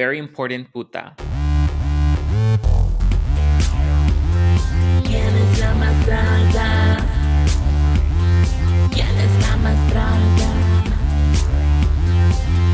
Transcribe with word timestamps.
very 0.00 0.16
important 0.18 0.72
puta. 0.72 1.14
¿Quién 5.04 5.32
es 5.42 5.58
la 5.60 5.74
más 5.74 6.06
draga? 6.06 7.04
¿Quién 8.94 9.14
es 9.26 9.34
la 9.44 9.56
más 9.58 9.80
draga? 9.90 10.52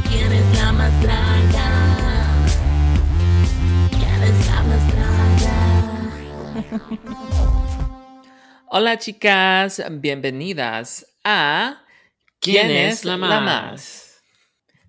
¿Quién 0.08 0.32
es 0.40 0.48
la 0.56 0.72
más 0.72 1.02
draga? 1.02 1.68
¿Quién 3.90 4.20
es 4.30 4.38
la 4.46 4.60
más 4.70 4.84
draga? 4.92 5.56
Hola 8.68 8.98
chicas, 8.98 9.82
bienvenidas 9.90 11.04
a 11.24 11.82
¿Quién 12.38 12.70
es 12.70 13.04
la 13.04 13.16
más? 13.16 14.05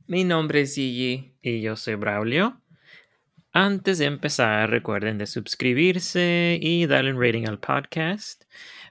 Mi 0.08 0.24
nombre 0.24 0.62
es 0.62 0.76
Gigi. 0.76 1.36
Y 1.42 1.60
yo 1.60 1.76
soy 1.76 1.96
Braulio. 1.96 2.62
Antes 3.52 3.98
de 3.98 4.06
empezar, 4.06 4.70
recuerden 4.70 5.18
de 5.18 5.28
suscribirse 5.28 6.58
y 6.62 6.86
darle 6.86 7.12
un 7.12 7.22
rating 7.22 7.46
al 7.46 7.60
podcast. 7.60 8.46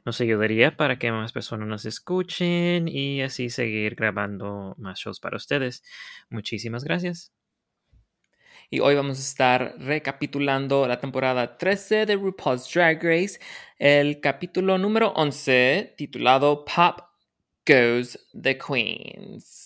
Nos 0.05 0.21
ayudaría 0.21 0.77
para 0.77 0.99
que 0.99 1.11
más 1.11 1.33
personas 1.33 1.69
nos 1.69 1.87
escuchen 1.87 2.87
y 2.87 3.23
así 3.23 3.49
seguir 3.49 3.95
grabando 3.95 4.75
más 4.77 4.99
shows 4.99 5.19
para 5.19 5.39
ustedes. 5.39 5.83
Muchísimas 6.29 6.85
gracias. 6.85 7.33
Y 8.69 8.81
hoy 8.81 8.95
vamos 8.95 9.17
a 9.17 9.23
estar 9.23 9.75
recapitulando 9.79 10.87
la 10.87 11.01
temporada 11.01 11.57
13 11.57 12.05
de 12.05 12.17
RuPaul's 12.17 12.71
Drag 12.71 13.03
Race, 13.03 13.41
el 13.79 14.21
capítulo 14.21 14.77
número 14.77 15.13
11, 15.17 15.95
titulado 15.97 16.67
Pop 16.67 17.01
Goes 17.67 18.19
the 18.39 18.59
Queens. 18.59 19.66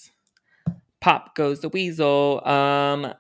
Pop 1.01 1.37
Goes 1.37 1.61
the 1.61 1.69
Weasel. 1.69 2.41
Um, 2.45 3.13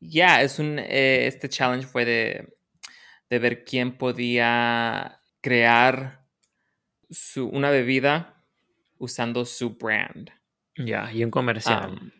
ya, 0.00 0.42
es 0.42 0.58
un, 0.58 0.78
eh, 0.78 1.26
este 1.26 1.48
challenge 1.48 1.86
fue 1.86 2.04
de, 2.04 2.54
de 3.30 3.38
ver 3.38 3.64
quién 3.64 3.96
podía 3.96 5.20
crear 5.40 6.26
su, 7.10 7.48
una 7.48 7.70
bebida 7.70 8.44
usando 8.98 9.44
su 9.44 9.76
brand. 9.76 10.30
Ya, 10.76 11.10
y 11.12 11.24
un 11.24 11.30
comercial. 11.30 11.90
Um, 11.90 12.10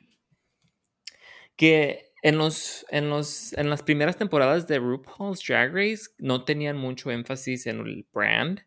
que 1.56 2.12
en, 2.22 2.38
los, 2.38 2.86
en, 2.90 3.10
los, 3.10 3.52
en 3.54 3.68
las 3.70 3.82
primeras 3.82 4.16
temporadas 4.16 4.66
de 4.66 4.78
RuPaul's 4.78 5.42
Drag 5.46 5.74
Race 5.74 6.10
no 6.18 6.44
tenían 6.44 6.76
mucho 6.76 7.10
énfasis 7.10 7.66
en 7.66 7.80
el 7.80 8.06
brand, 8.12 8.64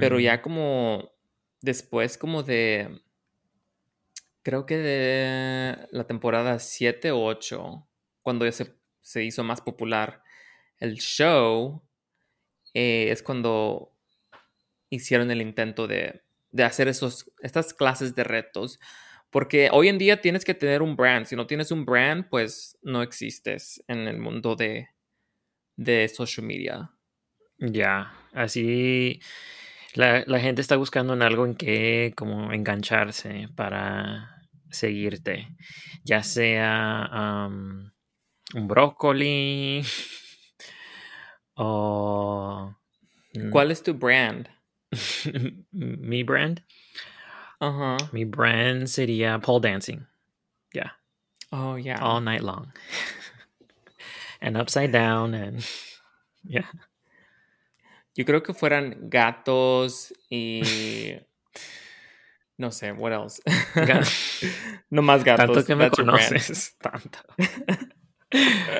pero 0.00 0.20
ya 0.20 0.40
como 0.40 1.10
después 1.60 2.16
como 2.16 2.42
de, 2.42 3.02
creo 4.46 4.64
que 4.64 4.76
de 4.76 5.88
la 5.90 6.06
temporada 6.06 6.60
7 6.60 7.10
o 7.10 7.24
8, 7.24 7.84
cuando 8.22 8.44
ya 8.44 8.52
se, 8.52 8.76
se 9.00 9.24
hizo 9.24 9.42
más 9.42 9.60
popular 9.60 10.22
el 10.78 10.98
show, 10.98 11.82
eh, 12.72 13.08
es 13.10 13.24
cuando 13.24 13.92
hicieron 14.88 15.32
el 15.32 15.42
intento 15.42 15.88
de, 15.88 16.22
de 16.52 16.62
hacer 16.62 16.86
esos, 16.86 17.28
estas 17.40 17.74
clases 17.74 18.14
de 18.14 18.22
retos. 18.22 18.78
Porque 19.30 19.68
hoy 19.72 19.88
en 19.88 19.98
día 19.98 20.20
tienes 20.20 20.44
que 20.44 20.54
tener 20.54 20.80
un 20.80 20.94
brand. 20.94 21.26
Si 21.26 21.34
no 21.34 21.48
tienes 21.48 21.72
un 21.72 21.84
brand, 21.84 22.28
pues 22.28 22.78
no 22.82 23.02
existes 23.02 23.82
en 23.88 24.06
el 24.06 24.18
mundo 24.18 24.54
de, 24.54 24.90
de 25.74 26.08
social 26.08 26.46
media. 26.46 26.92
Ya, 27.58 28.14
así 28.32 29.20
la, 29.94 30.22
la 30.24 30.38
gente 30.38 30.60
está 30.60 30.76
buscando 30.76 31.14
en 31.14 31.22
algo 31.22 31.46
en 31.46 31.56
que 31.56 32.12
como 32.16 32.52
engancharse 32.52 33.48
para 33.56 34.35
seguirte, 34.76 35.48
ya 36.04 36.22
sea 36.22 37.04
am, 37.10 37.92
un 38.54 38.68
brócoli 38.68 39.82
o 41.56 42.74
mm, 43.34 43.50
¿Cuál 43.50 43.70
es 43.70 43.82
tu 43.82 43.94
brand? 43.94 44.48
mi 45.72 46.22
brand. 46.22 46.62
Ajá. 47.60 47.96
Mi 48.12 48.24
brand 48.24 48.86
sería 48.88 49.38
pole 49.40 49.60
dancing. 49.60 50.06
Yeah, 50.72 50.92
Oh, 51.52 51.76
yeah. 51.76 51.98
all 52.00 52.20
night 52.20 52.42
long. 52.42 52.72
and 54.40 54.56
upside 54.56 54.92
down 54.92 55.34
and 55.34 55.64
yeah. 56.44 56.66
Yo 58.14 58.24
creo 58.24 58.42
que 58.42 58.54
fueran 58.54 59.10
gatos 59.10 60.12
y. 60.30 61.20
No 62.58 62.70
sé, 62.70 62.92
what 62.92 63.12
else? 63.12 63.42
No 64.90 65.02
más 65.02 65.24
gatos. 65.24 65.46
Tanto 65.46 65.64
que 65.66 65.74
me 65.74 65.84
that's 65.84 65.96
conoces, 65.98 66.76
tanto. 66.80 67.18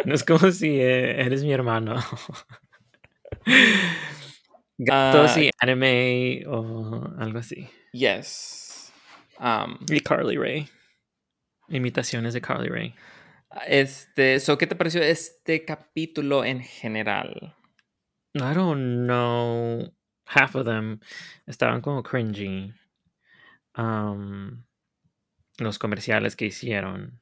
No 0.05 0.15
es 0.15 0.25
como 0.25 0.51
si 0.51 0.81
eh, 0.81 1.21
eres 1.21 1.43
mi 1.45 1.53
hermano. 1.53 1.97
Gatos 4.79 5.37
Ah, 5.37 5.41
y 5.41 5.51
anime 5.61 6.45
o 6.47 7.15
algo 7.19 7.39
así. 7.39 7.69
Yes. 7.93 8.93
Um, 9.39 9.79
Y 9.91 10.01
Carly 10.01 10.37
Ray. 10.37 10.69
Imitaciones 11.69 12.35
de 12.35 12.41
Carly 12.41 12.69
Ray. 12.69 12.95
este, 13.67 14.39
so, 14.41 14.59
¿qué 14.59 14.67
te 14.67 14.77
pareció 14.77 15.03
este 15.03 15.65
capítulo 15.65 16.45
en 16.45 16.61
general? 16.63 17.55
I 18.35 18.55
don't 18.55 19.07
know. 19.07 19.93
Half 20.27 20.57
of 20.57 20.67
them 20.67 21.01
estaban 21.47 21.81
como 21.81 22.03
cringy. 22.03 22.73
Los 25.59 25.79
comerciales 25.79 26.37
que 26.37 26.47
hicieron. 26.47 27.21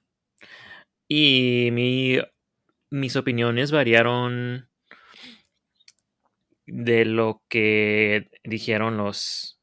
Y 1.08 1.70
mi, 1.72 2.18
mis 2.90 3.16
opiniones 3.16 3.72
variaron 3.72 4.68
de 6.66 7.04
lo 7.04 7.42
que 7.48 8.30
dijeron 8.44 8.96
los 8.96 9.60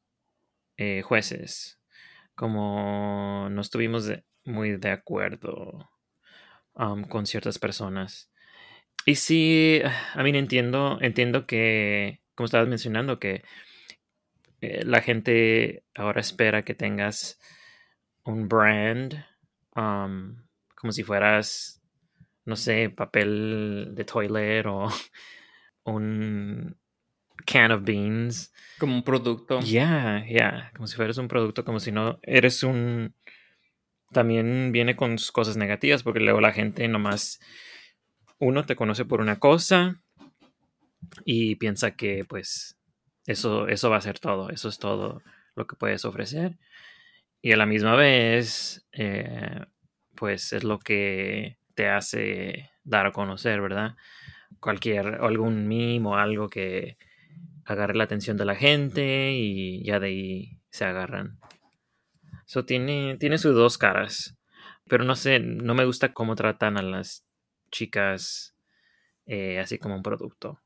eh, 0.76 1.02
jueces. 1.02 1.80
Como 2.34 3.48
no 3.50 3.60
estuvimos 3.60 4.10
muy 4.44 4.76
de 4.76 4.90
acuerdo 4.90 5.90
con 7.08 7.26
ciertas 7.26 7.58
personas. 7.58 8.30
Y 9.04 9.16
sí, 9.16 9.80
a 10.14 10.22
mí 10.22 10.30
entiendo, 10.30 10.98
entiendo 11.00 11.46
que, 11.46 12.20
como 12.34 12.46
estabas 12.46 12.68
mencionando, 12.68 13.18
que 13.18 13.42
eh, 14.62 14.84
la 14.84 15.00
gente 15.00 15.84
ahora 15.96 16.20
espera 16.20 16.64
que 16.64 16.74
tengas 16.74 17.40
un 18.24 18.48
brand, 18.48 19.24
um, 19.74 20.36
como 20.76 20.92
si 20.92 21.02
fueras, 21.02 21.82
no 22.44 22.54
sé, 22.54 22.88
papel 22.88 23.90
de 23.92 24.04
toilet 24.04 24.64
o 24.66 24.88
un 25.84 26.76
can 27.44 27.72
of 27.72 27.82
beans. 27.82 28.52
Como 28.78 28.94
un 28.94 29.02
producto. 29.02 29.58
Yeah, 29.60 30.24
yeah, 30.26 30.70
como 30.76 30.86
si 30.86 30.94
fueras 30.94 31.18
un 31.18 31.26
producto, 31.26 31.64
como 31.64 31.80
si 31.80 31.90
no 31.90 32.20
eres 32.22 32.62
un... 32.62 33.14
También 34.12 34.70
viene 34.70 34.94
con 34.94 35.18
sus 35.18 35.32
cosas 35.32 35.56
negativas, 35.56 36.04
porque 36.04 36.20
luego 36.20 36.40
la 36.40 36.52
gente 36.52 36.86
nomás, 36.86 37.40
uno 38.38 38.64
te 38.64 38.76
conoce 38.76 39.04
por 39.04 39.20
una 39.20 39.40
cosa 39.40 40.02
y 41.24 41.56
piensa 41.56 41.96
que 41.96 42.24
pues 42.24 42.76
eso, 43.26 43.68
eso 43.68 43.90
va 43.90 43.96
a 43.98 44.00
ser 44.00 44.18
todo, 44.18 44.50
eso 44.50 44.68
es 44.68 44.78
todo 44.78 45.22
lo 45.54 45.66
que 45.66 45.76
puedes 45.76 46.04
ofrecer. 46.04 46.58
Y 47.40 47.52
a 47.52 47.56
la 47.56 47.66
misma 47.66 47.96
vez, 47.96 48.86
eh, 48.92 49.60
pues 50.14 50.52
es 50.52 50.64
lo 50.64 50.78
que 50.78 51.58
te 51.74 51.88
hace 51.88 52.70
dar 52.84 53.06
a 53.06 53.12
conocer, 53.12 53.60
¿verdad? 53.60 53.96
Cualquier, 54.60 55.18
algún 55.20 55.66
meme 55.66 56.08
o 56.08 56.14
algo 56.16 56.48
que 56.48 56.98
agarre 57.64 57.94
la 57.94 58.04
atención 58.04 58.36
de 58.36 58.44
la 58.44 58.54
gente 58.54 59.32
y 59.32 59.84
ya 59.84 60.00
de 60.00 60.06
ahí 60.06 60.58
se 60.70 60.84
agarran. 60.84 61.38
Eso 62.46 62.64
tiene, 62.64 63.16
tiene 63.18 63.38
sus 63.38 63.54
dos 63.54 63.78
caras. 63.78 64.36
Pero 64.88 65.04
no 65.04 65.16
sé, 65.16 65.38
no 65.40 65.74
me 65.74 65.84
gusta 65.84 66.12
cómo 66.12 66.34
tratan 66.34 66.76
a 66.76 66.82
las 66.82 67.24
chicas 67.70 68.54
eh, 69.26 69.58
así 69.58 69.78
como 69.78 69.96
un 69.96 70.02
producto. 70.02 70.60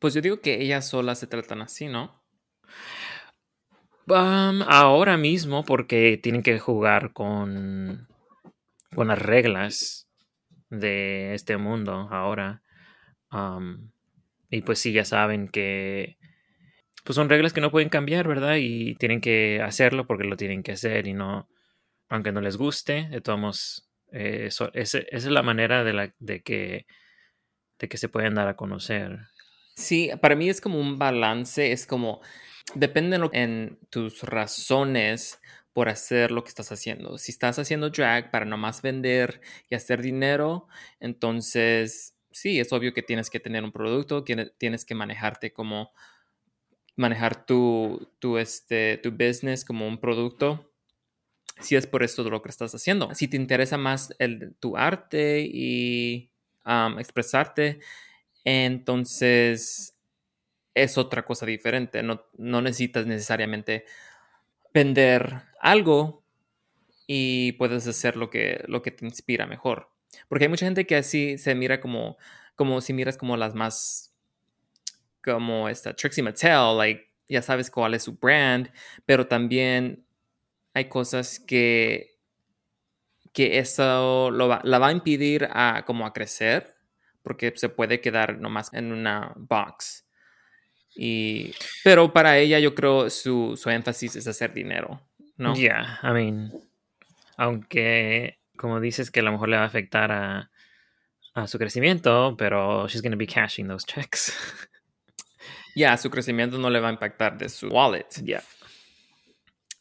Pues 0.00 0.14
yo 0.14 0.20
digo 0.20 0.40
que 0.40 0.60
ellas 0.60 0.88
solas 0.88 1.20
se 1.20 1.28
tratan 1.28 1.62
así, 1.62 1.86
¿no? 1.86 2.20
Ahora 4.66 5.16
mismo, 5.16 5.64
porque 5.64 6.18
tienen 6.22 6.42
que 6.42 6.58
jugar 6.58 7.12
con, 7.12 8.08
con 8.94 9.08
las 9.08 9.20
reglas 9.20 10.08
de 10.70 11.34
este 11.34 11.56
mundo 11.58 12.08
ahora. 12.10 12.62
Um, 13.32 13.90
y 14.50 14.62
pues 14.62 14.80
sí, 14.80 14.92
ya 14.92 15.04
saben 15.04 15.48
que 15.48 16.18
pues 17.04 17.16
son 17.16 17.28
reglas 17.30 17.52
que 17.54 17.60
no 17.62 17.70
pueden 17.72 17.88
cambiar, 17.90 18.28
¿verdad? 18.28 18.56
Y 18.60 18.96
tienen 18.96 19.20
que 19.22 19.62
hacerlo 19.62 20.06
porque 20.06 20.24
lo 20.24 20.36
tienen 20.36 20.62
que 20.62 20.72
hacer 20.72 21.06
y 21.08 21.14
no, 21.14 21.48
aunque 22.10 22.32
no 22.32 22.40
les 22.42 22.56
guste, 22.58 23.08
de 23.10 23.20
todos 23.22 23.38
modos, 23.40 23.90
eh, 24.12 24.44
eso- 24.48 24.72
ese- 24.74 25.06
esa 25.10 25.28
es 25.28 25.32
la 25.32 25.42
manera 25.44 25.84
de, 25.84 25.92
la, 25.94 26.14
de, 26.20 26.42
que, 26.42 26.86
de 27.80 27.88
que 27.88 27.98
se 27.98 28.08
pueden 28.10 28.34
dar 28.36 28.48
a 28.48 28.56
conocer. 28.56 29.18
Sí, 29.80 30.10
para 30.20 30.36
mí 30.36 30.48
es 30.50 30.60
como 30.60 30.78
un 30.78 30.98
balance, 30.98 31.72
es 31.72 31.86
como, 31.86 32.20
depende 32.74 33.18
en, 33.32 33.78
tus 33.88 34.22
razones 34.22 35.40
por 35.72 35.88
hacer 35.88 36.30
lo 36.32 36.44
que 36.44 36.50
estás 36.50 36.70
haciendo. 36.70 37.16
Si 37.16 37.32
estás 37.32 37.58
haciendo 37.58 37.88
drag 37.88 38.30
para 38.30 38.44
nomás 38.44 38.82
vender 38.82 39.40
y 39.70 39.74
hacer 39.74 40.02
dinero, 40.02 40.68
entonces 41.00 42.14
sí, 42.30 42.60
es 42.60 42.72
obvio 42.74 42.92
que 42.92 43.02
tienes 43.02 43.30
que 43.30 43.40
tener 43.40 43.64
un 43.64 43.72
producto, 43.72 44.22
que 44.24 44.52
tienes 44.58 44.84
que 44.84 44.94
manejarte 44.94 45.52
como 45.52 45.92
manejar 46.96 47.46
tu, 47.46 48.12
tu, 48.18 48.36
este, 48.36 48.98
tu 48.98 49.10
business 49.12 49.64
como 49.64 49.88
un 49.88 49.98
producto. 49.98 50.70
Si 51.60 51.74
es 51.74 51.86
por 51.86 52.02
esto 52.02 52.22
lo 52.28 52.42
que 52.42 52.50
estás 52.50 52.74
haciendo. 52.74 53.14
Si 53.14 53.28
te 53.28 53.36
interesa 53.38 53.78
más 53.78 54.14
el, 54.18 54.54
tu 54.60 54.76
arte 54.76 55.40
y 55.40 56.30
expresarte, 56.98 57.80
entonces 58.44 59.96
es 60.74 60.98
otra 60.98 61.24
cosa 61.24 61.46
diferente. 61.46 62.02
No, 62.02 62.24
no 62.36 62.62
necesitas 62.62 63.06
necesariamente 63.06 63.84
vender 64.72 65.42
algo 65.60 66.22
y 67.06 67.52
puedes 67.52 67.86
hacer 67.86 68.16
lo 68.16 68.30
que, 68.30 68.62
lo 68.68 68.82
que 68.82 68.90
te 68.90 69.04
inspira 69.04 69.46
mejor. 69.46 69.90
Porque 70.28 70.44
hay 70.44 70.48
mucha 70.48 70.66
gente 70.66 70.86
que 70.86 70.96
así 70.96 71.38
se 71.38 71.54
mira 71.54 71.80
como, 71.80 72.16
como 72.56 72.80
si 72.80 72.92
miras 72.92 73.16
como 73.16 73.36
las 73.36 73.54
más, 73.54 74.14
como 75.22 75.68
esta 75.68 75.94
Trixie 75.94 76.22
Mattel, 76.22 76.76
like, 76.76 77.10
ya 77.28 77.42
sabes 77.42 77.70
cuál 77.70 77.94
es 77.94 78.04
su 78.04 78.16
brand, 78.16 78.70
pero 79.06 79.26
también 79.26 80.04
hay 80.74 80.88
cosas 80.88 81.40
que, 81.40 82.18
que 83.32 83.58
eso 83.58 84.30
lo 84.30 84.48
va, 84.48 84.60
la 84.64 84.78
va 84.78 84.88
a 84.88 84.92
impedir 84.92 85.48
a, 85.52 85.84
como 85.86 86.06
a 86.06 86.12
crecer, 86.12 86.76
porque 87.22 87.52
se 87.56 87.68
puede 87.68 88.00
quedar 88.00 88.38
nomás 88.38 88.72
en 88.74 88.92
una 88.92 89.32
box. 89.36 90.06
Y, 90.94 91.54
pero 91.84 92.12
para 92.12 92.38
ella 92.38 92.58
yo 92.58 92.74
creo 92.74 93.10
su, 93.10 93.56
su 93.56 93.70
énfasis 93.70 94.16
es 94.16 94.26
hacer 94.26 94.52
dinero, 94.52 95.00
¿no? 95.36 95.54
Yeah, 95.54 96.00
I 96.02 96.08
mean, 96.08 96.52
aunque 97.36 98.38
como 98.56 98.80
dices 98.80 99.10
que 99.10 99.20
a 99.20 99.22
lo 99.22 99.32
mejor 99.32 99.48
le 99.48 99.56
va 99.56 99.62
a 99.62 99.66
afectar 99.66 100.12
a, 100.12 100.50
a 101.34 101.46
su 101.46 101.58
crecimiento, 101.58 102.34
pero 102.36 102.86
she's 102.88 103.02
going 103.02 103.12
to 103.12 103.18
be 103.18 103.26
cashing 103.26 103.68
those 103.68 103.86
checks. 103.86 104.32
Ya, 105.74 105.96
su 105.96 106.10
crecimiento 106.10 106.58
no 106.58 106.68
le 106.68 106.80
va 106.80 106.88
a 106.88 106.92
impactar 106.92 107.38
de 107.38 107.48
su 107.48 107.68
wallet. 107.68 108.08
Yeah. 108.24 108.42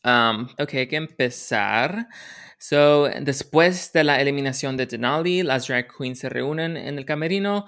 Um, 0.04 0.48
ok, 0.58 0.74
hay 0.76 0.88
que 0.88 0.96
empezar. 0.96 2.08
So, 2.60 3.08
después 3.22 3.94
de 3.94 4.04
la 4.04 4.20
eliminación 4.22 4.76
de 4.76 4.86
Denali, 4.86 5.44
las 5.44 5.68
drag 5.68 5.88
queens 5.98 6.20
se 6.20 6.30
reúnen 6.30 6.76
en 6.76 6.98
el 6.98 7.06
camerino, 7.06 7.66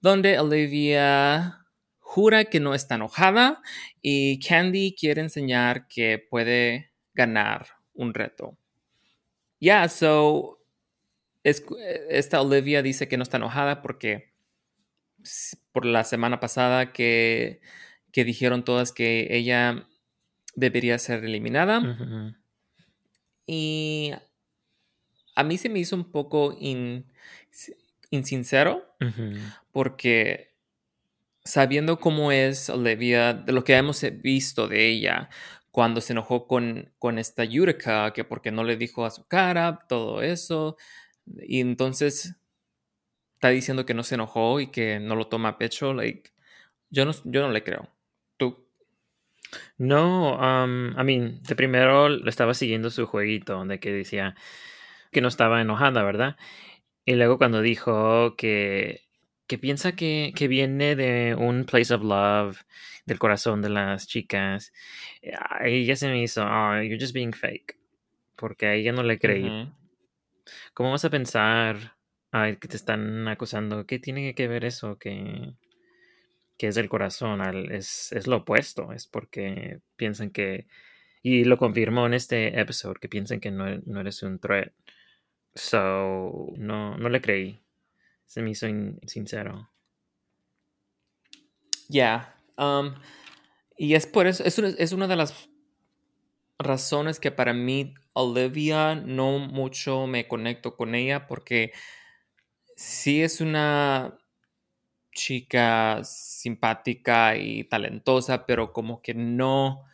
donde 0.00 0.38
Olivia 0.38 1.66
jura 1.98 2.44
que 2.44 2.60
no 2.60 2.72
está 2.72 2.94
enojada 2.94 3.60
y 4.00 4.38
Candy 4.38 4.94
quiere 4.98 5.20
enseñar 5.22 5.88
que 5.88 6.18
puede 6.18 6.92
ganar 7.14 7.66
un 7.94 8.14
reto. 8.14 8.56
Yeah, 9.58 9.88
so 9.88 10.60
es, 11.42 11.64
esta 12.08 12.40
Olivia 12.40 12.80
dice 12.80 13.08
que 13.08 13.16
no 13.16 13.24
está 13.24 13.38
enojada 13.38 13.82
porque 13.82 14.32
por 15.72 15.84
la 15.84 16.04
semana 16.04 16.38
pasada 16.38 16.92
que, 16.92 17.60
que 18.12 18.24
dijeron 18.24 18.64
todas 18.64 18.92
que 18.92 19.26
ella 19.30 19.88
debería 20.54 20.98
ser 20.98 21.24
eliminada. 21.24 22.36
Y 23.46 24.12
a 25.38 25.44
mí 25.44 25.56
se 25.56 25.68
me 25.68 25.78
hizo 25.78 25.94
un 25.94 26.10
poco 26.10 26.56
in- 26.58 27.06
insincero 28.10 28.82
porque 29.72 30.54
sabiendo 31.44 31.98
cómo 31.98 32.32
es 32.32 32.68
Olivia, 32.68 33.32
de 33.34 33.52
lo 33.52 33.62
que 33.64 33.76
hemos 33.76 34.04
visto 34.20 34.66
de 34.68 34.88
ella, 34.88 35.30
cuando 35.70 36.00
se 36.00 36.12
enojó 36.12 36.46
con, 36.48 36.92
con 36.98 37.18
esta 37.18 37.44
Yurika, 37.44 38.12
que 38.12 38.24
porque 38.24 38.50
no 38.50 38.64
le 38.64 38.76
dijo 38.76 39.04
a 39.06 39.10
su 39.10 39.26
cara, 39.28 39.86
todo 39.88 40.22
eso, 40.22 40.76
y 41.24 41.60
entonces 41.60 42.34
está 43.34 43.50
diciendo 43.50 43.86
que 43.86 43.94
no 43.94 44.02
se 44.02 44.16
enojó 44.16 44.58
y 44.60 44.72
que 44.72 44.98
no 44.98 45.14
lo 45.14 45.28
toma 45.28 45.50
a 45.50 45.58
pecho, 45.58 45.94
like, 45.94 46.32
yo 46.90 47.04
no, 47.04 47.12
yo 47.24 47.42
no 47.42 47.50
le 47.50 47.62
creo. 47.62 47.88
¿Tú? 48.36 48.68
No, 49.78 50.36
um, 50.36 50.98
I 50.98 51.04
mean, 51.04 51.42
de 51.44 51.54
primero 51.54 52.08
estaba 52.28 52.52
siguiendo 52.54 52.90
su 52.90 53.06
jueguito 53.06 53.64
de 53.64 53.78
que 53.78 53.92
decía 53.92 54.34
que 55.12 55.20
no 55.20 55.28
estaba 55.28 55.60
enojada, 55.60 56.02
¿verdad? 56.02 56.36
Y 57.04 57.14
luego 57.14 57.38
cuando 57.38 57.62
dijo 57.62 58.36
que, 58.36 59.02
que 59.46 59.58
piensa 59.58 59.96
que, 59.96 60.32
que 60.36 60.48
viene 60.48 60.96
de 60.96 61.34
un 61.34 61.64
place 61.64 61.94
of 61.94 62.02
love, 62.02 62.62
del 63.06 63.18
corazón 63.18 63.62
de 63.62 63.70
las 63.70 64.06
chicas, 64.06 64.72
eh, 65.22 65.32
ahí 65.50 65.86
ya 65.86 65.96
se 65.96 66.08
me 66.08 66.22
hizo, 66.22 66.44
oh, 66.44 66.82
you're 66.82 66.98
just 67.00 67.14
being 67.14 67.32
fake. 67.32 67.78
Porque 68.36 68.66
a 68.66 68.74
ella 68.74 68.92
no 68.92 69.02
le 69.02 69.18
creí. 69.18 69.48
¿Cómo 70.74 70.90
vas 70.92 71.04
a 71.04 71.10
pensar 71.10 71.96
ay, 72.30 72.56
que 72.56 72.68
te 72.68 72.76
están 72.76 73.26
acusando? 73.28 73.86
¿Qué 73.86 73.98
tiene 73.98 74.34
que 74.34 74.48
ver 74.48 74.64
eso? 74.64 74.98
Que, 74.98 75.54
que 76.56 76.68
es 76.68 76.74
del 76.74 76.88
corazón, 76.88 77.40
al- 77.40 77.70
es, 77.72 78.12
es 78.12 78.26
lo 78.26 78.38
opuesto, 78.38 78.92
es 78.92 79.06
porque 79.06 79.80
piensan 79.96 80.30
que, 80.30 80.66
y 81.22 81.44
lo 81.44 81.56
confirmó 81.58 82.06
en 82.06 82.14
este 82.14 82.60
episodio, 82.60 82.94
que 83.00 83.08
piensan 83.08 83.40
que 83.40 83.50
no, 83.50 83.66
no 83.86 84.00
eres 84.00 84.22
un 84.22 84.38
threat. 84.38 84.72
So, 85.54 86.54
no, 86.56 86.96
no 86.96 87.08
le 87.10 87.20
creí. 87.20 87.60
Se 88.26 88.42
me 88.42 88.50
hizo 88.50 88.68
in- 88.68 89.00
sincero. 89.06 89.70
Ya. 91.88 92.34
um, 92.56 92.94
y 93.78 93.94
es 93.94 94.06
por 94.06 94.26
eso, 94.26 94.44
es 94.44 94.58
una, 94.58 94.68
es 94.70 94.92
una 94.92 95.06
de 95.08 95.16
las 95.16 95.48
razones 96.58 97.20
que 97.20 97.30
para 97.30 97.52
mí 97.54 97.94
Olivia 98.12 98.94
no 98.94 99.38
mucho 99.38 100.06
me 100.06 100.26
conecto 100.26 100.76
con 100.76 100.94
ella 100.94 101.26
porque 101.26 101.72
sí 102.76 103.22
es 103.22 103.40
una 103.40 104.18
chica 105.12 106.02
simpática 106.04 107.36
y 107.36 107.64
talentosa, 107.64 108.46
pero 108.46 108.72
como 108.72 109.02
que 109.02 109.14
no, 109.14 109.84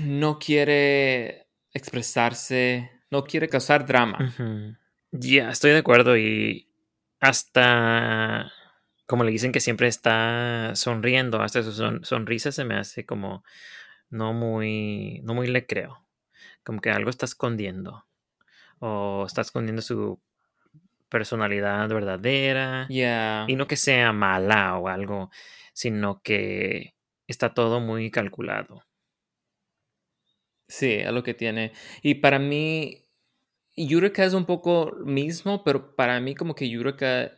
no 0.00 0.38
quiere 0.38 1.48
expresarse, 1.72 2.90
no 3.10 3.24
quiere 3.24 3.48
causar 3.48 3.86
drama. 3.86 4.32
Ya, 5.12 5.50
estoy 5.50 5.70
de 5.72 5.78
acuerdo 5.78 6.16
y 6.16 6.68
hasta 7.20 8.52
como 9.06 9.22
le 9.24 9.30
dicen 9.30 9.52
que 9.52 9.60
siempre 9.60 9.86
está 9.88 10.72
sonriendo, 10.74 11.40
hasta 11.42 11.62
su 11.62 11.72
son- 11.72 12.04
sonrisa 12.04 12.52
se 12.52 12.64
me 12.64 12.74
hace 12.76 13.04
como 13.04 13.44
no 14.10 14.32
muy, 14.32 15.20
no 15.24 15.34
muy 15.34 15.46
le 15.46 15.66
creo, 15.66 16.06
como 16.64 16.80
que 16.80 16.90
algo 16.90 17.10
está 17.10 17.26
escondiendo 17.26 18.06
o 18.78 19.24
está 19.26 19.42
escondiendo 19.42 19.82
su 19.82 20.20
personalidad 21.08 21.88
verdadera 21.88 22.86
Ya. 22.90 23.44
y 23.46 23.56
no 23.56 23.66
que 23.66 23.76
sea 23.76 24.12
mala 24.12 24.76
o 24.78 24.88
algo, 24.88 25.30
sino 25.72 26.22
que 26.22 26.94
está 27.28 27.54
todo 27.54 27.80
muy 27.80 28.10
calculado. 28.10 28.82
Sí, 30.66 30.92
es 30.94 31.12
lo 31.12 31.22
que 31.22 31.34
tiene. 31.34 31.72
Y 32.02 32.16
para 32.16 32.38
mí, 32.38 33.03
Yurika 33.76 34.24
es 34.24 34.34
un 34.34 34.44
poco 34.46 34.92
mismo, 35.04 35.64
pero 35.64 35.94
para 35.96 36.20
mí 36.20 36.34
como 36.34 36.54
que 36.54 36.68
Yurika 36.68 37.32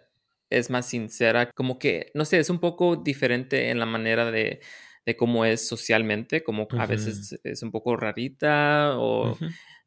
es 0.50 0.70
más 0.70 0.86
sincera, 0.86 1.50
como 1.52 1.78
que, 1.78 2.10
no 2.14 2.24
sé, 2.24 2.38
es 2.38 2.50
un 2.50 2.60
poco 2.60 2.96
diferente 2.96 3.70
en 3.70 3.78
la 3.78 3.86
manera 3.86 4.30
de, 4.30 4.60
de 5.04 5.16
cómo 5.16 5.44
es 5.44 5.66
socialmente, 5.66 6.42
como 6.44 6.68
a 6.72 6.84
Ujú. 6.84 6.88
veces 6.88 7.40
es 7.42 7.62
un 7.62 7.70
poco 7.72 7.96
rarita 7.96 8.94
o, 8.98 9.36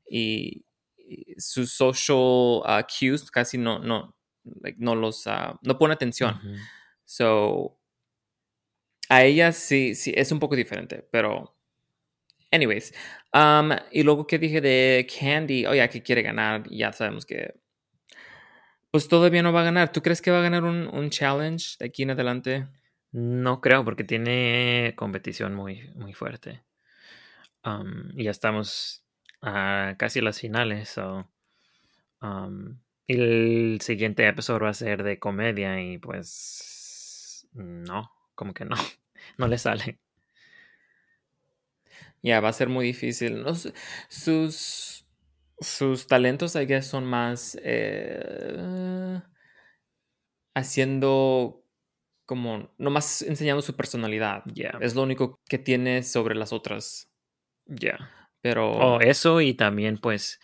y, 0.09 0.65
y 0.97 1.35
sus 1.39 1.71
social 1.73 2.17
uh, 2.17 2.83
cues 2.87 3.29
casi 3.31 3.57
no, 3.57 3.79
no, 3.79 4.15
like, 4.61 4.77
no 4.81 4.95
los, 4.95 5.25
uh, 5.27 5.57
no 5.61 5.77
pone 5.77 5.93
atención. 5.93 6.35
Ujú. 6.35 6.55
So, 7.05 7.79
a 9.09 9.23
ella 9.23 9.51
sí, 9.51 9.95
sí, 9.95 10.13
es 10.15 10.31
un 10.31 10.39
poco 10.39 10.55
diferente, 10.55 11.07
pero. 11.11 11.55
Anyways. 12.51 12.93
um, 13.33 13.71
y 13.91 14.03
luego 14.03 14.25
que 14.25 14.39
dije 14.39 14.61
de 14.61 15.07
Candy, 15.07 15.65
oye, 15.65 15.87
que 15.89 16.01
quiere 16.01 16.21
ganar, 16.21 16.63
ya 16.69 16.91
sabemos 16.91 17.25
que. 17.25 17.53
Pues 18.91 19.07
todavía 19.07 19.43
no 19.43 19.53
va 19.53 19.61
a 19.61 19.65
ganar. 19.65 19.91
¿Tú 19.91 20.01
crees 20.01 20.21
que 20.21 20.31
va 20.31 20.39
a 20.39 20.41
ganar 20.41 20.63
un, 20.63 20.87
un 20.87 21.09
challenge 21.11 21.75
de 21.79 21.85
aquí 21.85 22.03
en 22.03 22.11
adelante? 22.11 22.67
No 23.11 23.61
creo, 23.61 23.85
porque 23.85 24.03
tiene 24.03 24.93
competición 24.95 25.53
muy, 25.53 25.91
muy 25.95 26.13
fuerte. 26.13 26.63
Um, 27.63 28.11
y 28.17 28.23
ya 28.23 28.31
estamos 28.31 29.03
a 29.41 29.95
casi 29.97 30.21
las 30.21 30.39
finales. 30.39 30.89
So, 30.89 31.29
um, 32.21 32.79
el 33.07 33.79
siguiente 33.81 34.27
episodio 34.27 34.61
va 34.61 34.69
a 34.69 34.73
ser 34.73 35.03
de 35.03 35.19
comedia 35.19 35.81
y 35.81 35.97
pues 35.97 37.47
no, 37.53 38.11
como 38.35 38.53
que 38.53 38.65
no, 38.65 38.75
no 39.37 39.47
le 39.47 39.57
sale. 39.57 39.99
Ya, 42.21 42.39
va 42.39 42.49
a 42.49 42.53
ser 42.53 42.69
muy 42.69 42.85
difícil. 42.85 43.43
No 43.43 43.53
sus, 44.09 45.05
sus 45.59 46.07
talentos, 46.07 46.55
I 46.55 46.65
guess, 46.65 46.87
son 46.87 47.05
más 47.05 47.57
eh, 47.63 49.21
haciendo 50.53 51.63
como, 52.25 52.73
nomás 52.77 53.21
enseñando 53.21 53.61
su 53.61 53.75
personalidad. 53.75 54.43
Ya, 54.53 54.77
Es 54.81 54.95
lo 54.95 55.03
único 55.03 55.39
que 55.47 55.57
tiene 55.57 56.03
sobre 56.03 56.35
las 56.35 56.53
otras. 56.53 57.09
ya. 57.65 58.11
Pero. 58.41 58.71
Oh, 58.71 59.01
eso 59.01 59.41
y 59.41 59.53
también, 59.53 59.97
pues, 59.97 60.39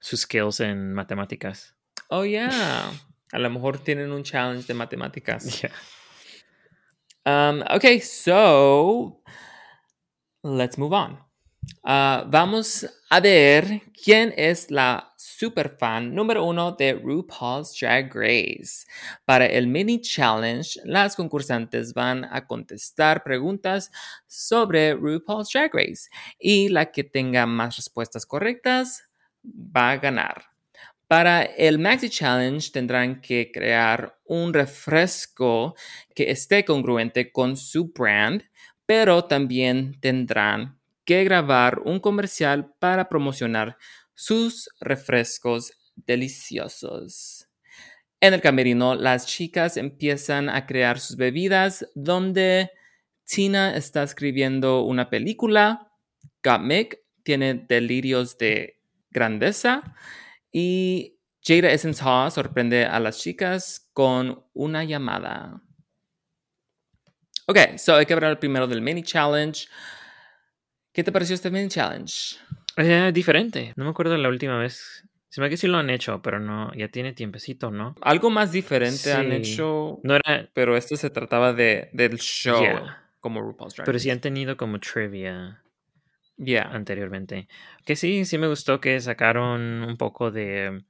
sus 0.00 0.22
skills 0.22 0.60
en 0.60 0.94
matemáticas. 0.94 1.76
Oh, 2.08 2.24
yeah. 2.24 2.90
A 3.32 3.38
lo 3.38 3.50
mejor 3.50 3.78
tienen 3.78 4.12
un 4.12 4.22
challenge 4.22 4.66
de 4.66 4.74
matemáticas. 4.74 5.60
Yeah. 5.60 5.72
Um, 7.26 7.62
okay, 7.74 8.00
so 8.00 9.20
let's 10.44 10.78
move 10.78 10.92
on. 10.92 11.18
Uh, 11.82 12.28
vamos 12.28 12.86
a 13.08 13.20
ver 13.20 13.80
quién 14.04 14.34
es 14.36 14.70
la 14.70 15.12
superfan 15.16 16.14
número 16.14 16.44
uno 16.44 16.72
de 16.72 16.92
RuPaul's 16.92 17.74
Drag 17.78 18.14
Race. 18.14 18.86
Para 19.24 19.46
el 19.46 19.66
mini 19.66 20.00
challenge, 20.00 20.78
las 20.84 21.16
concursantes 21.16 21.94
van 21.94 22.26
a 22.26 22.46
contestar 22.46 23.22
preguntas 23.24 23.90
sobre 24.26 24.94
RuPaul's 24.94 25.50
Drag 25.50 25.74
Race 25.74 26.10
y 26.38 26.68
la 26.68 26.92
que 26.92 27.02
tenga 27.02 27.46
más 27.46 27.76
respuestas 27.76 28.26
correctas 28.26 29.02
va 29.42 29.92
a 29.92 29.96
ganar. 29.96 30.44
Para 31.06 31.42
el 31.44 31.78
Maxi 31.78 32.08
Challenge 32.08 32.70
tendrán 32.72 33.20
que 33.20 33.50
crear 33.52 34.18
un 34.24 34.54
refresco 34.54 35.74
que 36.14 36.30
esté 36.30 36.64
congruente 36.64 37.30
con 37.30 37.56
su 37.56 37.92
brand, 37.92 38.42
pero 38.86 39.24
también 39.24 39.98
tendrán 40.00 40.78
que 41.04 41.24
grabar 41.24 41.80
un 41.84 42.00
comercial 42.00 42.72
para 42.78 43.08
promocionar 43.08 43.76
sus 44.14 44.68
refrescos 44.80 45.72
deliciosos. 45.96 47.48
En 48.20 48.32
el 48.32 48.40
camerino, 48.40 48.94
las 48.94 49.26
chicas 49.26 49.76
empiezan 49.76 50.48
a 50.48 50.66
crear 50.66 50.98
sus 50.98 51.16
bebidas 51.16 51.86
donde 51.94 52.70
Tina 53.24 53.76
está 53.76 54.02
escribiendo 54.02 54.82
una 54.82 55.10
película, 55.10 55.90
Gottmik 56.42 56.98
tiene 57.22 57.54
delirios 57.54 58.38
de 58.38 58.80
grandeza 59.10 59.82
y 60.52 61.18
Jada 61.42 61.70
Essence 61.70 62.02
Hall 62.02 62.30
sorprende 62.30 62.86
a 62.86 63.00
las 63.00 63.18
chicas 63.18 63.90
con 63.92 64.44
una 64.54 64.84
llamada. 64.84 65.62
Ok, 67.46 67.58
so 67.76 67.94
hay 67.96 68.06
que 68.06 68.14
hablar 68.14 68.38
primero 68.38 68.66
del 68.66 68.80
mini 68.80 69.02
challenge. 69.02 69.66
¿Qué 70.92 71.02
te 71.04 71.12
pareció 71.12 71.34
este 71.34 71.50
mini 71.50 71.68
challenge? 71.68 72.36
Eh, 72.76 73.10
diferente. 73.12 73.72
No 73.76 73.84
me 73.84 73.90
acuerdo 73.90 74.16
la 74.16 74.28
última 74.28 74.58
vez. 74.58 75.04
Se 75.28 75.40
me 75.40 75.46
hace 75.46 75.50
que 75.52 75.56
sí 75.56 75.66
lo 75.66 75.78
han 75.78 75.90
hecho, 75.90 76.22
pero 76.22 76.38
no, 76.38 76.72
ya 76.74 76.88
tiene 76.88 77.12
tiempecito, 77.12 77.70
¿no? 77.72 77.96
Algo 78.02 78.30
más 78.30 78.52
diferente 78.52 79.12
han 79.12 79.32
hecho, 79.32 79.98
No 80.04 80.14
era. 80.14 80.48
pero 80.54 80.76
esto 80.76 80.96
se 80.96 81.10
trataba 81.10 81.52
de, 81.52 81.90
del 81.92 82.18
show, 82.18 82.60
Yeah. 82.62 83.02
como 83.18 83.40
RuPaul's 83.42 83.74
Drag 83.74 83.84
Pero 83.84 83.98
sí 83.98 84.10
han 84.10 84.20
tenido 84.20 84.56
como 84.56 84.78
trivia 84.78 85.60
Yeah. 86.36 86.70
anteriormente. 86.72 87.48
Que 87.84 87.96
sí, 87.96 88.24
sí 88.24 88.38
me 88.38 88.46
gustó 88.46 88.80
que 88.80 89.00
sacaron 89.00 89.82
un 89.82 89.96
poco 89.96 90.30
de 90.30 90.84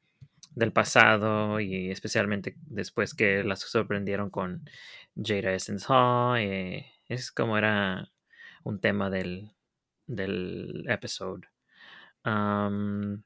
del 0.55 0.73
pasado 0.73 1.61
y 1.61 1.91
especialmente 1.91 2.57
después 2.67 3.15
que 3.15 3.43
las 3.45 3.61
sorprendieron 3.61 4.31
con 4.31 4.69
Jada 5.17 5.53
Essence 5.53 5.87
Hall. 5.89 6.39
eh, 6.39 6.87
es 7.09 7.33
como 7.33 7.59
era 7.59 8.11
un 8.63 8.81
tema 8.81 9.11
del, 9.11 9.51
del 10.07 10.85
episode. 10.89 11.43
Am, 12.23 13.23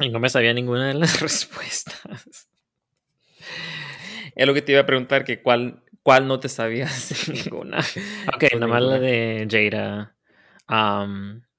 y 0.00 0.08
no 0.08 0.20
me 0.20 0.28
sabía 0.28 0.54
ninguna 0.54 0.88
de 0.88 0.94
las 0.94 1.20
respuestas. 1.20 2.48
Es 4.34 4.46
lo 4.46 4.54
que 4.54 4.62
te 4.62 4.72
iba 4.72 4.80
a 4.80 4.86
preguntar, 4.86 5.24
que 5.24 5.42
cuál, 5.42 5.82
cuál 6.02 6.26
no 6.28 6.40
te 6.40 6.48
sabías 6.48 7.28
ninguna. 7.28 7.80
Ok, 8.34 8.44
nada 8.54 8.66
más 8.66 8.82
la 8.82 8.98
de 8.98 9.46
Jada. 9.50 10.14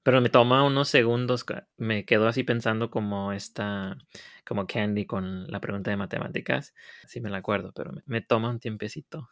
Pero 0.02 0.20
me 0.20 0.30
toma 0.30 0.64
unos 0.64 0.88
segundos. 0.88 1.44
Me 1.76 2.04
quedo 2.04 2.26
así 2.28 2.42
pensando 2.42 2.90
como 2.90 3.32
esta, 3.32 3.98
como 4.46 4.66
Candy 4.66 5.06
con 5.06 5.46
la 5.48 5.60
pregunta 5.60 5.90
de 5.90 5.96
matemáticas. 5.96 6.74
Sí 7.06 7.20
me 7.20 7.30
la 7.30 7.38
acuerdo, 7.38 7.72
pero 7.74 7.92
me, 8.06 8.20
toma 8.20 8.48
un 8.50 8.60
tiempecito. 8.60 9.28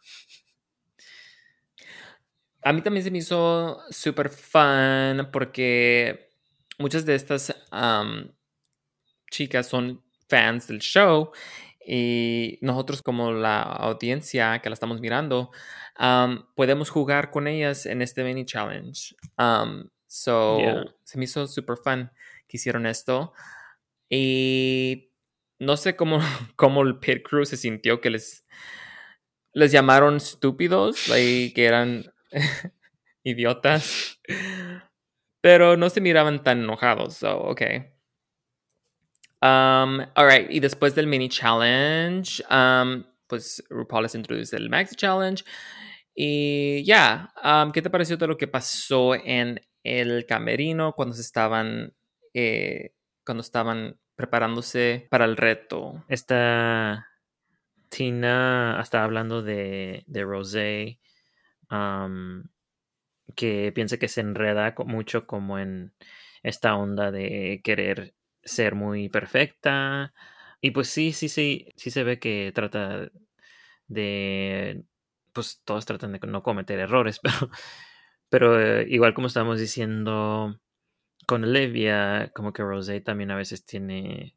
A 2.61 2.73
mí 2.73 2.81
también 2.81 3.03
se 3.03 3.11
me 3.11 3.19
hizo 3.19 3.79
súper 3.89 4.29
fun 4.29 5.29
porque 5.31 6.29
muchas 6.77 7.05
de 7.05 7.15
estas 7.15 7.55
am, 7.71 8.31
chicas 9.31 9.67
son 9.67 10.03
fans 10.27 10.67
del 10.67 10.79
show 10.79 11.31
y 11.85 12.59
nosotros 12.61 13.01
como 13.01 13.31
la 13.31 13.61
audiencia 13.61 14.59
que 14.59 14.69
la 14.69 14.73
estamos 14.73 14.99
mirando 14.99 15.51
am, 15.95 16.45
podemos 16.55 16.89
jugar 16.89 17.31
con 17.31 17.47
ellas 17.47 17.85
en 17.85 18.01
este 18.01 18.23
mini 18.23 18.45
challenge. 18.45 19.15
Um, 19.37 19.89
so, 20.09 20.59
Yeah. 20.59 20.83
se 21.03 21.17
me 21.17 21.25
hizo 21.25 21.47
súper 21.47 21.77
fun 21.77 22.11
que 22.47 22.57
hicieron 22.57 22.85
esto 22.87 23.31
y 24.09 25.11
no 25.59 25.77
sé 25.77 25.95
cómo, 25.95 26.19
cómo 26.55 26.81
el 26.81 26.97
pit 26.99 27.23
crew 27.23 27.45
se 27.45 27.57
sintió 27.57 28.01
que 28.01 28.09
les, 28.09 28.45
les 29.53 29.71
llamaron 29.71 30.17
estúpidos, 30.17 31.07
like, 31.07 31.53
que 31.53 31.65
eran 31.65 32.11
idiotas, 33.23 34.19
pero 35.41 35.77
no 35.77 35.89
se 35.89 36.01
miraban 36.01 36.43
tan 36.43 36.63
enojados, 36.63 37.17
so 37.17 37.37
okay. 37.43 37.93
Um, 39.41 40.01
alright, 40.15 40.49
y 40.49 40.59
después 40.59 40.95
del 40.95 41.07
mini 41.07 41.29
challenge, 41.29 42.43
um, 42.49 43.05
pues 43.27 43.63
RuPaul 43.69 44.03
les 44.03 44.15
introduce 44.15 44.53
el 44.55 44.69
maxi 44.69 44.95
challenge. 44.95 45.45
Y 46.13 46.83
ya, 46.83 47.31
um, 47.41 47.71
¿qué 47.71 47.81
te 47.81 47.89
pareció 47.89 48.17
de 48.17 48.27
lo 48.27 48.37
que 48.37 48.47
pasó 48.47 49.15
en 49.15 49.61
el 49.83 50.25
camerino 50.25 50.93
cuando 50.93 51.15
se 51.15 51.21
estaban, 51.21 51.93
eh, 52.33 52.93
cuando 53.25 53.41
estaban 53.41 53.97
preparándose 54.15 55.07
para 55.09 55.25
el 55.25 55.37
reto? 55.37 56.03
Esta 56.07 57.07
Tina 57.89 58.79
está 58.81 59.03
hablando 59.03 59.41
de, 59.41 60.03
de 60.07 60.23
Rosé, 60.23 60.99
que 63.35 63.71
piensa 63.73 63.97
que 63.97 64.07
se 64.07 64.21
enreda 64.21 64.73
mucho 64.85 65.25
como 65.27 65.59
en 65.59 65.93
esta 66.43 66.75
onda 66.75 67.11
de 67.11 67.61
querer 67.63 68.15
ser 68.43 68.75
muy 68.75 69.09
perfecta. 69.09 70.13
Y 70.61 70.71
pues 70.71 70.89
sí, 70.89 71.13
sí, 71.13 71.29
sí, 71.29 71.67
sí 71.75 71.91
se 71.91 72.03
ve 72.03 72.19
que 72.19 72.51
trata 72.53 73.09
de, 73.87 74.83
pues 75.33 75.61
todos 75.65 75.85
tratan 75.85 76.13
de 76.13 76.19
no 76.27 76.43
cometer 76.43 76.79
errores, 76.79 77.19
pero, 77.23 77.51
pero 78.29 78.59
eh, 78.59 78.85
igual 78.89 79.13
como 79.13 79.27
estamos 79.27 79.59
diciendo 79.59 80.59
con 81.27 81.43
Olivia, 81.43 82.31
como 82.35 82.53
que 82.53 82.63
Rosé 82.63 83.01
también 83.01 83.31
a 83.31 83.35
veces 83.35 83.65
tiene 83.65 84.35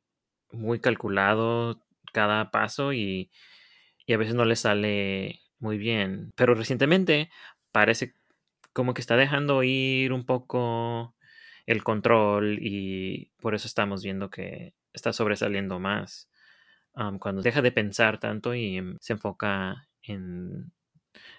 muy 0.53 0.81
calculado 0.81 1.81
cada 2.13 2.51
paso 2.51 2.93
y, 2.93 3.31
y 4.07 4.13
a 4.15 4.19
veces 4.19 4.35
no 4.35 4.45
le 4.45 4.57
sale 4.57 5.41
muy 5.59 5.79
bien. 5.79 6.33
Pero 6.37 6.55
recientemente 6.55 7.31
parece 7.73 8.15
como 8.73 8.95
que 8.95 9.01
está 9.01 9.17
dejando 9.17 9.63
ir 9.63 10.13
un 10.13 10.27
poco 10.27 11.15
el 11.67 11.85
control 11.85 12.59
y 12.61 13.31
por 13.41 13.55
eso 13.55 13.67
estamos 13.67 14.03
viendo 14.03 14.31
que 14.31 14.75
está 14.93 15.13
sobresaliendo 15.13 15.79
más. 15.79 16.29
cuando 17.21 17.43
deja 17.43 17.63
de 17.63 17.73
pensar 17.73 18.19
tanto 18.21 18.55
y 18.55 18.81
se 19.01 19.15
enfoca 19.15 19.89
en 20.03 20.73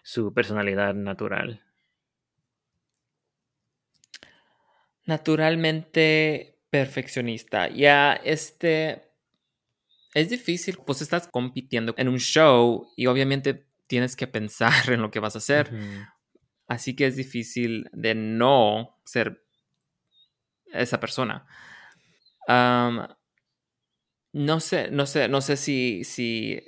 su 0.04 0.34
personalidad 0.34 0.96
natural. 0.96 1.62
Naturalmente 5.06 6.60
perfeccionista. 6.70 7.70
Ya, 7.70 8.14
este. 8.14 9.10
Es 10.14 10.30
difícil, 10.30 10.78
pues 10.86 11.02
estás 11.02 11.28
compitiendo 11.28 11.96
en 11.98 12.08
un 12.08 12.20
show 12.20 12.88
y 12.96 13.08
obviamente 13.08 13.68
tienes 13.88 14.16
que 14.16 14.28
pensar 14.28 14.72
en 14.92 15.02
lo 15.02 15.12
que 15.12 15.20
vas 15.20 15.36
a 15.36 15.40
hacer. 15.40 15.72
Así 16.68 16.96
que 16.96 17.08
es 17.08 17.16
difícil 17.16 17.90
de 17.92 18.16
no 18.16 19.00
ser 19.06 19.44
esa 20.72 21.00
persona. 21.00 21.46
No 24.34 24.60
sé, 24.60 24.90
no 24.90 25.06
sé, 25.06 25.28
no 25.30 25.42
sé 25.42 25.58
si, 25.58 26.04
si, 26.04 26.60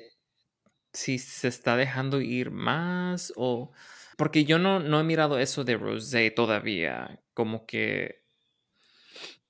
si 0.94 1.18
se 1.18 1.48
está 1.48 1.76
dejando 1.76 2.22
ir 2.22 2.52
más 2.52 3.34
o... 3.36 3.72
Porque 4.18 4.46
yo 4.46 4.60
no, 4.60 4.80
no 4.80 5.00
he 5.00 5.04
mirado 5.04 5.40
eso 5.40 5.64
de 5.64 5.76
Rosé 5.76 6.30
todavía. 6.30 7.22
Como 7.34 7.66
que... 7.66 8.24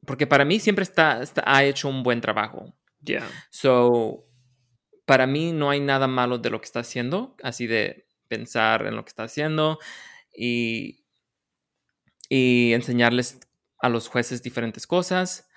Porque 0.05 0.27
para 0.27 0.45
mí 0.45 0.59
siempre 0.59 0.83
está, 0.83 1.21
está- 1.21 1.43
ha 1.45 1.63
hecho 1.63 1.88
un 1.89 2.03
buen 2.03 2.21
trabajo. 2.21 2.74
Ya. 3.01 3.27
So, 3.50 4.25
para 5.05 5.27
mí 5.27 5.51
no 5.51 5.69
hay 5.69 5.79
nada 5.79 6.07
malo 6.07 6.38
de 6.38 6.50
lo 6.50 6.59
que 6.59 6.65
está 6.65 6.79
haciendo, 6.79 7.35
así 7.43 7.67
de 7.67 8.07
pensar 8.27 8.85
en 8.88 8.95
lo 8.95 9.03
que 9.05 9.09
está 9.09 9.24
haciendo 9.24 9.77
y, 10.35 11.05
y 12.29 12.74
enseñarles 12.74 13.39
a 13.79 13.89
los 13.89 14.07
jueces 14.07 14.41
diferentes 14.41 14.88
cosas. 14.88 15.47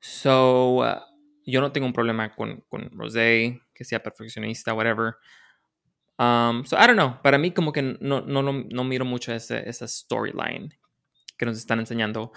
So, 0.00 0.76
uh, 0.78 1.00
yo 1.44 1.60
no 1.60 1.72
tengo 1.72 1.86
un 1.86 1.92
problema 1.92 2.34
con, 2.34 2.62
con 2.68 2.90
Rosé, 2.92 3.60
que 3.74 3.84
sea 3.84 4.02
perfeccionista, 4.02 4.72
whatever. 4.74 5.14
Um, 6.18 6.64
so, 6.64 6.76
I 6.76 6.86
don't 6.86 6.96
know. 6.96 7.20
Para 7.22 7.38
mí, 7.38 7.50
como 7.52 7.72
que 7.72 7.82
no, 7.82 8.20
no, 8.20 8.42
lo- 8.42 8.52
no 8.70 8.84
miro 8.84 9.04
mucho 9.04 9.32
ese- 9.32 9.68
esa 9.68 9.86
storyline. 9.88 10.72
Que 11.36 11.46
nos 11.46 11.56
están 11.56 11.80
enseñando. 11.80 12.32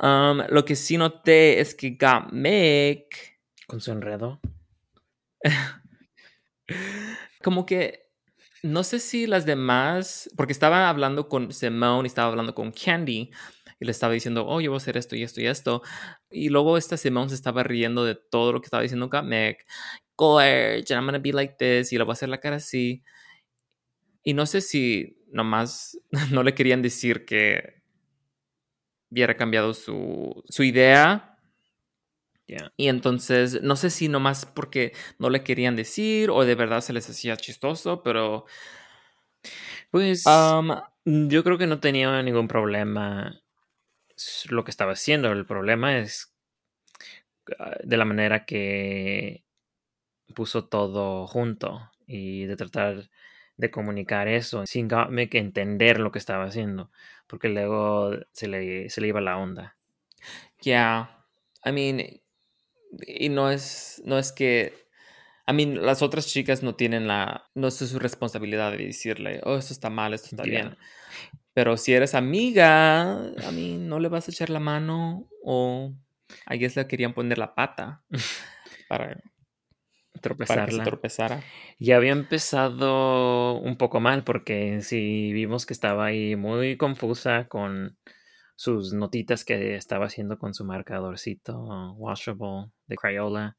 Um, 0.00 0.42
lo 0.48 0.64
que 0.64 0.76
sí 0.76 0.96
noté 0.96 1.60
es 1.60 1.74
que 1.74 1.96
Gottmik 2.00 3.38
Con 3.66 3.80
su 3.80 3.92
enredo. 3.92 4.40
como 7.42 7.66
que 7.66 8.08
no 8.62 8.82
sé 8.82 8.98
si 8.98 9.26
las 9.26 9.46
demás, 9.46 10.28
porque 10.36 10.52
estaba 10.52 10.88
hablando 10.88 11.28
con 11.28 11.52
Simone 11.52 12.06
y 12.06 12.08
estaba 12.08 12.28
hablando 12.28 12.54
con 12.54 12.72
Candy 12.72 13.30
y 13.80 13.84
le 13.84 13.90
estaba 13.90 14.12
diciendo, 14.12 14.46
oh, 14.46 14.60
yo 14.60 14.70
voy 14.70 14.76
a 14.76 14.78
hacer 14.78 14.96
esto 14.96 15.14
y 15.14 15.22
esto 15.22 15.40
y 15.40 15.46
esto. 15.46 15.82
Y 16.30 16.48
luego 16.48 16.76
esta 16.76 16.96
Simone 16.96 17.28
se 17.28 17.36
estaba 17.36 17.62
riendo 17.62 18.04
de 18.04 18.16
todo 18.16 18.52
lo 18.52 18.60
que 18.60 18.66
estaba 18.66 18.82
diciendo 18.82 19.08
Gottmik. 19.08 19.64
Gorge, 20.16 20.84
and 20.90 20.90
I'm 20.90 21.06
gonna 21.06 21.18
be 21.18 21.32
like 21.32 21.54
this, 21.58 21.92
y 21.92 21.98
le 21.98 22.04
voy 22.04 22.12
a 22.12 22.14
hacer 22.14 22.28
la 22.28 22.40
cara 22.40 22.56
así. 22.56 23.04
Y 24.24 24.34
no 24.34 24.46
sé 24.46 24.60
si 24.60 25.16
nomás 25.28 25.98
no 26.32 26.42
le 26.42 26.54
querían 26.54 26.82
decir 26.82 27.24
que 27.24 27.77
hubiera 29.10 29.36
cambiado 29.36 29.74
su, 29.74 30.42
su 30.48 30.62
idea 30.62 31.34
Yeah. 32.46 32.72
y 32.78 32.88
entonces, 32.88 33.60
no 33.62 33.76
sé 33.76 33.90
si 33.90 34.08
nomás 34.08 34.46
porque 34.46 34.94
no 35.18 35.28
le 35.28 35.44
querían 35.44 35.76
decir 35.76 36.30
o 36.30 36.46
de 36.46 36.54
verdad 36.54 36.80
se 36.80 36.94
les 36.94 37.06
hacía 37.10 37.36
chistoso, 37.36 38.02
pero 38.02 38.46
Pues 39.90 40.24
um, 40.26 40.70
yo 41.04 41.44
creo 41.44 41.58
que 41.58 41.66
no 41.66 41.80
tenía 41.80 42.22
ningún 42.22 42.48
problema 42.48 43.40
lo 44.50 44.64
que 44.64 44.70
estaba 44.70 44.92
haciendo. 44.92 45.30
El 45.32 45.46
problema 45.46 45.98
es 45.98 46.34
ah, 47.58 47.76
de 47.82 47.96
la 47.96 48.04
manera 48.04 48.44
que 48.44 49.44
puso 50.34 50.66
todo 50.68 51.26
junto 51.26 51.90
y 52.06 52.46
de 52.46 52.56
tratar 52.56 53.10
de 53.56 53.70
comunicar 53.70 54.28
eso 54.28 54.66
sin 54.66 54.88
Gottmik 54.88 55.34
entender 55.34 56.00
lo 56.00 56.12
que 56.12 56.18
estaba 56.18 56.44
haciendo, 56.44 56.90
porque 57.28 57.48
luego 57.48 58.10
se 58.32 58.48
le, 58.48 58.90
se 58.90 59.00
le 59.00 59.08
iba 59.08 59.20
la 59.20 59.38
onda. 59.38 59.76
yeah, 60.62 61.24
I 61.64 61.70
mean, 61.72 62.00
y 63.06 63.28
no 63.28 63.50
es, 63.50 64.02
no 64.04 64.18
es 64.18 64.32
que, 64.32 64.72
I 65.46 65.52
mean, 65.52 65.84
las 65.84 66.02
otras 66.02 66.26
chicas 66.26 66.62
no 66.62 66.74
tienen 66.74 67.06
la, 67.06 67.48
no 67.54 67.68
es 67.68 67.74
su 67.76 67.98
responsabilidad 67.98 68.72
de 68.72 68.78
decirle, 68.78 69.40
oh, 69.44 69.56
esto 69.56 69.72
está 69.72 69.90
mal, 69.90 70.14
esto 70.14 70.28
está 70.32 70.44
Yeah. 70.44 70.62
bien. 70.64 70.76
Pero 71.54 71.76
si 71.76 71.92
eres 71.92 72.14
amiga, 72.14 73.12
a 73.12 73.50
mí 73.52 73.76
no 73.78 73.98
le 73.98 74.08
vas 74.08 74.28
a 74.28 74.30
echar 74.30 74.48
la 74.50 74.60
mano 74.60 75.28
o 75.42 75.92
a 76.46 76.54
guess 76.54 76.76
le 76.76 76.86
querían 76.86 77.14
poner 77.14 77.38
la 77.38 77.54
pata 77.54 78.02
para, 78.88 79.20
para 80.18 80.66
que 80.66 80.72
se 80.72 80.78
Tropezarla. 80.78 80.84
tropezara. 80.84 81.42
Ya 81.78 81.96
había 81.96 82.12
empezado 82.12 83.58
un 83.58 83.76
poco 83.76 84.00
mal 84.00 84.24
porque 84.24 84.80
sí 84.82 85.32
vimos 85.32 85.66
que 85.66 85.72
estaba 85.72 86.06
ahí 86.06 86.36
muy 86.36 86.76
confusa 86.76 87.46
con 87.48 87.96
sus 88.56 88.92
notitas 88.92 89.44
que 89.44 89.76
estaba 89.76 90.06
haciendo 90.06 90.38
con 90.38 90.52
su 90.52 90.64
marcadorcito 90.64 91.94
washable 91.94 92.72
de 92.86 92.96
Crayola 92.96 93.56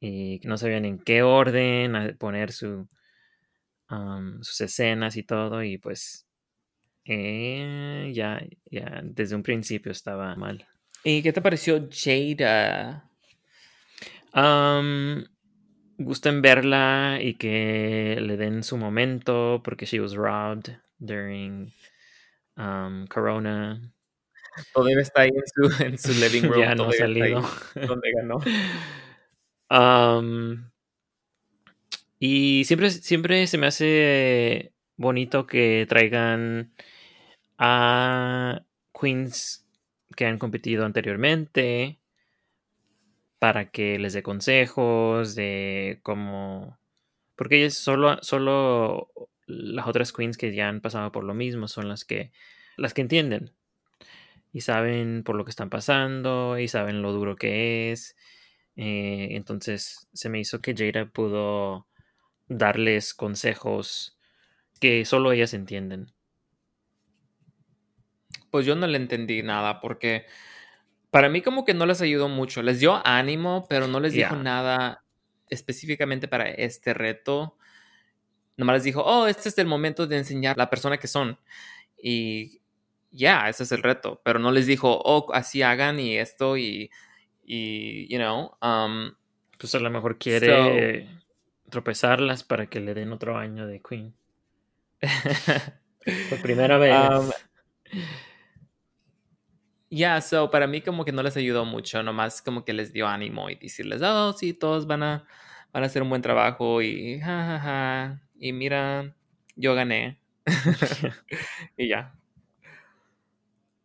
y 0.00 0.40
no 0.44 0.56
sabían 0.56 0.84
en 0.84 0.98
qué 0.98 1.22
orden 1.22 2.16
poner 2.18 2.52
su, 2.52 2.88
um, 3.90 4.42
sus 4.42 4.60
escenas 4.60 5.16
y 5.16 5.22
todo 5.22 5.62
y 5.62 5.78
pues 5.78 6.26
eh, 7.04 8.10
ya, 8.14 8.42
ya 8.70 9.00
desde 9.04 9.36
un 9.36 9.42
principio 9.42 9.92
estaba 9.92 10.34
mal. 10.36 10.66
¿Y 11.04 11.22
qué 11.22 11.32
te 11.32 11.40
pareció 11.40 11.88
Jada? 11.90 13.08
Um, 14.34 15.24
gusto 15.98 16.28
en 16.28 16.40
verla 16.42 17.18
y 17.20 17.34
que 17.34 18.18
le 18.20 18.36
den 18.36 18.62
su 18.62 18.76
momento 18.76 19.60
porque 19.64 19.84
she 19.84 20.00
was 20.00 20.14
robbed 20.14 20.76
during 20.98 21.72
um, 22.56 23.06
Corona. 23.08 23.92
Todavía 24.72 25.00
está 25.00 25.22
ahí 25.22 25.30
en 25.30 25.68
su, 25.68 25.84
en 25.84 25.98
su 25.98 26.12
living 26.14 26.42
room. 26.48 26.60
ya 26.60 26.74
no 26.74 26.88
ha 26.88 26.92
salido. 26.92 27.42
donde 27.74 28.12
ganó. 28.12 28.38
Um, 29.70 30.70
y 32.18 32.64
siempre, 32.64 32.88
siempre 32.88 33.46
se 33.46 33.58
me 33.58 33.66
hace 33.66 34.72
bonito 34.96 35.46
que 35.46 35.84
traigan 35.86 36.72
a 37.58 38.62
queens 38.98 39.66
que 40.16 40.24
han 40.24 40.38
competido 40.38 40.86
anteriormente 40.86 41.98
para 43.38 43.70
que 43.70 43.98
les 43.98 44.12
dé 44.12 44.22
consejos 44.22 45.34
de 45.34 46.00
cómo... 46.02 46.78
Porque 47.36 47.58
ellas 47.58 47.74
solo, 47.74 48.18
solo 48.22 49.10
las 49.46 49.86
otras 49.86 50.12
queens 50.12 50.36
que 50.36 50.54
ya 50.54 50.68
han 50.68 50.80
pasado 50.80 51.12
por 51.12 51.24
lo 51.24 51.34
mismo 51.34 51.68
son 51.68 51.88
las 51.88 52.04
que, 52.04 52.32
las 52.76 52.94
que 52.94 53.02
entienden 53.02 53.52
y 54.52 54.62
saben 54.62 55.22
por 55.24 55.36
lo 55.36 55.44
que 55.44 55.50
están 55.50 55.70
pasando 55.70 56.58
y 56.58 56.68
saben 56.68 57.02
lo 57.02 57.12
duro 57.12 57.36
que 57.36 57.92
es. 57.92 58.16
Eh, 58.76 59.28
entonces 59.32 60.08
se 60.12 60.28
me 60.28 60.40
hizo 60.40 60.60
que 60.60 60.74
Jada 60.74 61.06
pudo 61.06 61.86
darles 62.48 63.14
consejos 63.14 64.18
que 64.80 65.04
solo 65.04 65.32
ellas 65.32 65.54
entienden. 65.54 66.12
Pues 68.50 68.64
yo 68.66 68.76
no 68.76 68.86
le 68.86 68.96
entendí 68.96 69.42
nada 69.42 69.80
porque 69.80 70.26
para 71.10 71.28
mí 71.28 71.42
como 71.42 71.64
que 71.64 71.74
no 71.74 71.86
les 71.86 72.00
ayudó 72.00 72.28
mucho. 72.28 72.62
Les 72.62 72.80
dio 72.80 73.00
ánimo, 73.06 73.66
pero 73.68 73.86
no 73.86 74.00
les 74.00 74.12
dijo 74.12 74.36
nada 74.36 75.04
específicamente 75.48 76.28
para 76.28 76.48
este 76.48 76.92
reto. 76.94 77.56
Nomás 78.56 78.74
les 78.74 78.84
dijo, 78.84 79.02
oh, 79.02 79.26
este 79.26 79.48
es 79.48 79.58
el 79.58 79.66
momento 79.66 80.06
de 80.06 80.18
enseñar 80.18 80.58
la 80.58 80.68
persona 80.68 80.98
que 80.98 81.06
son. 81.06 81.38
Y 82.02 82.60
ya, 83.10 83.48
ese 83.48 83.62
es 83.62 83.72
el 83.72 83.82
reto. 83.82 84.20
Pero 84.24 84.38
no 84.38 84.50
les 84.50 84.66
dijo, 84.66 85.00
oh, 85.04 85.32
así 85.32 85.62
hagan 85.62 85.98
y 85.98 86.16
esto 86.18 86.56
y, 86.56 86.90
y 87.44 88.06
you 88.12 88.18
know, 88.18 88.56
um, 88.60 89.12
Pues 89.58 89.74
a 89.74 89.78
lo 89.78 89.90
mejor 89.90 90.18
quiere 90.18 91.08
tropezarlas 91.70 92.44
para 92.44 92.66
que 92.66 92.80
le 92.80 92.94
den 92.94 93.12
otro 93.12 93.38
año 93.38 93.66
de 93.66 93.80
Queen. 93.80 94.14
Por 96.30 96.42
primera 96.42 96.78
vez. 96.78 96.94
Um, 96.94 97.30
Ya, 99.90 100.20
so 100.20 100.50
para 100.50 100.66
mí 100.66 100.82
como 100.82 101.04
que 101.04 101.12
no 101.12 101.22
les 101.22 101.36
ayudó 101.38 101.64
mucho, 101.64 102.02
nomás 102.02 102.42
como 102.42 102.62
que 102.64 102.74
les 102.74 102.92
dio 102.92 103.08
ánimo 103.08 103.48
y 103.48 103.54
decirles, 103.54 104.02
oh, 104.02 104.34
sí, 104.34 104.52
todos 104.52 104.86
van 104.86 105.02
a, 105.02 105.26
van 105.72 105.82
a 105.82 105.86
hacer 105.86 106.02
un 106.02 106.10
buen 106.10 106.20
trabajo 106.20 106.82
y 106.82 107.18
ja, 107.20 107.26
ja, 107.46 107.58
ja, 107.60 108.22
y 108.38 108.52
mira, 108.52 109.14
yo 109.56 109.74
gané. 109.74 110.20
y 111.78 111.88
ya. 111.88 112.14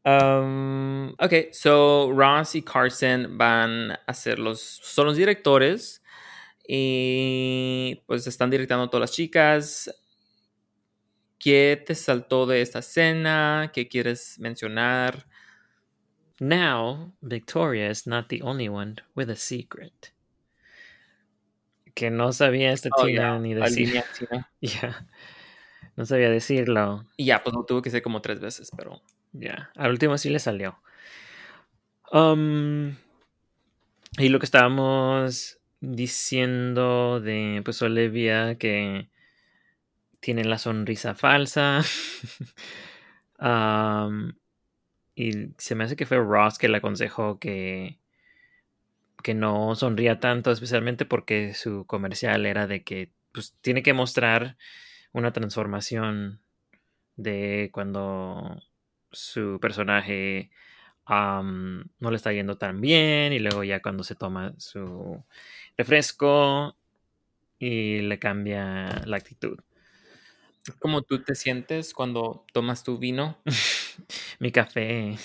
Um, 0.05 1.11
ok, 1.17 1.53
so 1.53 2.11
Ross 2.11 2.55
y 2.55 2.61
Carson 2.61 3.37
van 3.37 3.97
a 4.05 4.13
ser 4.13 4.37
los, 4.37 4.59
son 4.59 5.05
los 5.07 5.15
directores 5.15 6.03
y 6.67 8.01
pues 8.07 8.27
están 8.27 8.49
directando 8.49 8.85
a 8.85 8.89
todas 8.89 9.01
las 9.09 9.11
chicas. 9.15 9.89
¿Qué 11.39 11.81
te 11.85 11.95
saltó 11.95 12.45
de 12.45 12.61
esta 12.61 12.79
escena? 12.79 13.71
¿Qué 13.73 13.87
quieres 13.87 14.39
mencionar? 14.39 15.27
Now, 16.43 17.13
Victoria 17.21 17.89
is 17.89 18.05
not 18.05 18.27
the 18.27 18.41
only 18.41 18.67
one 18.67 18.97
with 19.15 19.29
a 19.29 19.35
secret. 19.37 20.11
Que 21.95 22.09
no 22.09 22.33
sabía 22.33 22.73
esta 22.73 22.89
Oh, 22.97 23.07
ya, 23.07 23.39
ni 23.39 23.53
decir. 23.53 24.03
Ya. 24.59 25.07
No 25.95 26.05
sabía 26.05 26.29
decirlo. 26.29 27.05
Y 27.15 27.25
ya, 27.25 27.41
pues 27.43 27.55
lo 27.55 27.63
tuve 27.63 27.81
que 27.81 27.87
hacer 27.87 28.01
como 28.01 28.21
tres 28.21 28.41
veces, 28.41 28.71
pero 28.75 29.01
Ya. 29.31 29.71
Al 29.77 29.91
último 29.91 30.17
sí 30.17 30.29
le 30.29 30.39
salió. 30.39 30.77
Um, 32.11 32.97
y 34.17 34.27
lo 34.27 34.39
que 34.39 34.45
estábamos 34.45 35.59
diciendo 35.79 37.21
de 37.21 37.61
pues 37.63 37.81
Olivia 37.81 38.55
que 38.55 39.07
tiene 40.19 40.43
la 40.43 40.57
sonrisa 40.57 41.15
falsa. 41.15 41.83
Um, 43.39 44.33
y 45.15 45.49
se 45.57 45.75
me 45.75 45.83
hace 45.83 45.95
que 45.95 46.05
fue 46.05 46.17
Ross 46.17 46.57
que 46.57 46.69
le 46.69 46.77
aconsejó 46.77 47.39
que, 47.39 47.99
que 49.21 49.33
no 49.33 49.75
sonría 49.75 50.19
tanto, 50.19 50.51
especialmente 50.51 51.05
porque 51.05 51.53
su 51.53 51.85
comercial 51.85 52.45
era 52.45 52.67
de 52.67 52.83
que 52.83 53.11
pues, 53.31 53.55
tiene 53.61 53.83
que 53.83 53.93
mostrar 53.93 54.57
una 55.11 55.31
transformación 55.31 56.41
de 57.15 57.69
cuando 57.71 58.61
su 59.11 59.59
personaje 59.61 60.49
no 61.07 62.09
le 62.09 62.15
está 62.15 62.31
yendo 62.31 62.57
tan 62.57 62.81
bien 62.81 63.33
y 63.33 63.39
luego 63.39 63.63
ya 63.63 63.81
cuando 63.81 64.03
se 64.03 64.15
toma 64.15 64.53
su 64.57 65.23
refresco 65.77 66.75
y 67.59 67.99
le 67.99 68.19
cambia 68.19 69.03
la 69.05 69.17
actitud. 69.17 69.59
¿cómo 70.79 71.01
tú 71.01 71.21
te 71.21 71.35
sientes 71.35 71.93
cuando 71.93 72.45
tomas 72.53 72.83
tu 72.83 72.97
vino 72.97 73.37
mi 74.39 74.51
café, 74.51 75.17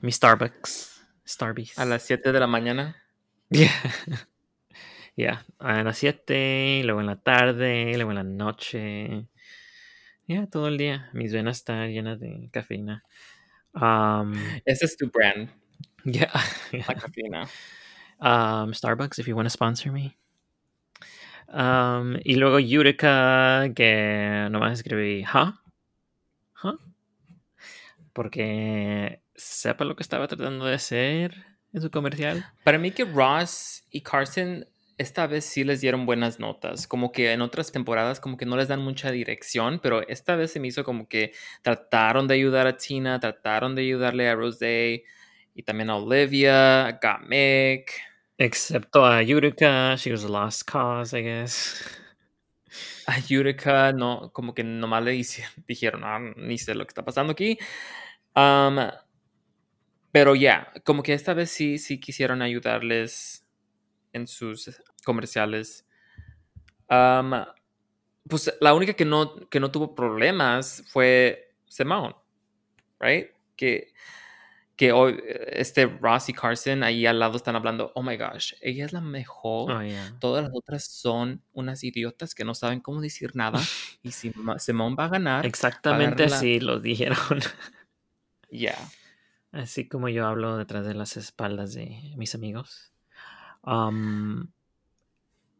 mi 0.00 0.12
Starbucks, 0.12 1.04
Starbucks. 1.26 1.78
a 1.78 1.84
las 1.84 2.02
7 2.04 2.32
de 2.32 2.40
la 2.40 2.46
mañana? 2.46 2.96
Ya. 3.50 3.70
Ya, 5.16 5.44
a 5.58 5.82
las 5.82 5.98
7, 5.98 6.80
luego 6.84 7.00
en 7.00 7.06
la 7.06 7.16
tarde, 7.16 7.92
luego 7.96 8.12
en 8.12 8.16
la 8.16 8.22
noche. 8.22 9.26
Ya, 10.26 10.46
todo 10.46 10.68
el 10.68 10.78
día. 10.78 11.10
Mis 11.12 11.32
venas 11.32 11.58
están 11.58 11.90
llenas 11.90 12.20
de 12.20 12.48
cafeína. 12.52 13.04
Um, 13.74 14.32
Ese 14.64 14.86
es 14.86 14.96
tu 14.96 15.10
brand, 15.10 15.50
yeah. 16.04 16.32
la 16.72 16.94
cafeína. 16.94 17.48
Um, 18.22 18.74
Starbucks, 18.74 19.18
if 19.18 19.26
you 19.26 19.34
want 19.34 19.46
to 19.46 19.50
sponsor 19.50 19.90
me. 19.90 20.18
Um, 21.48 22.18
y 22.22 22.34
luego 22.36 22.58
Eureka, 22.58 23.70
que 23.74 24.46
nomás 24.50 24.74
escribí, 24.74 25.24
¿huh? 25.24 25.52
¿huh? 26.62 26.76
Porque 28.12 29.22
sepa 29.34 29.84
lo 29.84 29.96
que 29.96 30.02
estaba 30.02 30.28
tratando 30.28 30.64
de 30.66 30.74
hacer 30.74 31.46
en 31.72 31.80
su 31.80 31.90
comercial. 31.90 32.44
Para 32.64 32.78
mí 32.78 32.90
que 32.90 33.04
Ross 33.04 33.84
y 33.90 34.00
Carson 34.00 34.66
esta 35.00 35.26
vez 35.26 35.46
sí 35.46 35.64
les 35.64 35.80
dieron 35.80 36.04
buenas 36.04 36.38
notas. 36.38 36.86
Como 36.86 37.10
que 37.10 37.32
en 37.32 37.40
otras 37.40 37.72
temporadas 37.72 38.20
como 38.20 38.36
que 38.36 38.44
no 38.44 38.56
les 38.58 38.68
dan 38.68 38.82
mucha 38.82 39.10
dirección, 39.10 39.80
pero 39.82 40.06
esta 40.06 40.36
vez 40.36 40.52
se 40.52 40.60
me 40.60 40.68
hizo 40.68 40.84
como 40.84 41.08
que 41.08 41.32
trataron 41.62 42.28
de 42.28 42.34
ayudar 42.34 42.66
a 42.66 42.76
Tina, 42.76 43.18
trataron 43.18 43.74
de 43.74 43.82
ayudarle 43.82 44.28
a 44.28 44.34
Rosé 44.34 45.04
y 45.54 45.62
también 45.62 45.88
a 45.88 45.96
Olivia, 45.96 46.86
a 46.86 46.92
Gamek. 46.92 47.92
Excepto 48.36 49.06
a 49.06 49.22
Eureka, 49.22 49.96
she 49.96 50.12
was 50.12 50.24
a 50.24 50.28
lost 50.28 50.70
cause, 50.70 51.18
I 51.18 51.22
guess. 51.22 51.82
A 53.06 53.18
Eureka, 53.28 53.92
no, 53.92 54.30
como 54.32 54.54
que 54.54 54.64
nomás 54.64 55.04
le 55.04 55.12
dijeron, 55.66 56.02
ah, 56.04 56.18
ni 56.36 56.58
sé 56.58 56.74
lo 56.74 56.84
que 56.84 56.90
está 56.90 57.04
pasando 57.04 57.32
aquí. 57.32 57.58
Pero 60.12 60.34
ya, 60.34 60.72
como 60.84 61.02
que 61.02 61.14
esta 61.14 61.34
vez 61.34 61.50
sí, 61.50 61.78
sí 61.78 62.00
quisieron 62.00 62.42
ayudarles 62.42 63.46
en 64.12 64.26
sus 64.26 64.80
comerciales. 65.04 65.86
Pues 68.28 68.54
la 68.60 68.74
única 68.74 68.94
que 68.94 69.04
no, 69.04 69.48
que 69.48 69.60
no 69.60 69.70
tuvo 69.70 69.94
problemas 69.94 70.84
fue 70.88 71.54
Simone, 71.66 72.14
right? 72.98 73.30
Que, 73.56 73.92
que 74.80 74.92
hoy 74.92 75.22
este 75.48 75.84
Ross 75.84 76.30
y 76.30 76.32
Carson 76.32 76.82
ahí 76.82 77.04
al 77.04 77.18
lado 77.18 77.36
están 77.36 77.54
hablando, 77.54 77.92
oh 77.94 78.02
my 78.02 78.16
gosh, 78.16 78.54
ella 78.62 78.86
es 78.86 78.94
la 78.94 79.02
mejor. 79.02 79.70
Oh, 79.70 79.82
yeah. 79.82 80.16
Todas 80.18 80.44
las 80.44 80.52
otras 80.54 80.84
son 80.86 81.42
unas 81.52 81.84
idiotas 81.84 82.34
que 82.34 82.46
no 82.46 82.54
saben 82.54 82.80
cómo 82.80 83.02
decir 83.02 83.36
nada. 83.36 83.60
y 84.02 84.12
si 84.12 84.32
Simone 84.56 84.96
va 84.96 85.04
a 85.04 85.08
ganar, 85.08 85.44
Exactamente 85.44 86.24
así 86.24 86.60
lo 86.60 86.80
dijeron. 86.80 87.18
ya. 88.50 88.74
Así 89.52 89.86
como 89.86 90.08
yo 90.08 90.26
hablo 90.26 90.56
detrás 90.56 90.86
de 90.86 90.94
las 90.94 91.18
espaldas 91.18 91.74
de 91.74 92.14
mis 92.16 92.34
amigos. 92.34 92.94
Um, 93.62 94.46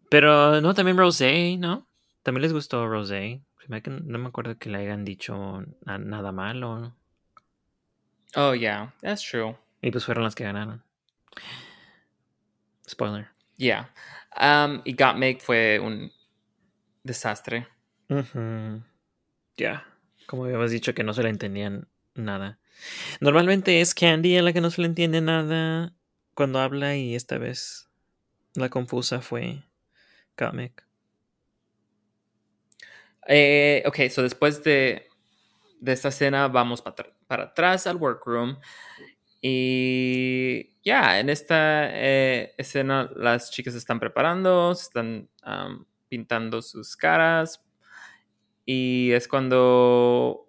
pero 0.08 0.62
no, 0.62 0.72
también 0.72 0.96
Rosé, 0.96 1.58
¿no? 1.58 1.86
También 2.22 2.40
les 2.40 2.54
gustó 2.54 2.88
Rosé. 2.88 3.42
No 3.68 4.18
me 4.18 4.28
acuerdo 4.28 4.56
que 4.56 4.70
le 4.70 4.78
hayan 4.78 5.04
dicho 5.04 5.62
na- 5.84 5.98
nada 5.98 6.32
malo. 6.32 6.96
Oh, 8.36 8.52
yeah, 8.52 8.92
that's 9.00 9.22
true. 9.22 9.56
Y 9.82 9.90
pues 9.90 10.04
fueron 10.04 10.24
las 10.24 10.34
que 10.34 10.44
ganaron. 10.44 10.82
Spoiler. 12.88 13.28
Yeah. 13.56 13.90
Um, 14.40 14.82
y 14.84 14.94
Gottmik 14.94 15.40
fue 15.40 15.78
un 15.80 16.12
desastre. 17.02 17.66
Ya. 19.56 19.84
Como 20.26 20.44
habíamos 20.44 20.70
dicho 20.70 20.94
que 20.94 21.04
no 21.04 21.12
se 21.12 21.22
le 21.22 21.28
entendían 21.28 21.88
nada. 22.14 22.58
Normalmente 23.20 23.80
es 23.80 23.94
Candy 23.94 24.36
a 24.38 24.42
la 24.42 24.52
que 24.52 24.60
no 24.60 24.70
se 24.70 24.80
le 24.80 24.86
entiende 24.86 25.20
nada 25.20 25.92
cuando 26.34 26.60
habla 26.60 26.96
y 26.96 27.14
esta 27.14 27.38
vez 27.38 27.90
la 28.54 28.68
confusa 28.68 29.20
fue 29.20 29.62
Kamek. 30.34 30.86
Eh, 33.28 33.82
ok, 33.86 34.08
so 34.10 34.22
después 34.22 34.64
de, 34.64 35.09
de 35.80 35.92
esta 35.92 36.08
escena 36.08 36.48
vamos 36.48 36.82
para, 36.82 36.96
atr- 36.96 37.14
para 37.26 37.44
atrás 37.44 37.86
al 37.86 37.96
workroom. 37.96 38.56
Y 39.42 40.70
ya, 40.82 41.18
en 41.18 41.30
esta 41.30 41.88
eh, 41.90 42.54
escena 42.58 43.10
las 43.16 43.50
chicas 43.50 43.74
están 43.74 43.98
preparando, 43.98 44.74
se 44.74 44.84
están 44.84 45.28
pintando 46.08 46.60
sus 46.62 46.96
caras. 46.96 47.64
Y 48.66 49.10
es 49.12 49.26
cuando, 49.26 50.48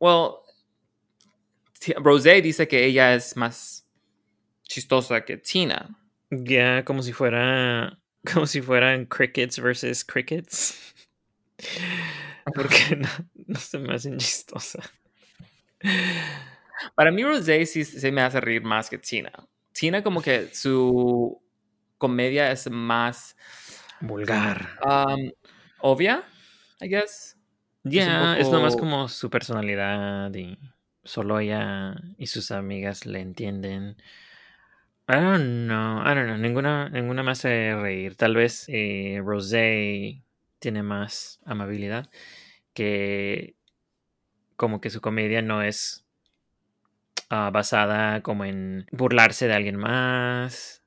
well, 0.00 0.32
Rosé 1.96 2.42
dice 2.42 2.66
que 2.66 2.84
ella 2.84 3.14
es 3.14 3.36
más 3.36 3.88
chistosa 4.62 5.24
que 5.24 5.36
Tina. 5.36 5.96
Ya, 6.30 6.84
como 6.84 7.02
si 7.02 7.12
fuera. 7.12 7.98
Como 8.32 8.46
si 8.46 8.62
fueran 8.62 9.04
crickets 9.06 9.60
versus 9.60 10.04
crickets. 10.04 10.94
Porque 12.54 12.96
no, 12.96 13.08
no 13.46 13.58
se 13.58 13.78
me 13.78 13.94
hacen 13.94 14.18
chistosa. 14.18 14.80
Para 16.94 17.10
mí 17.10 17.22
Rosé 17.22 17.64
sí 17.66 17.84
se 17.84 18.10
me 18.10 18.22
hace 18.22 18.40
reír 18.40 18.62
más 18.62 18.90
que 18.90 18.98
Tina. 18.98 19.32
Tina 19.72 20.02
como 20.02 20.22
que 20.22 20.48
su 20.54 21.40
comedia 21.98 22.50
es 22.50 22.70
más 22.70 23.36
Vulgar. 24.00 24.68
um, 24.84 25.30
obvia, 25.80 26.24
I 26.80 26.88
guess. 26.88 27.36
Ya, 27.82 28.38
es 28.38 28.48
nomás 28.48 28.76
como 28.76 29.08
su 29.08 29.28
personalidad 29.28 30.34
y 30.34 30.58
solo 31.02 31.38
ella 31.38 31.94
y 32.16 32.26
sus 32.28 32.50
amigas 32.50 33.04
le 33.04 33.20
entienden. 33.20 33.96
I 35.06 35.16
don't 35.16 35.66
know, 35.66 36.00
I 36.00 36.14
don't 36.14 36.26
know, 36.26 36.38
ninguna, 36.38 36.88
ninguna 36.88 37.22
me 37.22 37.32
hace 37.32 37.74
reír. 37.74 38.16
Tal 38.16 38.34
vez 38.34 38.64
eh, 38.68 39.20
Rosé 39.22 40.22
tiene 40.60 40.82
más 40.82 41.40
amabilidad 41.44 42.08
que 42.74 43.56
como 44.56 44.80
que 44.80 44.90
su 44.90 45.00
comedia 45.00 45.42
no 45.42 45.62
es 45.62 46.04
ah, 47.30 47.50
basada 47.52 48.22
como 48.22 48.44
en 48.44 48.86
burlarse 48.92 49.48
de 49.48 49.54
alguien 49.54 49.76
más 49.76 50.82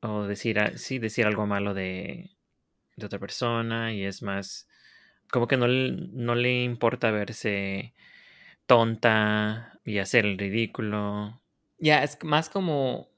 o 0.00 0.24
decir, 0.24 0.58
sí, 0.76 0.98
decir 0.98 1.26
algo 1.26 1.46
malo 1.46 1.74
de, 1.74 2.30
otra 3.02 3.18
persona 3.18 3.92
y 3.92 4.04
es 4.04 4.22
más 4.22 4.68
como 5.30 5.48
que 5.48 5.56
no, 5.56 5.66
no 5.66 6.34
le 6.34 6.62
importa 6.62 7.10
verse 7.10 7.94
tonta 8.66 9.80
y 9.84 9.98
hacer 9.98 10.24
el 10.24 10.38
ridículo. 10.38 11.40
Ya, 11.78 12.02
es 12.02 12.22
más 12.22 12.48
como... 12.48 13.08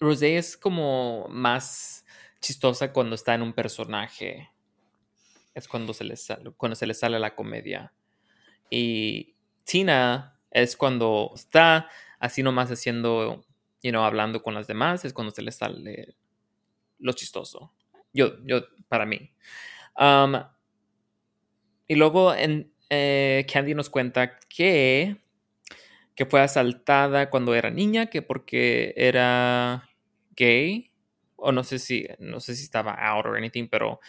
Rosé 0.00 0.36
es 0.36 0.56
como 0.56 1.26
más 1.30 2.04
chistosa 2.40 2.92
cuando 2.92 3.14
está 3.14 3.34
en 3.34 3.42
un 3.42 3.54
personaje. 3.54 4.50
Es 5.54 5.68
cuando 5.68 5.94
se 5.94 6.04
le 6.04 6.16
sale, 6.16 6.50
cuando 6.56 6.74
se 6.76 6.86
le 6.86 6.94
sale 6.94 7.18
la 7.18 7.34
comedia. 7.34 7.92
Y 8.70 9.36
Tina 9.64 10.38
es 10.50 10.76
cuando 10.76 11.32
está 11.34 11.88
así 12.18 12.42
nomás 12.42 12.70
haciendo, 12.70 13.44
you 13.82 13.90
know, 13.90 14.02
hablando 14.02 14.42
con 14.42 14.54
las 14.54 14.66
demás, 14.66 15.04
es 15.04 15.12
cuando 15.12 15.32
se 15.32 15.42
le 15.42 15.52
sale 15.52 16.16
lo 16.98 17.12
chistoso. 17.12 17.72
Yo, 18.12 18.36
yo, 18.44 18.62
para 18.88 19.06
mí. 19.06 19.32
Um, 19.98 20.34
y 21.86 21.94
luego 21.96 22.34
en, 22.34 22.72
eh, 22.90 23.46
Candy 23.52 23.74
nos 23.74 23.90
cuenta 23.90 24.38
que, 24.48 25.16
que 26.14 26.26
fue 26.26 26.40
asaltada 26.40 27.30
cuando 27.30 27.54
era 27.54 27.70
niña, 27.70 28.06
que 28.06 28.22
porque 28.22 28.94
era 28.96 29.88
gay, 30.36 30.90
o 31.36 31.52
no 31.52 31.64
sé 31.64 31.78
si, 31.78 32.06
no 32.18 32.40
sé 32.40 32.54
si 32.54 32.64
estaba 32.64 32.92
out 32.92 33.26
or 33.26 33.36
anything, 33.36 33.68
pero 33.68 34.00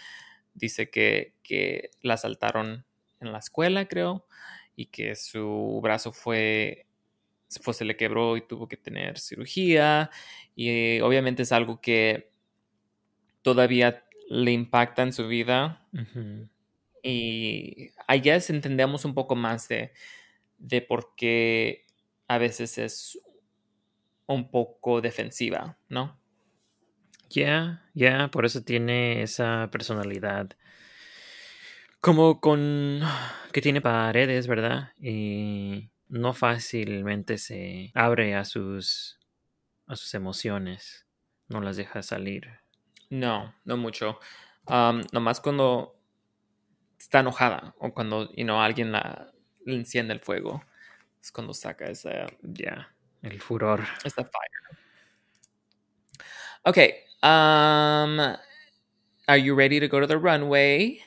dice 0.56 0.90
que, 0.90 1.36
que 1.44 1.92
la 2.02 2.16
asaltaron 2.16 2.86
en 3.20 3.32
la 3.32 3.40
escuela, 3.40 3.88
creo, 3.88 4.26
y 4.76 4.88
que 4.88 5.16
su 5.16 5.80
brazo 5.84 6.12
fue, 6.12 6.88
pues, 7.64 7.78
se 7.78 7.86
le 7.86 7.96
quebró 7.96 8.36
y 8.38 8.42
tuvo 8.48 8.68
que 8.68 8.78
tener 8.78 9.20
cirugía, 9.20 10.10
y 10.56 11.00
obviamente 11.02 11.44
es 11.44 11.52
algo 11.52 11.80
que 11.80 12.32
todavía 13.42 14.04
le 14.30 14.52
impacta 14.52 15.04
en 15.04 15.14
su 15.14 15.28
vida, 15.28 15.88
Ujú. 15.94 16.50
y 17.04 17.92
I 18.10 18.20
guess 18.22 18.50
entendemos 18.50 19.06
un 19.06 19.14
poco 19.14 19.36
más 19.36 19.68
de, 19.68 19.94
de 20.58 20.82
por 20.82 21.16
qué 21.16 21.86
a 22.28 22.38
veces 22.40 22.78
es 22.80 23.20
un 24.26 24.50
poco 24.50 25.02
defensiva, 25.02 25.78
¿no? 25.90 26.20
Ya, 27.36 27.84
ya, 27.94 28.30
por 28.30 28.46
eso 28.46 28.64
tiene 28.64 29.22
esa 29.22 29.70
personalidad. 29.70 30.52
Como 32.00 32.40
con... 32.40 33.02
que 33.52 33.62
tiene 33.62 33.82
paredes, 33.82 34.48
¿verdad? 34.48 34.94
Y 35.02 35.90
no 36.08 36.34
fácilmente 36.34 37.38
se 37.38 37.92
abre 37.94 38.36
a 38.36 38.46
sus... 38.46 39.20
a 39.86 39.98
sus 39.98 40.14
emociones. 40.14 41.08
No 41.50 41.60
las 41.60 41.76
deja 41.76 42.02
salir. 42.04 42.48
No, 43.10 43.54
no 43.66 43.76
mucho. 43.76 44.18
Um, 44.68 45.02
nomás 45.12 45.42
cuando 45.42 46.00
está 46.98 47.20
enojada 47.20 47.76
o 47.80 47.94
cuando 47.94 48.32
you 48.34 48.46
know, 48.46 48.62
alguien 48.62 48.94
la, 48.94 49.34
le 49.66 49.76
enciende 49.76 50.14
el 50.14 50.22
fuego. 50.22 50.64
Es 51.22 51.34
cuando 51.34 51.54
saca 51.54 51.88
esa, 51.88 52.28
Ya, 52.44 52.96
el 53.22 53.42
furor. 53.42 53.84
esa 54.06 54.24
fire. 54.24 54.80
Okay. 56.64 57.05
Um, 57.24 58.38
are 59.28 59.38
you 59.38 59.56
ready 59.56 59.80
to 59.80 59.88
go 59.88 60.00
to 60.00 60.08
the 60.08 60.18
runway? 60.18 61.00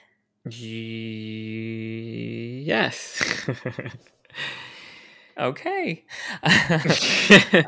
Yes. 2.64 3.22
ok. 5.38 6.04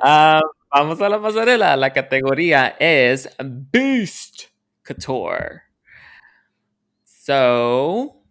Ah, 0.02 0.40
vamos 0.72 1.00
a 1.00 1.08
la 1.08 1.20
pasarela. 1.20 1.76
La 1.76 1.92
categoría 1.92 2.76
es 2.78 3.28
Beast 3.38 4.46
Couture. 4.84 5.62
So, 7.04 8.22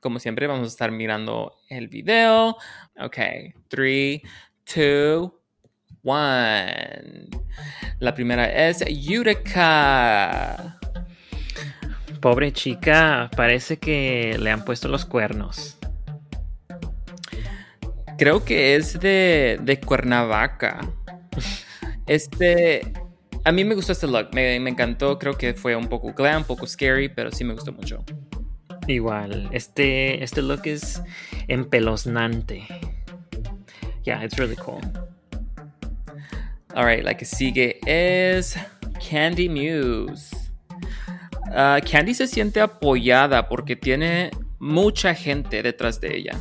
como 0.00 0.18
siempre, 0.18 0.46
vamos 0.46 0.66
a 0.66 0.68
estar 0.68 0.90
mirando 0.92 1.56
el 1.68 1.88
video. 1.88 2.56
Ok, 3.00 3.18
3, 3.68 4.20
2, 4.64 5.32
1. 6.04 6.14
La 7.98 8.14
primera 8.14 8.68
es 8.68 8.84
Utica. 9.08 10.78
Pobre 12.20 12.52
chica, 12.52 13.30
parece 13.36 13.78
que 13.78 14.36
le 14.38 14.50
han 14.50 14.64
puesto 14.64 14.88
los 14.88 15.04
cuernos. 15.04 15.76
Creo 18.16 18.44
que 18.44 18.76
es 18.76 19.00
de, 19.00 19.58
de 19.62 19.80
Cuernavaca. 19.80 20.80
Este. 22.06 22.92
A 23.44 23.52
mí 23.52 23.64
me 23.64 23.74
gustó 23.74 23.92
este 23.92 24.06
look. 24.06 24.28
Me, 24.32 24.58
me 24.60 24.70
encantó. 24.70 25.18
Creo 25.18 25.36
que 25.36 25.54
fue 25.54 25.76
un 25.76 25.88
poco 25.88 26.12
glam, 26.12 26.42
un 26.42 26.44
poco 26.44 26.66
scary, 26.66 27.08
pero 27.08 27.30
sí 27.30 27.44
me 27.44 27.54
gustó 27.54 27.72
mucho. 27.72 28.04
Igual, 28.86 29.48
este, 29.52 30.22
este 30.22 30.42
look 30.42 30.62
es 30.64 31.02
empeloznante. 31.48 32.66
Yeah, 34.04 34.22
it's 34.22 34.36
really 34.38 34.56
cool. 34.56 34.82
Alright, 36.74 37.04
la 37.04 37.14
que 37.14 37.24
sigue 37.24 37.78
es 37.86 38.56
Candy 39.08 39.48
Muse. 39.48 40.36
Ah, 41.52 41.78
Candy 41.88 42.14
se 42.14 42.26
siente 42.26 42.60
apoyada 42.60 43.48
porque 43.48 43.76
tiene 43.76 44.32
mucha 44.58 45.14
gente 45.14 45.62
detrás 45.62 46.00
de 46.00 46.16
ella. 46.16 46.36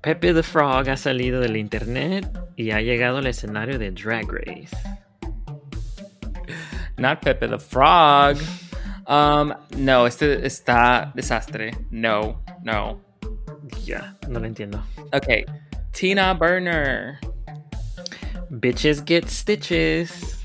Pepe 0.00 0.32
the 0.32 0.42
Frog 0.42 0.88
ha 0.90 0.96
salido 0.96 1.40
del 1.40 1.56
internet 1.56 2.28
y 2.56 2.70
ha 2.70 2.80
llegado 2.80 3.18
al 3.18 3.26
escenario 3.26 3.78
de 3.78 3.90
Drag 3.90 4.30
Race. 4.30 4.76
Not 6.96 7.20
Pepe 7.20 7.48
the 7.48 7.58
Frog. 7.58 8.36
Um, 9.08 9.52
no, 9.76 10.06
este 10.06 10.46
está 10.46 11.10
desastre. 11.16 11.72
No, 11.90 12.44
no. 12.62 13.00
Ya, 13.84 14.16
no 14.28 14.38
lo 14.38 14.46
entiendo. 14.46 14.84
Ok. 15.12 15.50
Tina 15.90 16.32
Burner. 16.34 17.18
Bitches 18.60 19.04
get 19.04 19.28
stitches. 19.28 20.44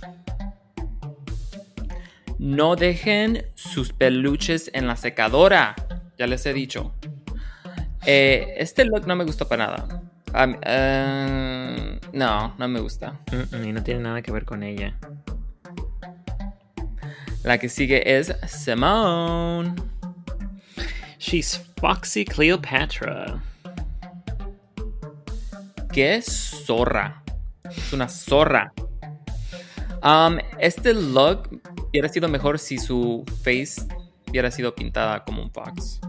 No 2.40 2.76
dejen 2.76 3.46
sus 3.54 3.94
peluches 3.94 4.72
en 4.74 4.88
la 4.88 4.96
secadora. 4.96 5.76
Ya 6.18 6.26
les 6.26 6.44
he 6.48 6.54
dicho. 6.54 6.96
Eh, 8.08 8.56
este 8.58 8.86
look 8.86 9.06
no 9.06 9.16
me 9.16 9.26
gustó 9.26 9.48
para 9.48 9.68
nada. 9.68 10.02
Um, 10.34 10.56
eh, 10.64 12.00
no, 12.14 12.56
no 12.58 12.68
me 12.68 12.80
gusta. 12.80 13.20
Mm, 13.32 13.56
mm, 13.56 13.64
y 13.66 13.74
no 13.74 13.84
tiene 13.84 14.00
nada 14.00 14.24
que 14.24 14.32
ver 14.32 14.46
con 14.46 14.64
ella. 14.64 14.98
La 17.44 17.60
que 17.60 17.70
sigue 17.70 18.18
es 18.18 18.34
Simone. 18.48 19.76
She's 21.20 21.62
Foxy 21.80 22.26
Cleopatra. 22.26 23.44
Qué 25.92 26.24
zorra. 26.24 27.24
Es 27.64 27.94
una 27.94 28.08
zorra. 28.08 28.74
Um, 30.04 30.38
este 30.60 30.94
look 30.94 31.62
hubiera 31.90 32.08
sido 32.08 32.30
mejor 32.30 32.58
si 32.60 32.78
su 32.78 33.24
face 33.44 33.82
hubiera 34.30 34.50
sido 34.52 34.74
pintada 34.74 35.24
como 35.24 35.44
un 35.44 35.52
fox. 35.52 36.00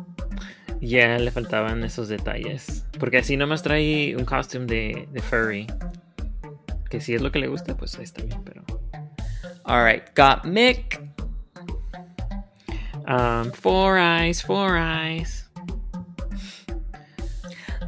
Ya 0.80 1.18
le 1.18 1.30
faltaban 1.30 1.84
esos 1.84 2.08
detalles. 2.08 2.86
Porque 2.98 3.18
así 3.18 3.36
nomás 3.36 3.62
trae 3.62 4.16
un 4.16 4.24
costume 4.24 4.66
de, 4.66 5.08
de 5.10 5.20
furry. 5.20 5.66
Que 6.88 7.00
si 7.00 7.14
es 7.14 7.22
lo 7.22 7.30
que 7.30 7.38
le 7.38 7.48
gusta, 7.48 7.76
pues 7.76 7.96
ahí 7.96 8.04
está 8.04 8.22
bien, 8.22 8.42
pero. 8.44 8.64
Alright, 9.64 10.04
got 10.16 10.44
Mick. 10.44 11.00
Um, 13.06 13.50
four 13.52 13.98
eyes, 13.98 14.42
four 14.42 14.76
eyes. 14.76 15.39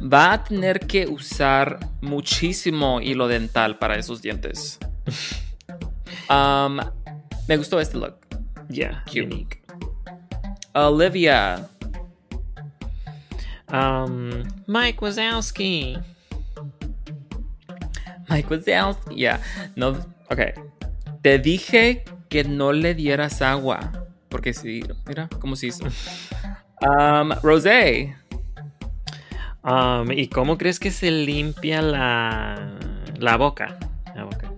Va 0.03 0.33
a 0.33 0.43
tener 0.43 0.81
que 0.81 1.07
usar 1.07 1.79
muchísimo 2.01 2.99
hilo 3.01 3.27
dental 3.27 3.77
para 3.77 3.95
esos 3.97 4.21
dientes. 4.21 4.79
Um, 6.29 6.79
me 7.47 7.57
gustó 7.57 7.79
este 7.81 7.97
look. 7.97 8.15
Yeah, 8.69 9.03
Cute. 9.05 9.23
unique. 9.23 9.61
Olivia. 10.73 11.67
Um, 13.67 14.43
Mike 14.65 14.99
Wazowski. 15.01 15.97
Mike 18.29 18.47
Wazowski. 18.49 19.15
Yeah. 19.15 19.41
No. 19.75 19.89
Ok. 20.29 20.39
Te 21.21 21.39
dije 21.39 22.03
que 22.29 22.43
no 22.43 22.71
le 22.71 22.93
dieras 22.95 23.41
agua. 23.41 23.91
Porque 24.29 24.53
si. 24.53 24.81
Mira 25.05 25.27
cómo 25.39 25.55
se 25.55 25.67
hizo. 25.67 25.85
Um, 26.81 27.31
Rosé. 27.41 28.13
Um, 29.63 30.11
¿Y 30.11 30.27
cómo 30.27 30.57
crees 30.57 30.79
que 30.79 30.91
se 30.91 31.09
limpia 31.09 31.81
la, 31.81 32.77
la 33.17 33.37
boca? 33.37 33.77
La 34.15 34.25
boca. 34.25 34.51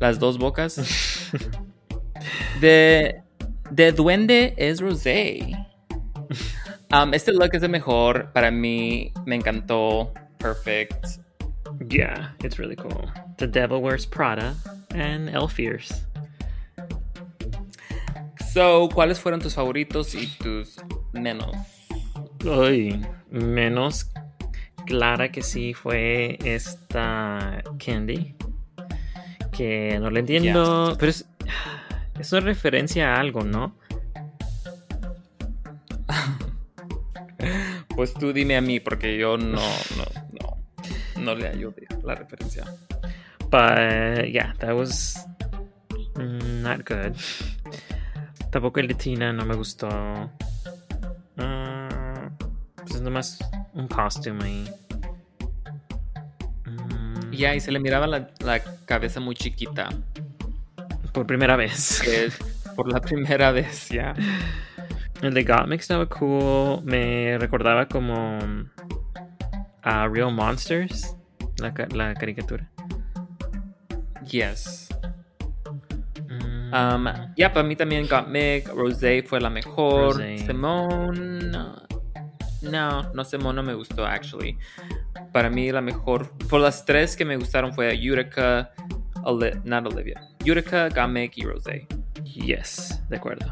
Las 0.00 0.18
dos 0.18 0.38
bocas. 0.38 1.30
De. 2.60 3.22
De 3.70 3.92
duende 3.92 4.54
es 4.56 4.80
Rosé. 4.80 5.56
Um, 6.92 7.14
este 7.14 7.32
look 7.32 7.50
es 7.54 7.62
el 7.62 7.70
mejor. 7.70 8.32
Para 8.32 8.50
mí 8.50 9.12
me 9.24 9.36
encantó. 9.36 10.12
Perfect. 10.38 11.06
Yeah, 11.88 12.34
it's 12.42 12.58
really 12.58 12.76
cool. 12.76 13.10
The 13.38 13.46
Devil 13.46 13.80
Wears 13.80 14.06
Prada 14.06 14.54
and 14.94 15.28
El 15.30 15.48
Fierce. 15.48 16.06
So, 18.52 18.90
¿cuáles 18.92 19.18
fueron 19.18 19.40
tus 19.40 19.54
favoritos 19.54 20.14
y 20.14 20.26
tus 20.38 20.76
menos? 21.12 21.56
Ay, 22.50 23.00
menos 23.30 24.10
clara 24.86 25.30
que 25.30 25.42
sí 25.42 25.74
fue 25.74 26.38
esta 26.44 27.62
Candy. 27.84 28.34
Que 29.52 29.98
no 30.00 30.10
le 30.10 30.20
entiendo. 30.20 30.96
Pero 30.98 31.10
es, 31.10 31.26
es 32.18 32.32
una 32.32 32.40
referencia 32.40 33.14
a 33.14 33.20
algo, 33.20 33.42
¿no? 33.44 33.76
Pues 37.94 38.14
tú 38.14 38.32
dime 38.32 38.56
a 38.56 38.62
mí, 38.62 38.80
porque 38.80 39.18
yo 39.18 39.36
no, 39.36 39.60
no, 39.96 40.04
no, 40.40 40.56
no 41.20 41.34
le 41.34 41.48
ayudé 41.48 41.86
la 42.02 42.14
referencia. 42.14 42.64
But 43.50 44.30
yeah, 44.30 44.54
that 44.60 44.74
was 44.74 45.26
not 46.16 46.88
good. 46.88 47.14
Tampoco 48.50 48.80
el 48.80 48.88
de 48.88 48.94
Tina 48.94 49.32
no 49.32 49.44
me 49.44 49.54
gustó. 49.54 49.88
Ah, 52.92 52.94
pues 52.94 52.94
es 52.96 53.02
nomás 53.02 53.38
un 53.74 53.88
costume 53.88 54.44
ahí. 54.44 54.70
Mm, 56.66 57.30
Ya, 57.32 57.54
y 57.54 57.60
se 57.60 57.72
le 57.72 57.80
miraba 57.80 58.06
la, 58.06 58.28
la 58.44 58.60
cabeza 58.84 59.20
muy 59.20 59.34
chiquita. 59.34 59.88
Por 61.12 61.26
primera 61.26 61.56
vez. 61.56 62.06
es 62.06 62.36
por 62.76 62.90
la 62.92 63.00
primera 63.00 63.50
vez, 63.52 63.88
ya. 63.90 64.14
El 65.22 65.34
de 65.34 65.44
Gottmik 65.44 65.80
estaba 65.80 66.06
cool. 66.06 66.82
Me 66.84 67.38
recordaba 67.38 67.86
como 67.86 68.38
a 69.82 70.08
Real 70.08 70.32
Monsters, 70.34 71.16
la, 71.58 71.72
la 71.94 72.14
caricatura. 72.14 72.68
Yes. 74.28 74.88
Mm, 76.28 76.52
Um, 76.74 77.04
ya, 77.36 77.52
para 77.52 77.68
mí 77.68 77.76
también 77.76 78.08
Got 78.08 78.28
Mick, 78.28 78.66
Rosé 78.68 79.22
fue 79.24 79.38
la 79.42 79.50
mejor. 79.50 80.14
Rosé. 80.14 80.38
Simone. 80.38 81.51
No, 82.62 83.02
no, 83.02 83.12
no, 83.14 83.24
Simone 83.24 83.56
no 83.56 83.62
me 83.62 83.74
gustó, 83.74 84.04
actually. 84.06 84.58
Para 85.32 85.50
mí 85.50 85.70
la 85.72 85.80
mejor. 85.80 86.30
Por 86.48 86.60
las 86.60 86.84
tres 86.84 87.16
que 87.16 87.24
me 87.24 87.36
gustaron 87.36 87.72
fue 87.74 87.92
Utica, 87.94 88.70
Oli- 89.24 89.60
not 89.64 89.86
Olivia. 89.86 90.20
Got 90.44 91.08
Mick 91.08 91.36
y 91.38 91.42
Rosé. 91.44 91.86
yes, 92.24 93.00
de 93.08 93.16
acuerdo. 93.16 93.46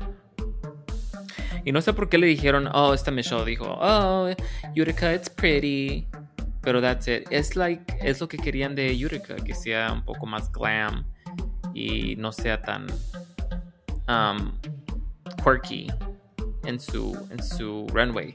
Y 1.64 1.72
no 1.72 1.82
sé 1.82 1.92
por 1.92 2.08
qué 2.08 2.16
le 2.18 2.26
dijeron, 2.26 2.68
oh, 2.72 2.94
esta 2.94 3.10
Michelle 3.10 3.44
dijo, 3.44 3.66
oh, 3.80 4.30
Utica, 4.76 5.12
it's 5.14 5.28
pretty. 5.28 6.06
Pero 6.62 6.80
that's 6.80 7.08
it. 7.08 7.26
Es 7.30 7.56
like, 7.56 7.82
es 8.00 8.20
lo 8.20 8.28
que 8.28 8.36
querían 8.38 8.74
de 8.74 8.92
Utica, 9.04 9.36
que 9.36 9.54
sea 9.54 9.92
un 9.92 10.02
poco 10.04 10.26
más 10.26 10.50
glam 10.52 11.04
y 11.74 12.16
no 12.16 12.32
sea 12.32 12.60
tan 12.60 12.86
um, 14.08 14.52
quirky 15.44 15.86
en 16.64 16.78
su, 16.80 17.16
en 17.30 17.42
su 17.42 17.86
runway. 17.92 18.34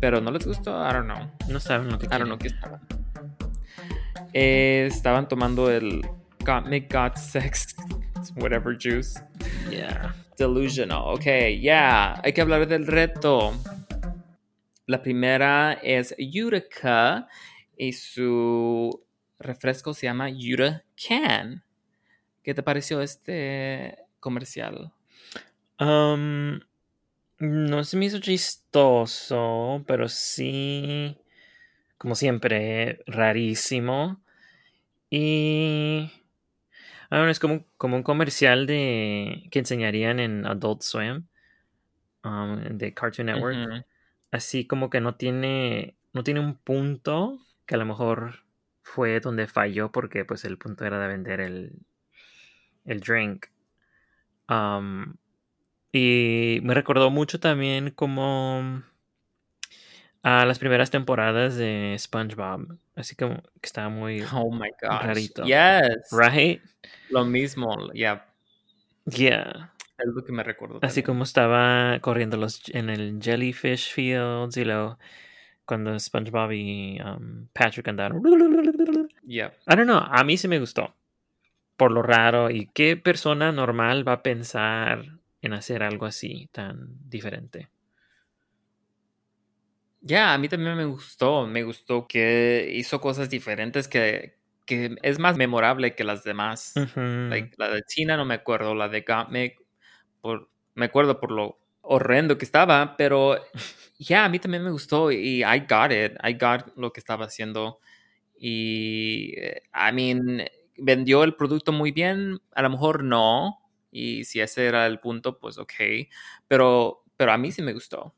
Pero 0.00 0.20
no 0.20 0.30
les 0.30 0.46
gustó, 0.46 0.70
I 0.70 0.92
don't 0.92 1.04
know. 1.06 1.30
No 1.48 1.60
saben 1.60 1.88
lo 1.90 1.98
que 1.98 2.06
I 2.06 2.08
don't 2.08 2.22
quieren. 2.22 2.28
know 2.28 2.38
qué 2.38 2.48
estaban. 2.48 2.80
Eh, 4.32 4.88
estaban 4.90 5.28
tomando 5.28 5.70
el 5.70 6.02
Got 6.40 6.66
Me 6.66 6.80
Got 6.80 7.16
Sex, 7.16 7.74
whatever 8.36 8.76
juice. 8.78 9.20
Yeah. 9.70 10.14
Delusional. 10.38 11.02
Ok, 11.14 11.24
yeah. 11.60 12.20
Hay 12.24 12.32
que 12.32 12.40
hablar 12.40 12.66
del 12.66 12.86
reto. 12.86 13.52
La 14.86 15.02
primera 15.02 15.74
es 15.74 16.14
Utica 16.18 17.28
y 17.76 17.92
su 17.92 19.04
refresco 19.38 19.94
se 19.94 20.06
llama 20.06 20.28
Utica 20.28 20.82
Can. 21.08 21.62
¿Qué 22.42 22.54
te 22.54 22.62
pareció 22.62 23.00
este 23.00 23.96
comercial? 24.18 24.92
Um, 25.78 26.60
no 27.42 27.82
se 27.82 27.96
me 27.96 28.04
hizo 28.06 28.20
chistoso, 28.20 29.82
pero 29.86 30.08
sí, 30.08 31.18
como 31.98 32.14
siempre, 32.14 33.02
rarísimo. 33.06 34.22
Y... 35.10 36.10
Don't 37.10 37.24
know, 37.24 37.28
es 37.28 37.40
como, 37.40 37.66
como 37.76 37.96
un 37.96 38.04
comercial 38.04 38.66
de 38.66 39.48
que 39.50 39.58
enseñarían 39.58 40.20
en 40.20 40.46
Adult 40.46 40.82
Swim, 40.82 41.26
um, 42.24 42.60
de 42.78 42.94
Cartoon 42.94 43.26
Network. 43.26 43.86
Así 44.30 44.66
como 44.66 44.88
que 44.88 45.00
no 45.00 45.16
tiene, 45.16 45.96
no 46.12 46.22
tiene 46.22 46.40
un 46.40 46.56
punto, 46.56 47.38
que 47.66 47.74
a 47.74 47.78
lo 47.78 47.84
mejor 47.84 48.44
fue 48.82 49.20
donde 49.20 49.46
falló 49.46 49.90
porque 49.90 50.24
pues 50.24 50.44
el 50.44 50.58
punto 50.58 50.86
era 50.86 51.00
de 51.00 51.08
vender 51.08 51.40
el, 51.40 51.72
el 52.84 53.00
drink. 53.00 53.46
Um, 54.48 55.16
y 55.92 56.60
me 56.62 56.72
recordó 56.72 57.10
mucho 57.10 57.38
también 57.38 57.90
como 57.90 58.82
a 60.22 60.46
las 60.46 60.58
primeras 60.58 60.90
temporadas 60.90 61.56
de 61.56 61.94
SpongeBob. 61.98 62.78
Así 62.94 63.14
como 63.14 63.42
que 63.42 63.64
estaba 63.66 63.88
muy... 63.88 64.22
Oh 64.32 64.50
my 64.50 64.70
gosh. 64.80 65.02
Rarito. 65.02 65.44
Yes. 65.44 66.08
Right? 66.10 66.62
Lo 67.10 67.24
mismo, 67.24 67.92
ya. 67.92 68.26
Yeah. 69.04 69.72
Es 69.98 70.06
lo 70.14 70.24
que 70.24 70.32
me 70.32 70.42
recuerdo. 70.42 70.78
Así 70.82 71.02
como 71.02 71.24
estaba 71.24 71.98
corriendo 72.00 72.36
los 72.36 72.62
en 72.70 72.88
el 72.88 73.18
Jellyfish 73.20 73.92
Fields 73.92 74.56
y 74.56 74.64
luego 74.64 74.98
cuando 75.64 75.98
SpongeBob 75.98 76.52
y 76.52 77.00
um, 77.00 77.48
Patrick 77.52 77.88
andaron. 77.88 78.22
Yep. 79.24 79.52
I 79.68 79.76
don't 79.76 79.84
know, 79.84 79.98
a 79.98 80.24
mí 80.24 80.36
sí 80.36 80.48
me 80.48 80.58
gustó. 80.58 80.94
Por 81.76 81.90
lo 81.92 82.02
raro. 82.02 82.50
¿Y 82.50 82.66
qué 82.66 82.96
persona 82.96 83.52
normal 83.52 84.06
va 84.06 84.12
a 84.14 84.22
pensar 84.22 85.21
en 85.42 85.52
hacer 85.54 85.82
algo 85.82 86.06
así 86.06 86.48
tan 86.52 87.08
diferente? 87.08 87.70
Ya, 90.00 90.34
a 90.34 90.38
mí 90.38 90.48
también 90.48 90.76
me 90.76 90.84
gustó. 90.84 91.46
Me 91.46 91.62
gustó 91.62 92.06
que 92.08 92.70
hizo 92.74 93.00
cosas 93.00 93.30
diferentes 93.30 93.86
que, 93.88 94.36
que 94.66 94.96
es 95.02 95.18
más 95.18 95.36
memorable 95.36 95.94
que 95.94 96.04
las 96.04 96.24
demás. 96.24 96.74
Like, 96.96 97.54
la 97.56 97.68
de 97.70 97.82
China 97.84 98.16
no 98.16 98.24
me 98.24 98.34
acuerdo, 98.34 98.74
la 98.74 98.88
de 98.88 99.02
Gottmik, 99.02 99.60
por, 100.20 100.50
me 100.74 100.86
acuerdo 100.86 101.20
por 101.20 101.32
lo 101.32 101.58
horrendo 101.82 102.38
que 102.38 102.44
estaba, 102.44 102.96
pero 102.96 103.36
ya, 103.98 104.24
a 104.24 104.28
mí 104.28 104.38
también 104.40 104.64
me 104.64 104.70
gustó 104.70 105.12
y 105.12 105.42
I 105.44 105.60
got 105.68 105.92
it, 105.92 106.14
I 106.24 106.34
got 106.34 106.76
lo 106.76 106.92
que 106.92 107.00
estaba 107.00 107.26
haciendo 107.26 107.80
y, 108.38 109.34
eh, 109.38 109.62
I 109.74 109.92
mean, 109.94 110.44
vendió 110.78 111.24
el 111.24 111.36
producto 111.36 111.72
muy 111.72 111.92
bien, 111.92 112.40
a 112.54 112.62
lo 112.62 112.70
mejor 112.70 113.04
no, 113.04 113.61
y 113.92 114.24
si 114.24 114.40
ese 114.40 114.66
era 114.66 114.86
el 114.86 114.98
punto, 114.98 115.38
pues 115.38 115.58
ok, 115.58 115.74
pero, 116.48 117.04
pero 117.16 117.32
a 117.32 117.38
mí 117.38 117.52
sí 117.52 117.62
me 117.62 117.74
gustó. 117.74 118.14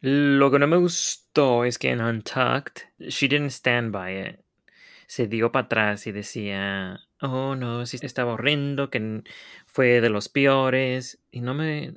Lo 0.00 0.50
que 0.50 0.58
no 0.58 0.66
me 0.66 0.76
gustó 0.76 1.64
es 1.64 1.78
que 1.78 1.90
en 1.90 2.00
Untucked, 2.02 2.82
she 2.98 3.26
didn't 3.26 3.50
stand 3.50 3.92
by 3.92 4.28
it. 4.28 4.40
Se 5.06 5.26
dio 5.26 5.50
para 5.50 5.66
atrás 5.66 6.06
y 6.06 6.12
decía, 6.12 7.00
oh 7.20 7.56
no, 7.56 7.84
sí 7.86 7.98
estaba 8.02 8.34
horrendo, 8.34 8.90
que 8.90 9.22
fue 9.66 10.00
de 10.00 10.10
los 10.10 10.28
peores. 10.28 11.18
Y 11.30 11.40
no 11.40 11.54
me, 11.54 11.94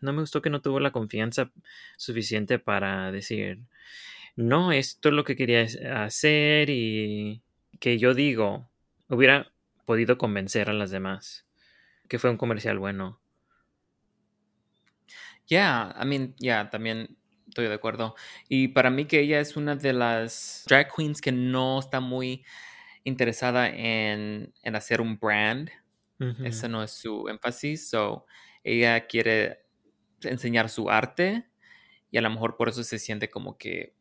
no 0.00 0.12
me 0.12 0.20
gustó 0.20 0.42
que 0.42 0.50
no 0.50 0.60
tuvo 0.60 0.80
la 0.80 0.92
confianza 0.92 1.50
suficiente 1.96 2.58
para 2.58 3.10
decir, 3.12 3.60
no, 4.36 4.72
esto 4.72 5.08
es 5.08 5.14
lo 5.14 5.24
que 5.24 5.36
quería 5.36 5.66
hacer 6.04 6.70
y 6.70 7.42
que 7.80 7.98
yo 7.98 8.14
digo, 8.14 8.68
hubiera 9.08 9.52
podido 9.86 10.18
convencer 10.18 10.70
a 10.70 10.74
las 10.74 10.90
demás 10.90 11.47
que 12.08 12.18
fue 12.18 12.30
un 12.30 12.36
comercial 12.36 12.78
bueno. 12.78 13.20
Yeah, 15.46 15.94
I 16.00 16.04
mean, 16.04 16.34
yeah, 16.36 16.68
también 16.70 17.16
estoy 17.48 17.68
de 17.68 17.74
acuerdo. 17.74 18.14
Y 18.48 18.68
para 18.68 18.90
mí 18.90 19.06
que 19.06 19.20
ella 19.20 19.40
es 19.40 19.56
una 19.56 19.76
de 19.76 19.92
las 19.92 20.64
drag 20.68 20.94
queens 20.94 21.20
que 21.20 21.32
no 21.32 21.78
está 21.78 22.00
muy 22.00 22.44
interesada 23.04 23.68
en, 23.68 24.52
en 24.62 24.76
hacer 24.76 25.00
un 25.00 25.18
brand. 25.18 25.70
Ese 26.42 26.68
no 26.68 26.82
es 26.82 26.90
su 26.90 27.28
énfasis. 27.28 27.90
So, 27.90 28.26
ella 28.64 29.06
quiere 29.06 29.66
enseñar 30.22 30.68
su 30.68 30.90
arte 30.90 31.48
y 32.10 32.18
a 32.18 32.20
lo 32.20 32.30
mejor 32.30 32.56
por 32.56 32.68
eso 32.68 32.82
se 32.82 32.98
siente 32.98 33.30
como 33.30 33.56
que, 33.56 33.94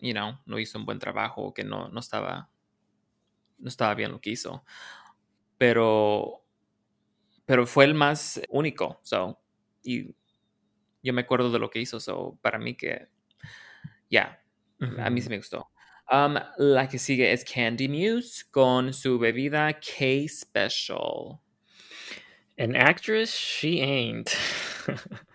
you 0.00 0.12
know, 0.12 0.40
no 0.46 0.58
hizo 0.58 0.78
un 0.78 0.84
buen 0.84 0.98
trabajo 0.98 1.42
o 1.42 1.54
que 1.54 1.62
no, 1.62 1.88
no 1.88 2.00
estaba, 2.00 2.50
no 3.58 3.68
estaba 3.68 3.94
bien 3.94 4.10
lo 4.10 4.20
que 4.20 4.30
hizo. 4.30 4.64
Pero, 5.58 6.41
pero 7.44 7.66
fue 7.66 7.84
el 7.84 7.94
más 7.94 8.40
único. 8.48 9.00
So, 9.02 9.40
y 9.82 10.14
yo 11.02 11.12
me 11.12 11.22
acuerdo 11.22 11.50
de 11.50 11.58
lo 11.58 11.70
que 11.70 11.80
hizo. 11.80 12.00
So, 12.00 12.38
para 12.42 12.58
mí 12.58 12.76
que, 12.76 13.08
ya, 14.10 14.42
a 14.98 15.10
mí 15.10 15.20
Ujú. 15.20 15.30
me 15.30 15.36
gustó. 15.38 15.68
Um, 16.10 16.34
la 16.58 16.88
que 16.88 16.98
sigue 16.98 17.32
es 17.32 17.44
Candy 17.44 17.88
Muse 17.88 18.44
con 18.50 18.92
su 18.92 19.18
bebida 19.18 19.72
K 19.74 20.26
Special. 20.28 21.40
An 22.58 22.76
actress, 22.76 23.34
she 23.34 23.80
ain't. 23.80 24.30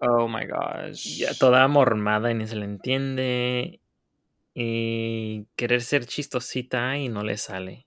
Oh 0.00 0.28
my 0.28 0.44
gosh. 0.44 1.18
ya 1.18 1.32
toda 1.32 1.66
mormada 1.68 2.30
y 2.30 2.34
ni 2.34 2.46
se 2.46 2.56
le 2.56 2.66
entiende. 2.66 3.80
Y 4.54 5.46
querer 5.56 5.82
ser 5.82 6.06
chistosita 6.06 6.96
y 6.98 7.08
no 7.08 7.22
le 7.22 7.36
sale. 7.38 7.85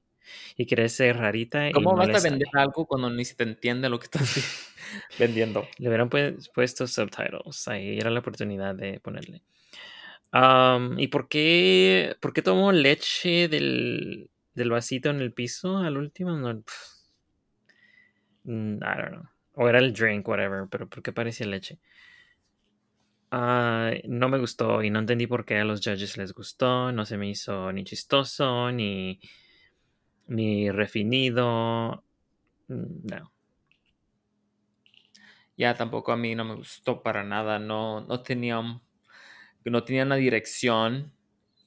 Y 0.57 0.65
querer 0.65 0.89
ser 0.89 1.17
rarita 1.17 1.71
¿Cómo 1.71 1.95
vas 1.95 2.09
a 2.09 2.29
vender 2.29 2.47
algo 2.53 2.85
cuando 2.85 3.09
ni 3.09 3.25
se 3.25 3.35
te 3.35 3.43
entiende 3.43 3.89
lo 3.89 3.99
que 3.99 4.05
estás 4.05 4.73
vendiendo? 5.19 5.67
Le 5.77 5.87
hubieran 5.89 6.09
pues- 6.09 6.49
puesto 6.49 6.87
subtitles. 6.87 7.67
Ahí 7.67 7.97
era 7.97 8.09
la 8.09 8.19
oportunidad 8.19 8.75
de 8.75 8.99
ponerle. 8.99 9.41
¿Y 10.97 11.07
por 11.07 11.27
qué, 11.27 12.15
por 12.19 12.33
qué 12.33 12.41
tomó 12.41 12.71
leche 12.71 13.47
del, 13.47 14.29
del 14.53 14.69
vasito 14.69 15.09
en 15.09 15.21
el 15.21 15.33
piso 15.33 15.77
al 15.77 15.97
último? 15.97 16.37
No, 16.37 16.61
pf. 16.61 16.99
Mm, 18.43 18.77
I 18.77 18.97
don't 18.97 19.11
know. 19.11 19.23
O 19.55 19.67
era 19.67 19.79
el 19.79 19.93
drink, 19.93 20.27
whatever, 20.27 20.67
pero 20.69 20.87
¿por 20.87 21.01
qué 21.03 21.11
parecía 21.11 21.45
leche? 21.47 21.79
Ah, 23.31 23.91
no 24.05 24.29
me 24.29 24.39
gustó 24.39 24.81
y 24.81 24.89
no 24.89 24.99
entendí 24.99 25.27
por 25.27 25.45
qué 25.45 25.59
a 25.59 25.65
los 25.65 25.81
judges 25.81 26.17
les 26.17 26.33
gustó. 26.33 26.91
No 26.91 27.05
se 27.05 27.17
me 27.17 27.29
hizo 27.29 27.71
ni 27.71 27.83
chistoso, 27.83 28.71
ni, 28.71 29.19
ni 30.29 30.71
refinido. 30.71 32.03
Mm, 32.69 33.07
No. 33.11 33.31
Ya 35.57 35.75
tampoco 35.75 36.11
a 36.11 36.17
mí 36.17 36.35
no 36.35 36.45
me 36.45 36.55
gustó 36.55 37.03
para 37.03 37.23
nada. 37.23 37.59
No, 37.59 38.01
no 38.01 38.21
tenía 38.23 38.61
no 39.65 39.83
tenía 39.83 40.03
una 40.03 40.15
dirección 40.15 41.13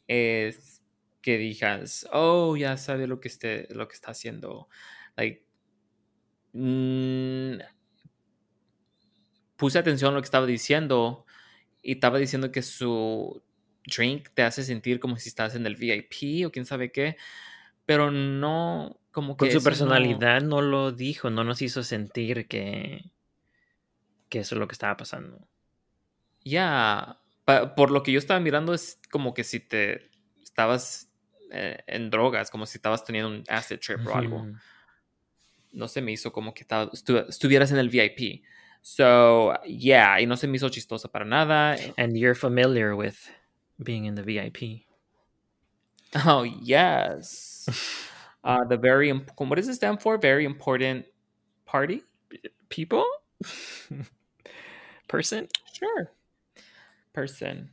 es 0.08 0.82
que 1.22 1.38
digas, 1.38 2.08
oh, 2.12 2.56
ya 2.56 2.76
sabe 2.76 3.06
lo 3.06 3.20
que 3.20 3.28
esté, 3.28 3.68
lo 3.74 3.88
que 3.88 3.94
está 3.94 4.12
haciendo. 4.12 4.68
Like, 5.16 5.46
mm, 6.54 7.58
puse 9.56 9.78
atención 9.78 10.12
a 10.12 10.14
lo 10.16 10.20
que 10.20 10.26
estaba 10.26 10.46
diciendo 10.46 11.26
y 11.82 11.92
estaba 11.94 12.18
diciendo 12.18 12.52
que 12.52 12.62
su 12.62 13.42
drink 13.86 14.30
te 14.34 14.42
hace 14.42 14.64
sentir 14.64 15.00
como 15.00 15.16
si 15.16 15.28
estás 15.28 15.54
en 15.54 15.66
el 15.66 15.76
VIP 15.76 16.46
o 16.46 16.52
quién 16.52 16.66
sabe 16.66 16.92
qué, 16.92 17.16
pero 17.86 18.10
no 18.10 18.98
como 19.10 19.36
que 19.36 19.46
Con 19.46 19.50
su 19.50 19.58
no- 19.58 19.64
personalidad 19.64 20.40
no 20.42 20.60
lo 20.62 20.92
dijo, 20.92 21.28
no 21.30 21.44
nos 21.44 21.60
hizo 21.62 21.82
sentir 21.82 22.46
que, 22.48 23.10
que 24.28 24.38
eso 24.40 24.54
es 24.54 24.58
lo 24.58 24.66
que 24.68 24.72
estaba 24.72 24.96
pasando. 24.96 25.46
Ya, 26.44 27.18
pa- 27.44 27.74
por 27.74 27.90
lo 27.90 28.02
que 28.02 28.12
yo 28.12 28.18
estaba 28.18 28.40
mirando 28.40 28.72
es 28.74 28.98
como 29.10 29.34
que 29.34 29.44
si 29.44 29.60
te 29.60 30.10
estabas 30.42 31.08
eh, 31.50 31.78
en 31.86 32.08
drogas, 32.10 32.50
como 32.50 32.64
si 32.66 32.78
estabas 32.78 33.04
teniendo 33.04 33.28
un 33.30 33.44
acid 33.48 33.78
trip 33.78 34.06
o 34.06 34.14
algo. 34.16 34.46
No 35.72 35.88
se 35.88 36.00
me 36.02 36.12
hizo 36.12 36.32
como 36.32 36.54
que 36.54 36.62
estaba- 36.62 36.90
estu- 36.92 37.26
estuvieras 37.28 37.70
en 37.72 37.78
el 37.78 37.90
VIP. 37.90 38.42
So, 38.80 39.52
yeah, 39.64 40.20
y 40.20 40.26
no 40.26 40.36
se 40.36 40.48
me 40.48 40.56
hizo 40.56 40.68
chistosa 40.70 41.08
para 41.12 41.24
nada. 41.24 41.76
And 41.96 42.16
you're 42.16 42.34
familiar 42.34 42.94
with 42.94 43.14
being 43.78 44.06
in 44.06 44.14
the 44.14 44.22
VIP. 44.22 44.86
Oh, 46.26 46.44
yes. 46.44 47.51
Uh, 48.44 48.64
the 48.64 48.76
very, 48.76 49.08
imp- 49.08 49.30
what 49.38 49.54
does 49.54 49.68
it 49.68 49.74
stand 49.74 50.02
for? 50.02 50.18
Very 50.18 50.44
important 50.44 51.04
party? 51.64 52.02
People? 52.70 53.06
Person? 55.08 55.48
Sure. 55.72 56.10
Person. 57.12 57.70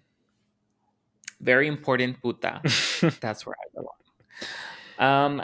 Very 1.39 1.67
important 1.67 2.21
puta. 2.21 2.61
That's 3.21 3.45
where 3.45 3.55
I 3.55 3.67
belong. 3.73 3.95
Um, 4.99 5.43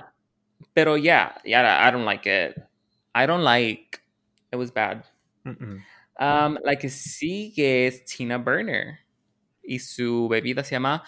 pero 0.76 0.96
yeah, 0.96 1.34
yeah, 1.46 1.84
I 1.88 1.92
don't 1.92 2.06
like 2.06 2.28
it. 2.28 2.58
I 3.16 3.26
don't 3.26 3.44
like. 3.44 4.02
It 4.52 4.58
was 4.58 4.72
bad. 4.72 5.04
Mm-mm. 5.46 5.82
Um, 6.20 6.60
la 6.64 6.76
que 6.76 6.90
sigue 6.90 7.88
es 7.88 8.02
Tina 8.06 8.40
Burner. 8.40 9.00
Y 9.64 9.78
su 9.80 10.30
bebida 10.30 10.64
se 10.66 10.76
llama 10.76 11.04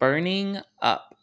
Burning 0.00 0.58
Up. 0.82 1.14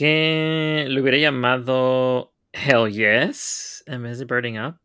Que 0.00 0.86
lo 0.88 1.02
hubiera 1.02 1.18
llamado 1.18 2.32
Hell 2.54 2.90
Yes 2.90 3.84
en 3.86 4.02
vez 4.02 4.18
de 4.18 4.24
Burning 4.24 4.58
Up. 4.58 4.78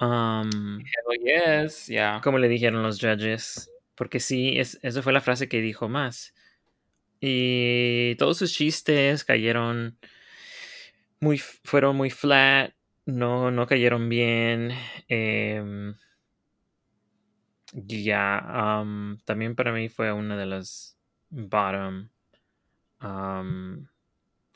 Um, 0.00 0.80
Hell 0.80 1.20
yes, 1.22 1.86
yeah. 1.86 2.22
como 2.24 2.38
le 2.38 2.48
dijeron 2.48 2.82
los 2.82 2.98
judges. 2.98 3.70
Porque 3.94 4.18
sí, 4.18 4.58
es, 4.58 4.78
esa 4.80 5.02
fue 5.02 5.12
la 5.12 5.20
frase 5.20 5.50
que 5.50 5.60
dijo 5.60 5.90
más. 5.90 6.32
Y 7.20 8.14
todos 8.14 8.38
sus 8.38 8.54
chistes 8.54 9.22
cayeron 9.22 9.98
muy, 11.20 11.36
fueron 11.36 11.94
muy 11.96 12.08
flat, 12.08 12.72
no, 13.04 13.50
no 13.50 13.66
cayeron 13.66 14.08
bien. 14.08 14.70
em, 15.08 15.94
ya, 17.74 18.80
um, 18.80 19.18
también 19.26 19.54
para 19.54 19.72
mí 19.72 19.90
fue 19.90 20.10
una 20.10 20.38
de 20.38 20.46
las 20.46 20.98
bottom. 21.28 22.08
Um, 23.02 23.88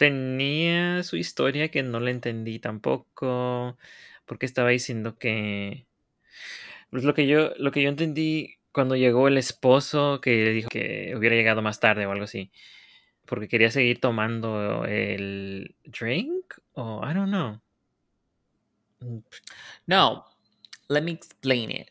tenía 0.01 1.03
su 1.05 1.17
historia 1.17 1.71
que 1.71 1.83
no 1.83 2.01
la 2.01 2.11
entendí 2.11 2.59
tampoco, 2.59 3.79
porque 4.27 4.47
estaba 4.47 4.71
diciendo 4.71 5.19
que 5.19 5.87
pues 6.91 7.05
lo 7.05 7.15
que 7.15 7.27
yo 7.27 7.51
lo 7.59 7.71
que 7.73 7.83
yo 7.83 7.89
entendí 7.89 8.57
cuando 8.73 8.97
llegó 8.97 9.29
el 9.29 9.39
esposo 9.39 10.21
que 10.21 10.45
le 10.45 10.53
dijo 10.53 10.69
que 10.69 11.15
hubiera 11.17 11.35
llegado 11.37 11.63
más 11.63 11.81
tarde 11.81 12.07
o 12.07 12.13
algo 12.13 12.25
así, 12.25 12.53
porque 13.27 13.49
quería 13.49 13.71
seguir 13.71 14.01
tomando 14.01 14.85
el 14.87 15.77
drink 15.85 16.55
o 16.75 17.03
I 17.09 17.15
don't 17.15 17.31
know. 17.31 17.61
Mm, 19.03 19.23
No, 19.89 20.25
let 20.89 21.05
me 21.05 21.13
explain 21.13 21.71
it. 21.71 21.91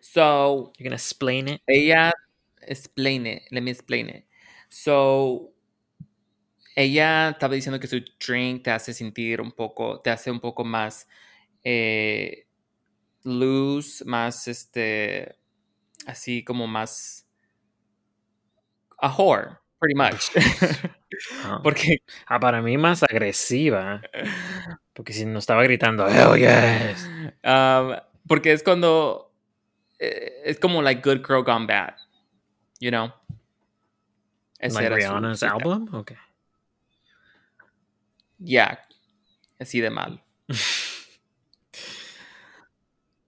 So, 0.00 0.72
You're 0.78 0.84
gonna 0.90 0.96
explain 0.96 1.48
it. 1.48 1.60
ella, 1.68 2.12
explain 2.62 3.26
it, 3.26 3.42
let 3.52 3.62
me 3.62 3.70
explain 3.70 4.08
it. 4.08 4.24
So, 4.68 5.52
ella 6.76 7.30
estaba 7.30 7.54
diciendo 7.54 7.80
que 7.80 7.86
su 7.86 8.00
drink 8.26 8.62
te 8.64 8.70
hace 8.70 8.94
sentir 8.94 9.40
un 9.40 9.52
poco, 9.52 10.00
te 10.00 10.10
hace 10.10 10.30
un 10.30 10.40
poco 10.40 10.64
más 10.64 11.08
eh, 11.64 12.46
loose, 13.24 14.04
más 14.04 14.48
este, 14.48 15.36
así 16.06 16.44
como 16.44 16.66
más 16.66 17.26
a 18.98 19.08
whore, 19.08 19.58
pretty 19.80 19.94
much. 19.94 20.30
Ah, 21.42 21.58
Porque 21.62 21.98
ah, 22.28 22.38
para 22.38 22.62
mí 22.62 22.78
más 22.78 23.02
agresiva, 23.02 24.00
porque 24.94 25.12
si 25.12 25.26
no 25.26 25.40
estaba 25.40 25.64
gritando 25.64 26.06
Hell 26.08 26.38
yes. 26.38 27.04
Um, 27.42 27.96
porque 28.28 28.52
es 28.52 28.62
cuando 28.62 29.32
eh, 29.98 30.42
es 30.44 30.60
como 30.60 30.82
like 30.82 31.02
good 31.02 31.26
girl 31.26 31.42
gone 31.42 31.66
bad, 31.66 31.94
you 32.80 32.90
know. 32.90 33.12
Like 34.62 34.88
Rihanna's 34.90 35.42
album. 35.42 35.88
Okay. 35.92 36.16
Yeah, 38.42 38.80
así 39.58 39.80
de 39.80 39.90
mal. 39.90 40.22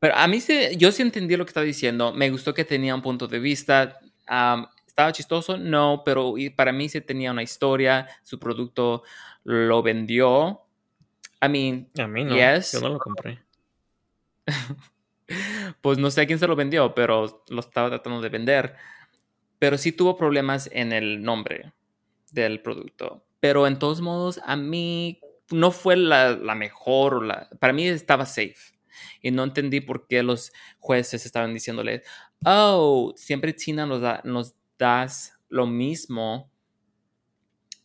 Pero 0.00 0.16
a 0.16 0.26
mí 0.26 0.40
sí, 0.40 0.76
yo 0.76 0.90
sí 0.90 1.02
entendí 1.02 1.36
lo 1.36 1.44
que 1.44 1.50
estaba 1.50 1.64
diciendo. 1.64 2.12
Me 2.12 2.28
gustó 2.30 2.52
que 2.52 2.64
tenía 2.64 2.94
un 2.94 3.02
punto 3.02 3.28
de 3.28 3.38
vista. 3.38 4.00
um, 4.28 4.66
¿Estaba 4.86 5.12
chistoso? 5.12 5.56
No, 5.56 6.02
pero 6.04 6.34
para 6.56 6.72
mí 6.72 6.88
sí 6.88 7.00
tenía 7.00 7.30
una 7.30 7.42
historia. 7.42 8.08
Su 8.24 8.38
producto 8.38 9.04
lo 9.44 9.82
vendió. 9.82 10.62
I 11.40 11.48
mean, 11.48 11.88
A 11.98 12.06
mí 12.08 12.24
no. 12.24 12.34
Yes. 12.34 12.72
Yo 12.72 12.80
no 12.80 12.88
lo 12.90 12.98
compré. 12.98 13.38
pues 15.80 15.98
no 15.98 16.10
sé 16.10 16.22
a 16.22 16.26
quién 16.26 16.38
se 16.38 16.46
lo 16.46 16.56
vendió, 16.56 16.94
pero 16.94 17.44
lo 17.48 17.60
estaba 17.60 17.88
tratando 17.88 18.20
de 18.20 18.28
vender. 18.28 18.74
Pero 19.58 19.78
sí 19.78 19.92
tuvo 19.92 20.16
problemas 20.16 20.68
en 20.72 20.92
el 20.92 21.22
nombre 21.22 21.72
del 22.32 22.60
producto. 22.60 23.24
Pero 23.42 23.66
en 23.66 23.78
todos 23.80 24.00
modos, 24.00 24.40
a 24.46 24.56
mí 24.56 25.20
no 25.50 25.72
fue 25.72 25.96
la, 25.96 26.30
la 26.36 26.54
mejor. 26.54 27.26
la- 27.26 27.50
para 27.60 27.74
mí 27.74 27.88
estaba 27.88 28.24
safe. 28.24 28.54
Y 29.20 29.32
no 29.32 29.42
entendí 29.44 29.80
por 29.82 30.06
qué 30.06 30.22
los 30.22 30.52
jueces 30.78 31.26
estaban 31.26 31.52
diciéndole, 31.52 32.04
oh, 32.46 33.12
siempre 33.16 33.52
Tina 33.52 33.84
nos, 33.84 34.00
da, 34.02 34.20
nos 34.24 34.54
das 34.78 35.34
lo 35.48 35.66
mismo. 35.66 36.52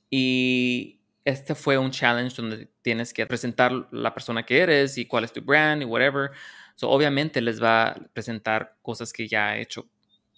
Y 0.10 1.01
este 1.26 1.55
fue 1.55 1.78
un 1.78 1.91
challenge 1.91 2.36
donde 2.38 2.70
tienes 2.82 3.14
que 3.14 3.26
presentar 3.26 3.72
la 3.91 4.14
persona 4.14 4.45
que 4.45 4.60
eres 4.60 4.97
y 4.97 5.05
cuál 5.08 5.24
es 5.26 5.34
tu 5.34 5.41
brand 5.41 5.82
y 5.82 5.86
whatever. 5.86 6.32
So, 6.76 6.89
obviamente 6.89 7.41
les 7.41 7.62
va 7.62 7.89
a 7.89 7.95
presentar 8.14 8.78
cosas 8.82 9.12
que 9.12 9.28
ya 9.28 9.49
ha 9.49 9.58
hecho 9.58 9.89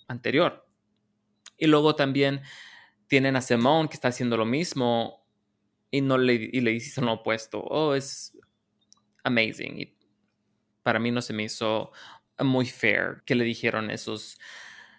anterior. 0.07 0.65
Y 1.57 1.67
luego 1.67 1.95
también 1.95 2.41
tienen 3.09 3.35
a 3.35 3.41
Simone 3.41 3.89
que 3.89 3.95
está 3.95 4.07
haciendo 4.07 4.37
lo 4.37 4.45
mismo 4.45 5.25
y, 5.91 5.99
no 5.99 6.17
le, 6.17 6.35
y 6.35 6.61
le 6.61 6.71
dicen 6.71 7.05
lo 7.05 7.13
opuesto. 7.13 7.59
Oh, 7.61 7.93
es 7.95 8.37
amazing. 9.23 9.81
Y 9.81 9.97
para 10.83 10.99
mí 10.99 11.11
no 11.11 11.21
se 11.21 11.33
me 11.33 11.43
hizo 11.43 11.91
muy 12.39 12.65
fair 12.65 13.23
que 13.25 13.35
le 13.35 13.43
dijeron 13.43 13.91
esos, 13.91 14.39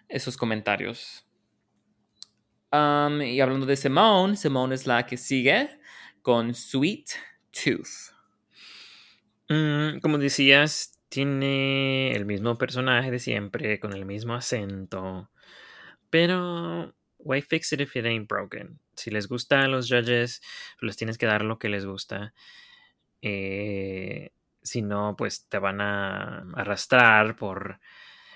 esos 0.07 0.37
comentarios. 0.37 1.25
Um, 2.71 3.21
y 3.21 3.41
hablando 3.41 3.65
de 3.65 3.75
Simone, 3.75 4.35
Simone 4.35 4.75
es 4.75 4.85
la 4.85 5.05
que 5.05 5.17
sigue 5.17 5.79
con 6.21 6.53
Sweet 6.53 7.09
Tooth. 7.51 8.13
Mm, 9.49 9.99
como 9.99 10.17
decías, 10.17 10.97
tiene 11.09 12.13
el 12.13 12.25
mismo 12.25 12.57
personaje 12.57 13.11
de 13.11 13.19
siempre, 13.19 13.79
con 13.79 13.93
el 13.93 14.05
mismo 14.05 14.33
acento. 14.33 15.29
Pero, 16.09 16.95
why 17.23 17.41
fix 17.41 17.71
it 17.73 17.81
if 17.81 17.95
it 17.95 18.05
ain't 18.05 18.27
broken? 18.27 18.79
Si 18.95 19.11
les 19.11 19.27
gusta 19.27 19.61
a 19.63 19.67
los 19.67 19.87
judges, 19.89 20.41
les 20.81 20.97
tienes 20.97 21.17
que 21.17 21.25
dar 21.27 21.43
lo 21.43 21.57
que 21.59 21.69
les 21.69 21.85
gusta. 21.85 22.33
Eh, 23.21 24.31
si 24.63 24.81
no, 24.81 25.15
pues 25.17 25.47
te 25.47 25.59
van 25.59 25.81
a 25.81 26.39
arrastrar 26.55 27.35
por 27.35 27.79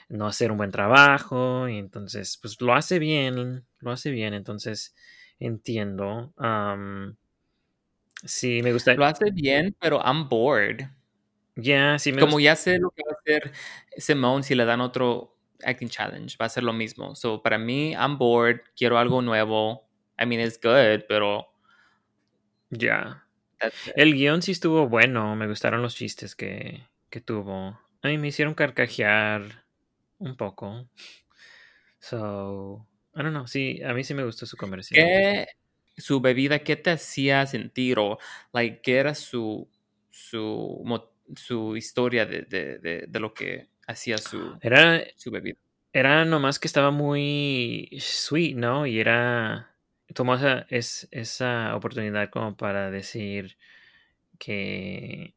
no 0.09 0.27
hacer 0.27 0.51
un 0.51 0.57
buen 0.57 0.71
trabajo. 0.71 1.67
Y 1.69 1.77
entonces, 1.77 2.38
pues 2.41 2.61
lo 2.61 2.73
hace 2.73 2.99
bien, 2.99 3.65
lo 3.79 3.91
hace 3.91 4.11
bien. 4.11 4.33
Entonces, 4.33 4.95
entiendo. 5.39 6.33
Sí, 8.23 8.61
me 8.63 8.73
gusta. 8.73 8.93
Lo 8.95 9.05
hace 9.05 9.29
bien, 9.31 9.75
pero 9.79 9.99
I'm 10.03 10.27
bored. 10.29 10.81
Ya, 11.55 11.97
sí 11.99 12.11
me 12.11 12.19
Como 12.19 12.33
gusta. 12.33 12.43
ya 12.43 12.55
sé 12.55 12.79
lo 12.79 12.91
que 12.91 13.03
va 13.07 13.13
a 13.13 13.19
hacer 13.19 13.51
Simone 13.97 14.43
si 14.43 14.55
le 14.55 14.65
dan 14.65 14.81
otro 14.81 15.34
acting 15.63 15.89
challenge, 15.89 16.37
va 16.41 16.45
a 16.45 16.49
ser 16.49 16.63
lo 16.63 16.73
mismo. 16.73 17.15
So, 17.15 17.41
para 17.41 17.57
mí, 17.57 17.93
I'm 17.93 18.17
bored, 18.17 18.61
quiero 18.75 18.97
algo 18.97 19.21
nuevo. 19.21 19.87
I 20.19 20.25
mean, 20.25 20.39
it's 20.41 20.59
good, 20.61 21.05
pero 21.07 21.47
Ya. 22.69 23.23
it. 23.61 23.73
El 23.95 24.13
guion 24.13 24.41
sí 24.41 24.51
estuvo 24.51 24.87
bueno, 24.89 25.35
me 25.35 25.47
gustaron 25.47 25.81
los 25.81 25.95
chistes 25.95 26.35
que, 26.35 26.87
que 27.09 27.21
tuvo. 27.21 27.79
A 28.01 28.07
mí 28.07 28.17
me 28.17 28.27
hicieron 28.27 28.53
carcajear 28.53 29.65
un 30.19 30.35
poco. 30.35 30.87
So, 31.99 32.87
I 33.15 33.23
don't 33.23 33.31
know, 33.33 33.47
sí, 33.47 33.81
a 33.83 33.93
mí 33.93 34.03
sí 34.03 34.13
me 34.13 34.23
gustó 34.23 34.45
su 34.45 34.57
comercial. 34.57 35.03
¿Qué, 35.03 35.47
su 35.97 36.21
bebida, 36.21 36.59
qué 36.59 36.75
te 36.75 36.91
hacía 36.91 37.45
sentir? 37.47 37.97
O, 37.99 38.17
like, 38.53 38.81
¿qué 38.81 38.97
era 38.97 39.15
su, 39.15 39.69
su, 40.11 40.83
su 41.35 41.75
historia 41.77 42.25
de, 42.25 42.43
de, 42.43 42.77
de, 42.79 43.05
de 43.07 43.19
lo 43.19 43.33
que 43.33 43.69
hacía 43.88 44.17
su, 44.17 44.57
Era, 44.61 45.03
su 45.15 45.31
bebida? 45.31 45.57
era 45.93 46.25
nomás 46.25 46.59
que 46.59 46.67
estaba 46.67 46.91
muy 46.91 47.89
sweet, 47.99 48.55
¿no? 48.57 48.86
Y 48.86 48.99
era, 48.99 49.75
tomó 50.13 50.36
esa, 50.36 50.65
es, 50.69 51.07
esa 51.11 51.75
oportunidad 51.75 52.29
como 52.29 52.55
para 52.57 52.91
decir 52.91 53.57
que 54.39 55.36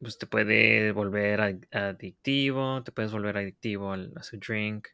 pues, 0.00 0.18
te 0.18 0.26
puede 0.26 0.92
volver 0.92 1.40
ad- 1.40 1.64
adictivo, 1.72 2.82
te 2.84 2.92
puedes 2.92 3.12
volver 3.12 3.38
adictivo 3.38 3.92
al- 3.92 4.12
a 4.16 4.22
su 4.22 4.38
drink. 4.38 4.88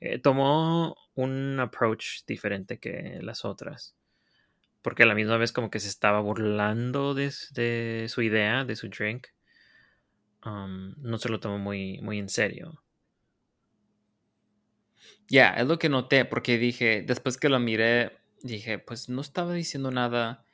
Eh, 0.00 0.18
tomó 0.18 0.96
un 1.14 1.58
approach 1.60 2.24
diferente 2.26 2.78
que 2.78 3.18
las 3.22 3.44
otras. 3.44 3.96
Porque 4.82 5.04
a 5.04 5.06
la 5.06 5.14
misma 5.14 5.38
vez 5.38 5.52
como 5.52 5.70
que 5.70 5.80
se 5.80 5.88
estaba 5.88 6.20
burlando 6.20 7.14
de 7.14 7.30
su 8.08 8.22
idea, 8.22 8.64
de 8.64 8.76
su 8.76 8.88
drink. 8.88 9.28
Um, 10.44 10.94
no 10.98 11.18
se 11.18 11.28
lo 11.28 11.40
tomó 11.40 11.58
muy, 11.58 12.00
muy 12.00 12.18
en 12.18 12.28
serio. 12.28 12.82
Ya, 15.28 15.50
es 15.50 15.66
lo 15.66 15.78
que 15.78 15.88
noté, 15.88 16.24
porque 16.24 16.58
dije, 16.58 17.02
después 17.06 17.36
que 17.36 17.48
lo 17.48 17.60
miré, 17.60 18.18
dije, 18.42 18.78
pues 18.78 19.08
no 19.08 19.20
estaba 19.20 19.52
diciendo 19.52 19.90
nada 19.90 20.44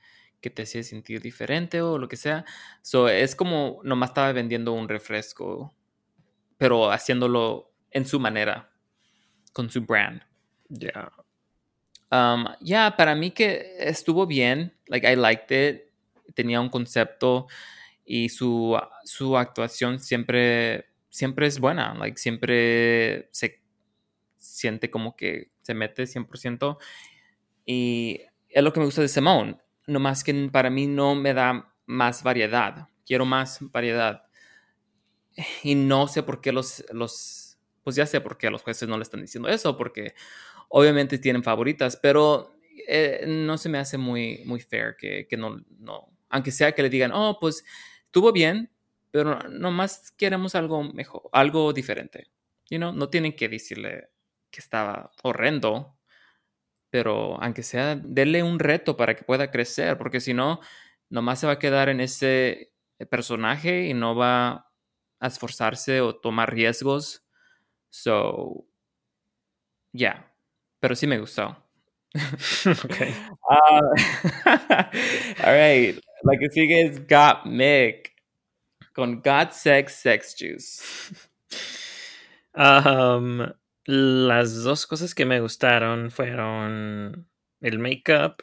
que 0.40 0.50
te 0.50 0.62
hacía 0.62 0.82
sentir 0.82 1.22
diferente 1.22 1.80
o 1.80 1.98
lo 1.98 2.08
que 2.08 2.16
sea. 2.16 2.44
So, 2.82 3.08
es 3.08 3.34
como 3.34 3.80
nomás 3.84 4.10
estaba 4.10 4.32
vendiendo 4.32 4.72
un 4.72 4.88
refresco, 4.88 5.74
pero 6.58 6.90
haciéndolo 6.90 7.72
en 7.90 8.04
su 8.04 8.20
manera, 8.20 8.70
con 9.52 9.70
su 9.70 9.80
brand. 9.82 10.22
Ya. 10.68 11.10
Um, 12.10 12.46
ya, 12.60 12.96
para 12.96 13.14
mí 13.14 13.30
que 13.30 13.76
estuvo 13.78 14.26
bien, 14.26 14.74
like 14.88 15.10
I 15.10 15.16
liked 15.16 15.50
it, 15.50 15.82
tenía 16.34 16.60
un 16.60 16.68
concepto 16.68 17.46
y 18.06 18.28
su, 18.28 18.78
su 19.04 19.36
actuación 19.36 19.98
siempre, 19.98 20.86
siempre 21.10 21.48
es 21.48 21.58
buena, 21.58 21.92
like, 21.94 22.16
siempre 22.16 23.28
se 23.32 23.60
siente 24.36 24.90
como 24.90 25.16
que 25.16 25.50
se 25.62 25.74
mete 25.74 26.06
100%. 26.06 26.78
Y 27.66 28.20
es 28.48 28.62
lo 28.62 28.72
que 28.72 28.78
me 28.78 28.86
gusta 28.86 29.02
de 29.02 29.08
Simone, 29.08 29.58
no 29.88 29.98
más 29.98 30.22
que 30.22 30.32
para 30.52 30.70
mí 30.70 30.86
no 30.86 31.16
me 31.16 31.34
da 31.34 31.74
más 31.86 32.22
variedad, 32.22 32.88
quiero 33.04 33.26
más 33.26 33.58
variedad. 33.60 34.22
Y 35.64 35.74
no 35.74 36.06
sé 36.06 36.22
por 36.22 36.40
qué 36.40 36.52
los, 36.52 36.84
los, 36.92 37.58
pues 37.82 37.96
ya 37.96 38.06
sé 38.06 38.20
por 38.20 38.38
qué 38.38 38.48
los 38.50 38.62
jueces 38.62 38.88
no 38.88 38.96
le 38.96 39.02
están 39.02 39.20
diciendo 39.20 39.48
eso, 39.48 39.76
porque 39.76 40.14
obviamente 40.68 41.18
tienen 41.18 41.42
favoritas, 41.42 41.98
pero 42.00 42.56
eh, 42.86 43.24
no 43.26 43.58
se 43.58 43.68
me 43.68 43.78
hace 43.78 43.98
muy, 43.98 44.42
muy 44.44 44.60
fair 44.60 44.96
que, 44.96 45.26
que 45.28 45.36
no, 45.36 45.60
no, 45.78 46.08
aunque 46.28 46.52
sea 46.52 46.72
que 46.72 46.82
le 46.82 46.90
digan, 46.90 47.10
oh, 47.12 47.38
pues 47.40 47.64
estuvo 48.16 48.32
bien, 48.32 48.70
pero 49.10 49.38
nomás 49.50 50.10
queremos 50.12 50.54
algo 50.54 50.82
mejor, 50.82 51.28
algo 51.32 51.74
diferente. 51.74 52.30
You 52.70 52.78
know? 52.78 52.90
No 52.90 53.10
tienen 53.10 53.36
que 53.36 53.46
decirle 53.46 54.08
que 54.50 54.60
estaba 54.60 55.12
horrendo, 55.22 55.98
pero 56.88 57.38
aunque 57.42 57.62
sea, 57.62 57.94
denle 57.94 58.42
un 58.42 58.58
reto 58.58 58.96
para 58.96 59.14
que 59.14 59.24
pueda 59.24 59.50
crecer, 59.50 59.98
porque 59.98 60.20
si 60.20 60.32
no, 60.32 60.60
nomás 61.10 61.40
se 61.40 61.46
va 61.46 61.54
a 61.54 61.58
quedar 61.58 61.90
en 61.90 62.00
ese 62.00 62.72
personaje 63.10 63.86
y 63.86 63.92
no 63.92 64.16
va 64.16 64.72
a 65.20 65.26
esforzarse 65.26 66.00
o 66.00 66.16
tomar 66.16 66.54
riesgos. 66.54 67.22
So, 67.90 68.66
yeah, 69.92 70.32
pero 70.80 70.96
sí 70.96 71.06
me 71.06 71.18
gustó. 71.18 71.54
Okay. 72.84 73.14
Ah, 73.48 73.80
all 75.44 75.52
right, 75.52 76.00
la 76.22 76.38
que 76.38 76.50
sigue 76.50 76.82
es 76.82 77.06
Got 77.06 77.44
Mick 77.46 78.14
con 78.92 79.20
Got 79.20 79.52
Sex 79.52 79.92
Sex 79.92 80.36
Juice. 80.38 80.82
Um, 82.54 83.46
las 83.84 84.62
dos 84.62 84.86
cosas 84.86 85.14
que 85.14 85.26
me 85.26 85.40
gustaron 85.40 86.10
fueron 86.10 87.28
el 87.60 87.78
make-up 87.78 88.42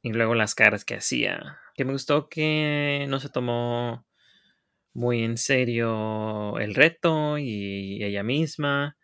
y 0.00 0.12
luego 0.12 0.34
las 0.34 0.54
caras 0.54 0.84
que 0.84 0.94
hacía. 0.94 1.58
Que 1.74 1.84
me 1.84 1.92
gustó 1.92 2.28
que 2.28 3.06
no 3.08 3.18
se 3.18 3.28
tomó 3.28 4.06
muy 4.94 5.24
en 5.24 5.36
serio 5.36 6.58
el 6.58 6.74
reto 6.74 7.38
y 7.38 8.02
ella 8.04 8.22
misma. 8.22 8.96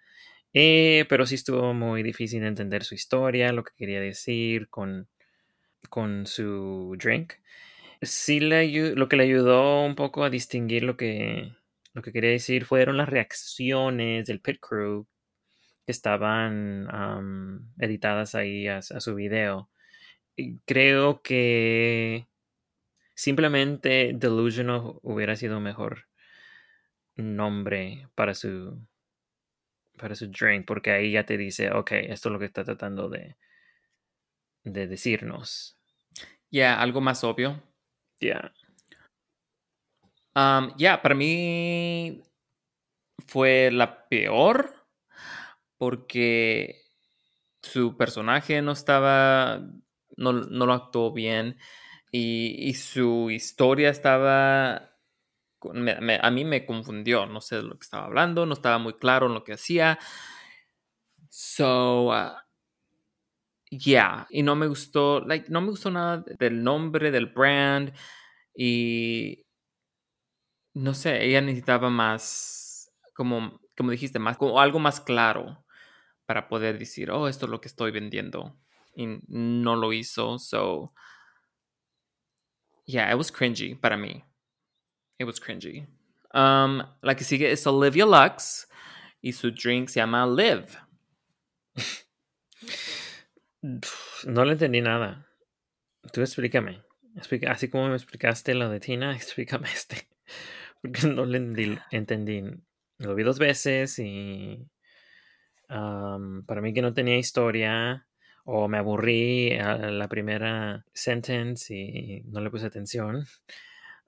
Eh, 0.54 1.04
pero 1.08 1.26
sí 1.26 1.34
estuvo 1.34 1.74
muy 1.74 2.02
difícil 2.02 2.44
entender 2.44 2.84
su 2.84 2.94
historia, 2.94 3.52
lo 3.52 3.64
que 3.64 3.72
quería 3.76 4.00
decir 4.00 4.68
con, 4.68 5.08
con 5.90 6.26
su 6.26 6.96
drink. 6.98 7.34
Sí, 8.02 8.40
le, 8.40 8.94
lo 8.94 9.08
que 9.08 9.16
le 9.16 9.24
ayudó 9.24 9.84
un 9.84 9.94
poco 9.96 10.24
a 10.24 10.30
distinguir 10.30 10.84
lo 10.84 10.96
que, 10.96 11.52
lo 11.94 12.02
que 12.02 12.12
quería 12.12 12.30
decir 12.30 12.64
fueron 12.64 12.96
las 12.96 13.08
reacciones 13.08 14.26
del 14.26 14.40
pit 14.40 14.58
crew 14.60 15.06
que 15.86 15.92
estaban 15.92 16.88
editadas 17.78 18.34
ahí 18.34 18.68
a, 18.68 18.78
a 18.78 19.00
su 19.00 19.14
video. 19.14 19.70
Y 20.36 20.58
creo 20.60 21.22
que 21.22 22.28
simplemente 23.14 24.12
Delusional 24.14 24.94
hubiera 25.02 25.36
sido 25.36 25.60
mejor 25.60 26.06
nombre 27.16 28.08
para 28.14 28.34
su 28.34 28.78
para 29.98 30.14
su 30.14 30.28
drink, 30.28 30.66
porque 30.66 30.92
ahí 30.92 31.12
ya 31.12 31.26
te 31.26 31.36
dice, 31.36 31.70
ok, 31.72 31.92
esto 31.92 32.28
es 32.28 32.32
lo 32.32 32.38
que 32.38 32.46
está 32.46 32.64
tratando 32.64 33.08
de, 33.08 33.36
de 34.64 34.86
decirnos. 34.86 35.76
Yeah, 36.50 36.80
algo 36.80 37.00
más 37.00 37.24
obvio. 37.24 37.62
Ya. 38.20 38.52
Um, 40.34 40.72
yeah, 40.76 41.02
para 41.02 41.14
mí 41.14 42.22
fue 43.26 43.70
la 43.72 44.08
peor 44.08 44.74
porque 45.78 46.82
su 47.62 47.96
personaje 47.96 48.62
no 48.62 48.72
estaba, 48.72 49.60
no, 50.16 50.32
no 50.32 50.66
lo 50.66 50.72
actuó 50.72 51.12
bien 51.12 51.58
y, 52.10 52.68
y 52.68 52.74
su 52.74 53.30
historia 53.30 53.90
estaba, 53.90 54.76
a 55.60 56.30
mí 56.30 56.44
me 56.44 56.66
confundió, 56.66 57.26
no 57.26 57.40
sé 57.40 57.56
de 57.56 57.62
lo 57.62 57.78
que 57.78 57.84
estaba 57.84 58.06
hablando, 58.06 58.46
no 58.46 58.54
estaba 58.54 58.78
muy 58.78 58.94
claro 58.94 59.28
lo 59.28 59.44
que 59.44 59.54
hacía. 59.54 59.98
So, 61.30 62.08
uh, 62.10 62.36
yeah, 63.70 64.26
y 64.30 64.42
no 64.42 64.54
me 64.56 64.66
gustó, 64.66 65.20
like, 65.20 65.48
no 65.50 65.60
me 65.60 65.70
gustó 65.70 65.90
nada 65.90 66.24
del 66.38 66.62
nombre, 66.62 67.10
del 67.10 67.26
brand 67.26 67.92
y 68.54 69.44
no 70.74 70.94
sé, 70.94 71.24
ella 71.24 71.40
necesitaba 71.40 71.90
más, 71.90 72.90
como, 73.14 73.60
como 73.76 73.90
dijiste, 73.90 74.18
más, 74.18 74.36
como 74.36 74.60
algo 74.60 74.78
más 74.78 75.00
claro 75.00 75.64
para 76.26 76.48
poder 76.48 76.78
decir, 76.78 77.10
oh, 77.10 77.26
esto 77.26 77.46
es 77.46 77.50
lo 77.50 77.60
que 77.60 77.68
estoy 77.68 77.90
vendiendo. 77.90 78.56
Y 78.94 79.06
no 79.28 79.76
lo 79.76 79.92
hizo, 79.92 80.38
so. 80.38 80.92
Yeah, 82.84 83.10
it 83.10 83.16
was 83.16 83.30
cringy 83.30 83.74
para 83.74 83.96
mí. 83.96 84.24
It 85.18 85.24
was 85.24 85.40
cringy. 85.40 85.86
Um, 86.34 86.82
la 87.02 87.14
que 87.14 87.24
sigue 87.24 87.50
es 87.50 87.66
Olivia 87.66 88.04
Lux 88.04 88.68
y 89.22 89.32
su 89.32 89.50
drink 89.50 89.88
se 89.88 90.00
llama 90.00 90.26
Live. 90.26 90.68
No 93.62 94.44
le 94.44 94.52
entendí 94.52 94.80
nada. 94.80 95.26
Tú 96.12 96.20
explícame. 96.20 96.82
Así 97.48 97.68
como 97.68 97.88
me 97.88 97.94
explicaste 97.94 98.54
lo 98.54 98.68
de 98.68 98.80
Tina, 98.80 99.14
explícame 99.16 99.68
este. 99.72 100.08
Porque 100.80 101.06
no 101.06 101.24
le 101.24 101.80
entendí. 101.90 102.44
Lo 102.98 103.14
vi 103.14 103.22
dos 103.22 103.38
veces 103.38 103.98
y 103.98 104.66
para 105.68 106.60
mí 106.62 106.72
que 106.72 106.82
no 106.82 106.94
tenía 106.94 107.18
historia 107.18 108.06
o 108.44 108.68
me 108.68 108.78
aburrí 108.78 109.52
a 109.58 109.76
la 109.76 110.08
primera 110.08 110.86
sentence 110.94 111.74
y 111.74 112.22
no 112.24 112.40
le 112.40 112.50
puse 112.50 112.66
atención. 112.66 113.26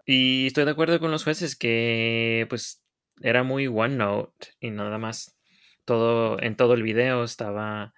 Y 0.07 0.47
estoy 0.47 0.65
de 0.65 0.71
acuerdo 0.71 0.99
con 0.99 1.11
los 1.11 1.25
jueces 1.25 1.57
que 1.57 2.47
pues 2.49 2.83
era 3.21 3.43
muy 3.43 3.67
one 3.67 3.97
note 3.97 4.49
y 4.61 4.71
nada 4.71 4.97
más 4.99 5.37
todo 5.85 6.41
en 6.41 6.57
todo 6.57 6.75
el 6.75 6.83
video 6.83 7.23
estaba 7.23 7.93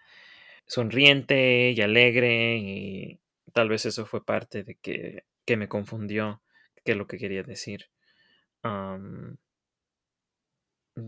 sonriente 0.66 1.72
y 1.72 1.80
alegre 1.80 2.56
y 2.56 3.20
tal 3.52 3.68
vez 3.68 3.86
eso 3.86 4.06
fue 4.06 4.24
parte 4.24 4.64
de 4.64 4.76
que, 4.76 5.24
que 5.44 5.56
me 5.56 5.68
confundió 5.68 6.42
qué 6.84 6.92
es 6.92 6.98
lo 6.98 7.06
que 7.06 7.18
quería 7.18 7.42
decir. 7.42 7.90
Um, 8.64 9.36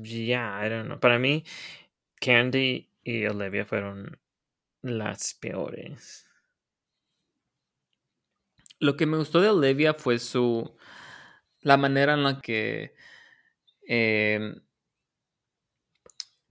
yeah, 0.02 0.68
don't 0.68 0.86
know. 0.86 1.00
Para 1.00 1.18
mí, 1.18 1.44
Candy 2.20 2.90
y 3.02 3.26
Olivia 3.26 3.64
fueron 3.64 4.18
las 4.82 5.34
peores. 5.34 6.26
Lo 8.80 8.96
que 8.96 9.06
me 9.06 9.16
gustó 9.16 9.40
de 9.40 9.50
Olivia 9.50 9.94
fue 9.94 10.18
su. 10.18 10.76
la 11.60 11.76
manera 11.76 12.14
en 12.14 12.24
la 12.24 12.40
que. 12.40 12.94
em, 13.86 14.60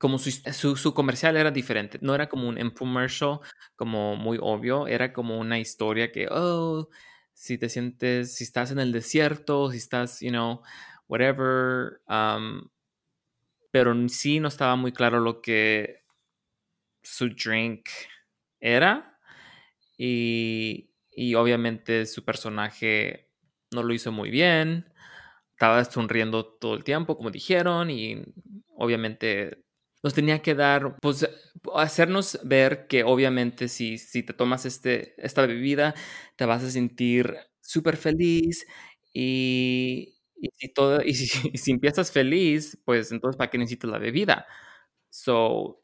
como 0.03 0.19
su, 0.19 0.31
su, 0.75 0.93
comercial 0.93 1.37
era 1.37 1.49
diferente. 1.49 1.97
No 2.01 2.13
era 2.13 2.27
como 2.27 2.49
un 2.49 2.59
infomercial, 2.59 3.39
como 3.77 4.17
muy 4.17 4.37
obvio. 4.41 4.85
Era 4.85 5.13
como 5.13 5.39
una 5.39 5.59
historia 5.59 6.11
que, 6.11 6.27
oh, 6.29 6.89
si 7.31 7.57
te 7.57 7.69
sientes, 7.69 8.35
si 8.35 8.43
estás 8.43 8.71
en 8.71 8.79
el 8.79 8.91
desierto, 8.91 9.71
si 9.71 9.77
estás, 9.77 10.19
you 10.19 10.29
know, 10.29 10.61
whatever. 11.07 12.01
um, 12.09 12.67
pero 13.71 13.95
sí 14.09 14.41
no 14.41 14.49
estaba 14.49 14.75
muy 14.75 14.91
claro 14.91 15.21
lo 15.21 15.41
que 15.41 16.01
su 17.01 17.29
drink 17.29 17.87
era. 18.59 19.17
Y, 19.97 20.91
y 21.11 21.35
obviamente 21.35 22.05
su 22.07 22.25
personaje 22.25 23.29
no 23.71 23.83
lo 23.83 23.93
hizo 23.93 24.11
muy 24.11 24.31
bien. 24.31 24.91
Estaba 25.51 25.85
sonriendo 25.85 26.45
todo 26.45 26.75
el 26.75 26.83
tiempo, 26.83 27.15
como 27.15 27.31
dijeron, 27.31 27.89
y 27.89 28.21
obviamente 28.75 29.63
nos 30.03 30.13
tenía 30.13 30.41
que 30.41 30.55
dar, 30.55 30.97
pues, 31.01 31.27
hacernos 31.75 32.39
ver 32.43 32.87
que 32.87 33.03
obviamente 33.03 33.67
si, 33.69 33.97
si 33.97 34.23
te 34.23 34.33
tomas 34.33 34.65
este, 34.65 35.15
esta 35.23 35.45
bebida, 35.45 35.95
te 36.35 36.45
vas 36.45 36.63
a 36.63 36.69
sentir 36.71 37.37
súper 37.61 37.97
feliz 37.97 38.67
y, 39.13 40.15
y 40.35 40.49
si 40.57 40.69
todo, 40.73 41.01
y 41.03 41.13
si, 41.15 41.49
y 41.53 41.57
si 41.57 41.71
empiezas 41.71 42.11
feliz, 42.11 42.77
pues 42.85 43.11
entonces 43.11 43.37
¿para 43.37 43.49
qué 43.49 43.57
necesitas 43.57 43.89
la 43.91 43.97
bebida? 43.99 44.45
So, 45.09 45.81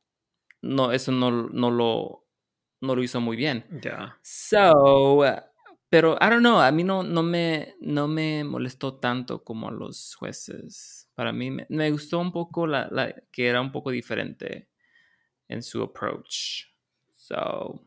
no, 0.61 0.91
eso 0.91 1.11
no, 1.11 1.31
no 1.49 1.71
lo, 1.71 2.27
no 2.81 2.95
lo 2.95 3.03
hizo 3.03 3.21
muy 3.21 3.37
bien. 3.37 3.65
Ya. 3.83 4.19
So, 4.23 5.25
pero 5.89 6.15
I 6.21 6.29
don't 6.29 6.41
know, 6.41 6.59
a 6.61 6.71
mí 6.71 6.83
no, 6.83 7.03
no, 7.03 7.23
me, 7.23 7.75
no 7.81 8.07
me 8.07 8.43
molestó 8.43 8.99
tanto 8.99 9.43
como 9.43 9.69
a 9.69 9.71
los 9.71 10.15
jueces. 10.15 11.09
Para 11.15 11.31
mí 11.33 11.51
me, 11.51 11.65
me 11.69 11.91
gustó 11.91 12.19
un 12.19 12.31
poco 12.31 12.67
la, 12.67 12.87
la- 12.91 13.13
que 13.31 13.47
era 13.47 13.61
un 13.61 13.71
poco 13.71 13.91
diferente 13.91 14.69
en 15.47 15.63
su 15.63 15.81
approach. 15.83 16.65
So, 17.11 17.85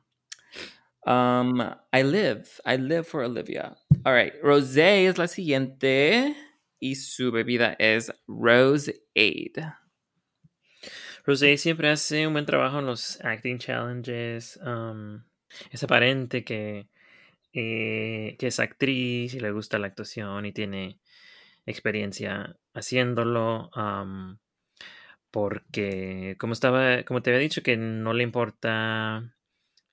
um, 1.06 1.60
I 1.92 2.02
live, 2.02 2.44
I 2.64 2.76
live 2.76 3.04
for 3.04 3.22
Olivia. 3.22 3.76
All 4.04 4.12
right, 4.14 4.34
Rosé 4.42 5.06
es 5.06 5.18
la 5.18 5.28
siguiente 5.28 6.34
y 6.80 6.96
su 6.96 7.30
bebida 7.30 7.76
es 7.78 8.12
Rose 8.26 8.92
Aid. 9.14 9.58
Rosé 11.24 11.56
siempre 11.56 11.88
hace 11.88 12.26
un 12.26 12.32
buen 12.32 12.46
trabajo 12.46 12.80
en 12.80 12.86
los 12.86 13.20
acting 13.24 13.58
challenges. 13.58 14.58
um, 14.64 15.22
es 15.70 15.82
aparente 15.84 16.44
que, 16.44 16.88
eh, 17.52 18.36
que 18.38 18.48
es 18.48 18.60
actriz 18.60 19.34
y 19.34 19.40
le 19.40 19.50
gusta 19.52 19.78
la 19.78 19.88
actuación 19.88 20.46
y 20.46 20.52
tiene 20.52 21.00
experiencia 21.66 22.56
haciéndolo. 22.74 23.70
porque, 25.30 26.36
como 26.38 26.52
estaba, 26.52 27.04
como 27.04 27.22
te 27.22 27.30
había 27.30 27.40
dicho, 27.40 27.62
que 27.62 27.76
no 27.76 28.12
le 28.12 28.22
importa 28.22 29.34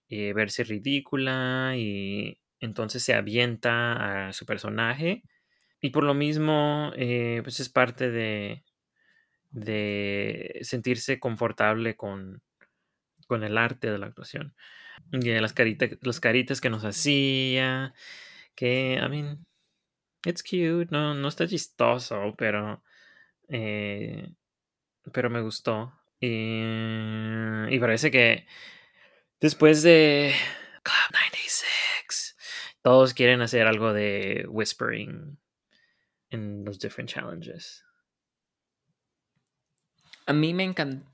eh, 0.09 0.33
verse 0.33 0.63
ridícula 0.63 1.73
y 1.77 2.39
entonces 2.59 3.03
se 3.03 3.13
avienta 3.15 4.29
a 4.29 4.33
su 4.33 4.45
personaje. 4.45 5.23
Y 5.81 5.91
por 5.91 6.03
lo 6.03 6.13
mismo, 6.15 6.91
eh, 6.97 7.41
pues 7.43 7.59
es 7.61 7.69
parte 7.69 8.11
de, 8.11 8.63
de 9.51 10.59
sentirse 10.63 11.19
confortable 11.19 11.95
con, 11.97 12.43
con 13.27 13.43
el 13.43 13.57
arte 13.57 13.91
de 13.91 13.99
la 13.99 14.07
actuación. 14.07 14.55
Y 15.11 15.31
las 15.39 15.53
caritas, 15.53 15.89
las 16.01 16.19
caritas 16.19 16.61
que 16.61 16.69
nos 16.69 16.85
hacía, 16.85 17.93
que, 18.55 18.99
I 19.01 19.09
mean, 19.09 19.45
it's 20.25 20.43
cute, 20.43 20.87
no, 20.91 21.13
no 21.13 21.27
está 21.27 21.47
chistoso, 21.47 22.35
pero, 22.37 22.83
eh, 23.47 24.31
pero 25.11 25.29
me 25.29 25.41
gustó. 25.41 25.93
Y, 26.19 26.61
y 27.69 27.79
parece 27.79 28.11
que 28.11 28.45
después 29.39 29.81
de 29.83 30.33
Club 30.83 31.11
96, 31.13 32.37
todos 32.81 33.13
quieren 33.13 33.41
hacer 33.41 33.67
algo 33.67 33.93
de 33.93 34.45
whispering 34.47 35.39
en 36.29 36.65
los 36.65 36.79
different 36.79 37.09
challenges. 37.09 37.83
A 40.25 40.33
mí 40.33 40.53
me 40.53 40.63
encantó 40.63 41.08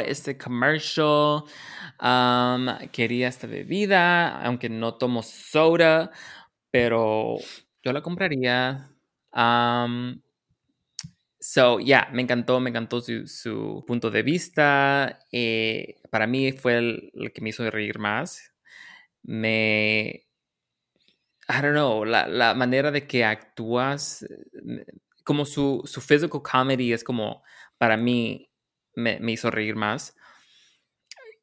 este 0.00 0.36
commercial. 0.38 1.44
um, 2.00 2.66
quería 2.92 3.28
esta 3.28 3.46
bebida, 3.46 4.42
aunque 4.42 4.68
no 4.68 4.94
tomo 4.94 5.22
soda, 5.22 6.10
pero 6.70 7.36
yo 7.82 7.92
la 7.92 8.02
compraría. 8.02 8.90
Um, 9.32 10.20
so, 11.40 11.78
yeah, 11.80 12.08
me 12.12 12.22
encantó, 12.22 12.60
me 12.60 12.70
encantó 12.70 13.00
su, 13.00 13.26
su 13.26 13.84
punto 13.86 14.10
de 14.10 14.22
vista. 14.22 15.18
eh, 15.32 15.96
para 16.10 16.26
mí 16.26 16.52
fue 16.52 16.78
el, 16.78 17.10
el 17.14 17.32
que 17.32 17.40
me 17.42 17.50
hizo 17.50 17.70
reír 17.70 17.98
más. 17.98 18.52
Me. 19.22 20.26
I 21.48 21.60
don't 21.62 21.72
know, 21.74 22.04
la, 22.04 22.28
la 22.28 22.54
manera 22.54 22.90
de 22.92 23.06
que 23.06 23.24
actúas, 23.24 24.22
eh, 24.22 24.84
como 25.24 25.44
su, 25.44 25.82
su 25.84 26.00
physical 26.00 26.42
comedy 26.42 26.92
es 26.92 27.02
como, 27.02 27.42
para 27.78 27.96
mí, 27.96 28.49
me, 29.00 29.18
me 29.20 29.32
hizo 29.32 29.50
reír 29.50 29.76
más. 29.76 30.16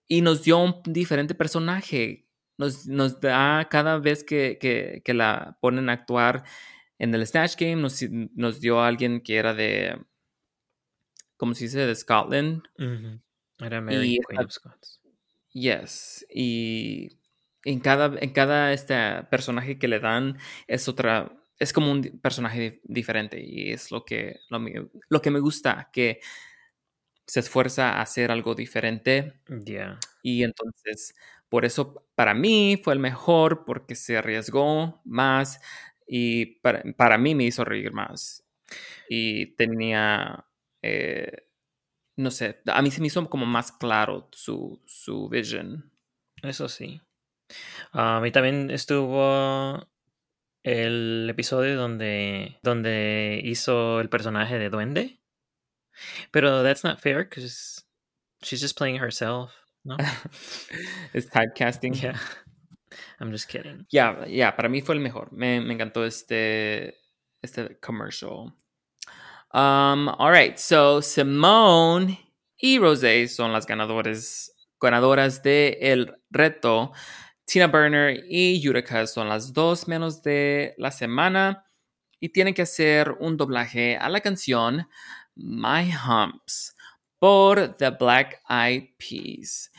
Y 0.08 0.22
nos 0.22 0.44
dio 0.44 0.58
un 0.60 0.82
diferente 0.86 1.36
personaje. 1.36 2.26
Nos, 2.58 2.88
nos 2.88 3.20
da 3.20 3.68
cada 3.70 4.00
vez 4.00 4.24
que, 4.24 4.58
que, 4.60 5.02
que 5.04 5.14
la 5.14 5.58
ponen 5.62 5.90
a 5.90 5.94
actuar 5.94 6.44
en 6.98 7.14
el 7.14 7.28
Snatch 7.28 7.56
Game, 7.58 7.76
nos, 7.76 8.02
nos 8.34 8.60
dio 8.60 8.80
a 8.80 8.88
alguien 8.88 9.22
que 9.22 9.36
era 9.36 9.54
de, 9.54 10.02
¿cómo 11.36 11.54
se 11.54 11.66
dice? 11.66 11.86
De 11.86 11.94
Scotland. 11.94 12.64
Era 13.60 13.82
Mary 13.82 14.16
Y 14.16 14.20
Queen 14.28 14.44
of 14.44 14.52
Scots. 14.52 15.02
Yes. 15.52 16.26
Y 16.34 17.20
en 17.64 17.80
cada, 17.80 18.18
en 18.20 18.32
cada 18.32 18.74
este 18.74 18.96
personaje 19.30 19.78
que 19.78 19.88
le 19.88 20.00
dan 20.00 20.40
es 20.68 20.88
otra, 20.88 21.32
es 21.60 21.74
como 21.74 21.92
un 21.92 22.02
personaje 22.20 22.60
di- 22.60 22.82
diferente. 22.86 23.44
Y 23.44 23.72
es 23.72 23.92
lo 23.92 24.04
que, 24.04 24.40
lo 25.10 25.22
que 25.22 25.32
me 25.32 25.40
gusta, 25.40 25.90
que 25.94 26.22
se 27.28 27.42
esfuerza 27.42 27.92
a 27.94 28.02
hacer 28.02 28.32
algo 28.32 28.56
diferente. 28.56 29.34
Yeah. 29.66 30.00
Y 30.24 30.44
entonces, 30.44 31.16
por 31.50 31.66
eso 31.66 32.06
para 32.16 32.34
mí 32.34 32.80
fue 32.84 32.94
el 32.94 33.00
mejor, 33.00 33.66
porque 33.66 33.96
se 33.96 34.18
arriesgó 34.18 35.02
más 35.06 35.60
y 36.08 36.58
para, 36.62 36.84
para 36.96 37.18
mí 37.18 37.36
me 37.36 37.46
hizo 37.46 37.66
reír 37.66 37.92
más. 37.94 38.46
Y 39.10 39.56
tenía, 39.56 40.46
eh, 40.82 41.48
no 42.18 42.32
sé, 42.32 42.62
a 42.68 42.82
mí 42.82 42.92
se 42.92 43.02
me 43.02 43.08
hizo 43.08 43.30
como 43.30 43.46
más 43.46 43.72
claro 43.72 44.30
su, 44.32 44.82
su 44.86 45.30
vision. 45.30 45.92
Eso 46.44 46.70
sí. 46.70 47.02
Um, 47.94 48.26
y 48.26 48.32
también 48.32 48.72
estuvo 48.72 49.88
el 50.64 51.28
episodio 51.30 51.78
donde, 51.78 52.60
donde 52.64 53.42
hizo 53.44 54.02
el 54.02 54.10
personaje 54.10 54.60
de 54.60 54.70
Duende. 54.70 55.17
Pero 56.32 56.64
that's 56.64 56.84
not 56.84 57.02
fair 57.02 57.24
because 57.24 57.84
she's 58.44 58.62
just 58.62 58.78
playing 58.78 58.98
herself. 58.98 59.52
¿no? 59.88 59.98
es 61.14 61.28
typecasting. 61.34 62.02
yeah. 62.02 62.18
I'm 63.20 63.32
just 63.32 63.48
kidding. 63.48 63.86
Ya, 63.90 64.26
ya, 64.28 64.56
para 64.56 64.70
mí 64.70 64.82
fue 64.82 64.96
el 64.96 65.02
mejor. 65.02 65.32
Me, 65.32 65.60
me 65.60 65.74
encantó 65.74 66.06
este, 66.06 66.96
este 67.42 67.80
commercial. 67.82 68.54
Um, 69.54 70.10
all 70.20 70.32
right, 70.32 70.58
so 70.58 71.02
Simone 71.02 72.20
y 72.58 72.80
Rosé 72.80 73.28
son 73.28 73.54
las 73.54 73.66
ganadores, 73.66 74.52
ganadoras 74.80 75.42
de 75.42 75.78
el 75.82 76.14
reto. 76.30 76.92
Tina 77.46 77.68
Burner 77.68 78.26
y 78.28 78.60
Yurika 78.60 79.08
son 79.08 79.30
las 79.30 79.54
dos 79.54 79.88
menos 79.88 80.22
de 80.22 80.76
la 80.78 80.92
semana 80.92 81.66
y 82.20 82.30
tienen 82.30 82.54
que 82.54 82.64
hacer 82.64 83.16
un 83.20 83.38
doblaje 83.38 83.96
a 83.96 84.10
la 84.10 84.20
canción 84.20 84.88
My 85.38 85.92
Humps 85.92 86.76
por 87.20 87.76
The 87.78 87.92
Black 87.92 88.42
Eyed 88.50 88.90
Peas. 88.98 89.72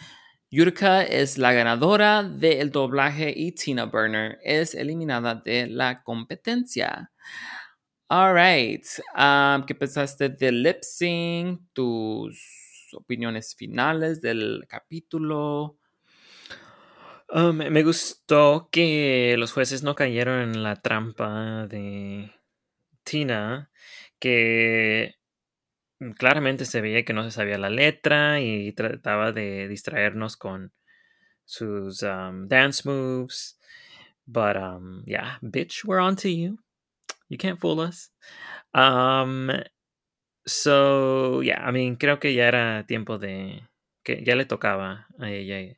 Yurika 0.50 1.02
es 1.02 1.36
la 1.36 1.52
ganadora 1.52 2.22
del 2.22 2.70
doblaje 2.70 3.32
y 3.36 3.52
Tina 3.52 3.84
Burner 3.84 4.38
es 4.42 4.74
eliminada 4.74 5.34
de 5.34 5.66
la 5.66 6.02
competencia. 6.02 7.11
All 8.09 8.34
right. 8.34 8.86
um, 9.14 9.66
¿Qué 9.66 9.74
pensaste 9.74 10.30
del 10.30 10.62
lip 10.62 10.78
sync? 10.80 11.61
¿Tus 11.74 12.88
opiniones 12.94 13.54
finales 13.54 14.22
del 14.22 14.64
capítulo? 14.66 15.76
Um, 17.28 17.56
me 17.56 17.82
gustó 17.82 18.70
que 18.72 19.34
los 19.36 19.52
jueces 19.52 19.82
no 19.82 19.94
cayeron 19.94 20.40
en 20.40 20.62
la 20.62 20.76
trampa 20.76 21.66
de 21.66 22.32
Tina, 23.04 23.70
que 24.18 25.17
claramente 26.16 26.64
se 26.64 26.80
veía 26.80 27.05
que 27.05 27.12
no 27.12 27.24
se 27.24 27.30
sabía 27.30 27.59
la 27.59 27.70
letra 27.70 28.40
y 28.40 28.72
trataba 28.72 29.32
de 29.32 29.68
distraernos 29.68 30.36
con 30.36 30.72
sus 31.44 32.03
um, 32.03 32.49
dance 32.49 32.88
moves. 32.88 33.59
But 34.26 34.57
um, 34.57 35.03
yeah, 35.07 35.38
bitch, 35.42 35.84
we're 35.84 36.01
on 36.01 36.16
to 36.16 36.28
you. 36.28 36.59
You 37.28 37.38
can't 37.38 37.59
fool 37.59 37.80
us. 37.80 38.11
Um, 38.74 39.51
so 40.46 41.40
yeah, 41.42 41.62
I 41.66 41.72
mean, 41.72 41.96
creo 41.96 42.20
que 42.20 42.34
ya 42.34 42.49
era 42.49 42.84
tiempo 42.86 43.18
de 43.18 43.62
que 44.05 44.22
ya 44.24 44.34
le 44.34 44.44
tocaba 44.44 45.07
a 45.18 45.30
ella 45.30 45.76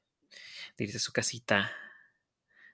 irse 0.78 0.96
a 0.96 1.00
su 1.00 1.12
casita 1.12 1.70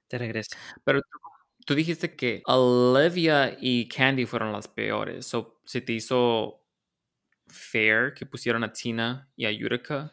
de 0.08 0.18
regreso. 0.18 0.56
Pero 0.84 1.00
tú, 1.02 1.18
tú 1.66 1.74
dijiste 1.74 2.14
que 2.16 2.42
Olivia 2.46 3.56
y 3.60 3.88
Candy 3.88 4.26
fueron 4.26 4.52
las 4.52 4.68
peores. 4.68 5.26
So, 5.26 5.60
¿Se 5.64 5.80
te 5.80 5.92
hizo 5.94 6.65
fair 7.48 8.14
que 8.14 8.26
pusieron 8.26 8.64
a 8.64 8.72
Tina 8.72 9.28
y 9.36 9.46
a 9.46 9.52
Yurika? 9.52 10.12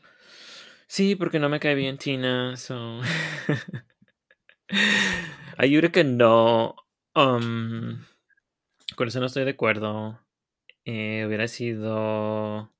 Sí, 0.87 1.15
porque 1.15 1.39
no 1.39 1.49
me 1.49 1.59
cae 1.59 1.75
bien 1.75 1.97
Tina, 1.97 2.55
so. 2.57 3.01
Ayuda 5.57 5.91
que 5.91 6.03
no. 6.03 6.75
um, 7.15 8.03
con 8.95 9.07
eso 9.07 9.19
no 9.19 9.27
estoy 9.27 9.45
de 9.45 9.51
acuerdo. 9.51 10.19
Eh, 10.85 11.23
hubiera 11.25 11.47
sido 11.47 12.71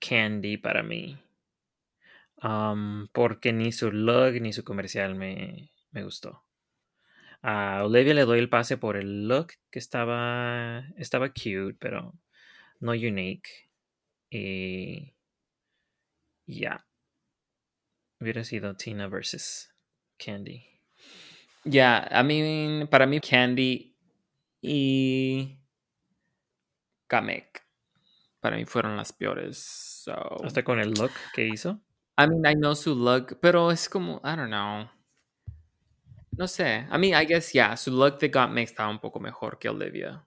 Candy 0.00 0.56
para 0.56 0.82
mí. 0.82 1.18
Um, 2.42 3.08
porque 3.12 3.52
ni 3.52 3.72
su 3.72 3.92
look 3.92 4.40
ni 4.40 4.52
su 4.52 4.64
comercial 4.64 5.14
me, 5.14 5.70
me 5.90 6.02
gustó. 6.02 6.42
A 7.42 7.82
Olivia 7.84 8.14
le 8.14 8.24
doy 8.24 8.38
el 8.38 8.48
pase 8.48 8.76
por 8.76 8.96
el 8.96 9.28
look 9.28 9.52
que 9.70 9.78
estaba, 9.78 10.84
estaba 10.96 11.30
cute, 11.30 11.76
pero 11.78 12.14
no 12.80 12.92
unique. 12.92 13.70
Y 14.30 15.14
ya. 16.46 16.86
Hubiera 18.20 18.44
sido 18.44 18.76
Tina 18.76 19.08
versus 19.08 19.72
Candy. 20.18 20.66
Ya, 21.64 21.98
a 22.10 22.22
mí, 22.22 22.86
para 22.90 23.06
mí, 23.06 23.20
Candy 23.20 23.94
y 24.62 25.58
Kamek, 27.06 27.62
para 28.40 28.56
mí 28.56 28.64
fueron 28.64 28.96
las 28.96 29.12
peores. 29.12 29.58
So, 30.04 30.44
Hasta 30.44 30.62
con 30.62 30.80
el 30.80 30.92
look 30.92 31.12
que 31.34 31.46
hizo. 31.46 31.80
I 32.18 32.26
mean, 32.26 32.44
I 32.46 32.54
know 32.54 32.74
su 32.74 32.94
look, 32.94 33.38
pero 33.40 33.70
es 33.70 33.88
como, 33.88 34.20
I 34.24 34.36
don't 34.36 34.48
know. 34.48 34.88
No 36.32 36.46
sé. 36.46 36.86
I 36.90 36.98
mean, 36.98 37.14
I 37.14 37.26
guess, 37.26 37.52
yeah, 37.52 37.76
su 37.76 37.90
look 37.90 38.18
de 38.18 38.28
Gottmik 38.28 38.68
estaba 38.68 38.90
un 38.90 38.98
poco 38.98 39.20
mejor 39.20 39.58
que 39.58 39.68
Olivia. 39.68 40.26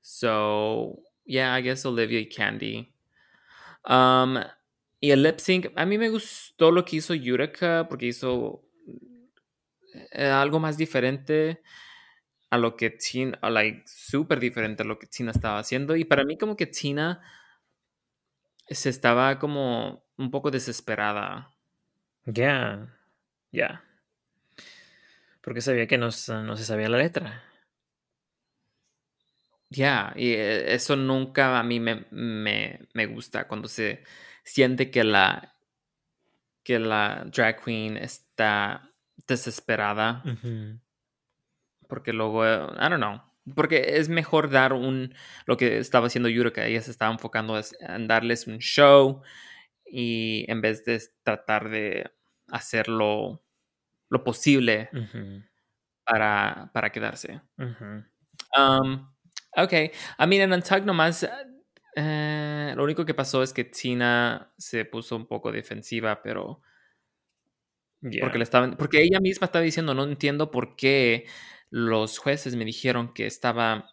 So, 0.00 1.02
yeah, 1.26 1.58
I 1.58 1.62
guess 1.62 1.84
Olivia 1.84 2.20
y 2.20 2.28
Candy. 2.28 2.92
Um, 3.84 4.38
y 5.00 5.10
el 5.10 5.22
lip 5.22 5.38
sync, 5.38 5.72
a 5.76 5.84
mí 5.84 5.98
me 5.98 6.08
gustó 6.08 6.70
lo 6.70 6.84
que 6.84 6.96
hizo 6.96 7.14
Yurika 7.14 7.86
porque 7.88 8.06
hizo 8.06 8.64
eh, 10.12 10.26
algo 10.26 10.58
más 10.58 10.76
diferente 10.76 11.62
a 12.50 12.58
lo 12.58 12.76
que 12.76 12.90
Tina, 12.90 13.38
like, 13.42 13.82
súper 13.86 14.40
diferente 14.40 14.82
a 14.82 14.86
lo 14.86 14.98
que 14.98 15.06
Tina 15.06 15.30
estaba 15.30 15.58
haciendo. 15.58 15.96
Y 15.96 16.04
para 16.04 16.24
mí 16.24 16.38
como 16.38 16.56
que 16.56 16.66
Tina 16.66 17.20
se 18.68 18.88
estaba 18.88 19.38
como 19.38 20.04
un 20.16 20.30
poco 20.30 20.50
desesperada. 20.50 21.54
Ya, 22.24 22.94
ya. 23.52 23.84
Porque 25.42 25.60
sabía 25.60 25.86
que 25.86 25.98
no, 25.98 26.06
no 26.06 26.56
se 26.56 26.64
sabía 26.64 26.88
la 26.88 26.98
letra. 26.98 27.44
Ya, 29.68 30.12
y 30.16 30.32
eh, 30.32 30.74
eso 30.74 30.94
nunca 30.96 31.58
a 31.58 31.62
mí 31.64 31.80
me, 31.80 32.06
me, 32.10 32.80
me 32.94 33.06
gusta 33.06 33.48
cuando 33.48 33.68
se 33.68 34.04
siente 34.44 34.90
que 34.90 35.02
la 35.04 35.56
que 36.62 36.78
la 36.78 37.24
drag 37.32 37.62
queen 37.64 37.96
está 37.96 38.90
desesperada. 39.26 40.22
Porque 41.88 42.12
luego 42.12 42.44
eh, 42.46 42.56
I 42.78 42.88
don't 42.88 42.96
know 42.96 43.20
porque 43.54 43.96
es 43.98 44.08
mejor 44.08 44.50
dar 44.50 44.72
un 44.72 45.14
lo 45.46 45.56
que 45.56 45.78
estaba 45.78 46.08
haciendo 46.08 46.28
Yurika 46.28 46.66
ella 46.66 46.82
se 46.82 46.90
estaba 46.90 47.12
enfocando 47.12 47.56
es- 47.56 47.76
en 47.78 48.08
darles 48.08 48.48
un 48.48 48.58
show 48.58 49.22
y 49.86 50.44
en 50.50 50.60
vez 50.62 50.84
de 50.84 51.00
tratar 51.24 51.70
de 51.70 52.10
hacerlo 52.48 53.44
lo 54.10 54.24
posible 54.24 54.96
para, 56.04 56.70
para 56.72 56.90
quedarse. 56.90 57.40
Um, 58.56 59.06
ok. 59.56 59.72
I 59.72 60.26
mean, 60.26 60.42
en 60.42 60.52
Untug 60.52 60.84
nomás, 60.84 61.28
eh, 61.96 62.72
lo 62.76 62.84
único 62.84 63.04
que 63.04 63.14
pasó 63.14 63.42
es 63.42 63.52
que 63.52 63.64
Tina 63.64 64.52
se 64.56 64.84
puso 64.84 65.16
un 65.16 65.26
poco 65.26 65.52
defensiva, 65.52 66.22
pero 66.22 66.60
porque 68.20 68.38
le 68.38 68.44
estaban, 68.44 68.76
porque 68.76 69.02
ella 69.02 69.20
misma 69.20 69.46
estaba 69.46 69.64
diciendo, 69.64 69.94
no 69.94 70.04
entiendo 70.04 70.50
por 70.50 70.76
qué 70.76 71.26
los 71.70 72.18
jueces 72.18 72.54
me 72.54 72.64
dijeron 72.64 73.12
que 73.12 73.26
estaba 73.26 73.90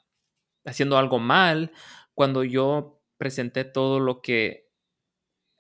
haciendo 0.66 0.98
algo 0.98 1.20
mal 1.20 1.72
cuando 2.14 2.44
yo 2.44 3.02
presenté 3.18 3.64
todo 3.64 4.00
lo 4.00 4.22
que 4.22 4.70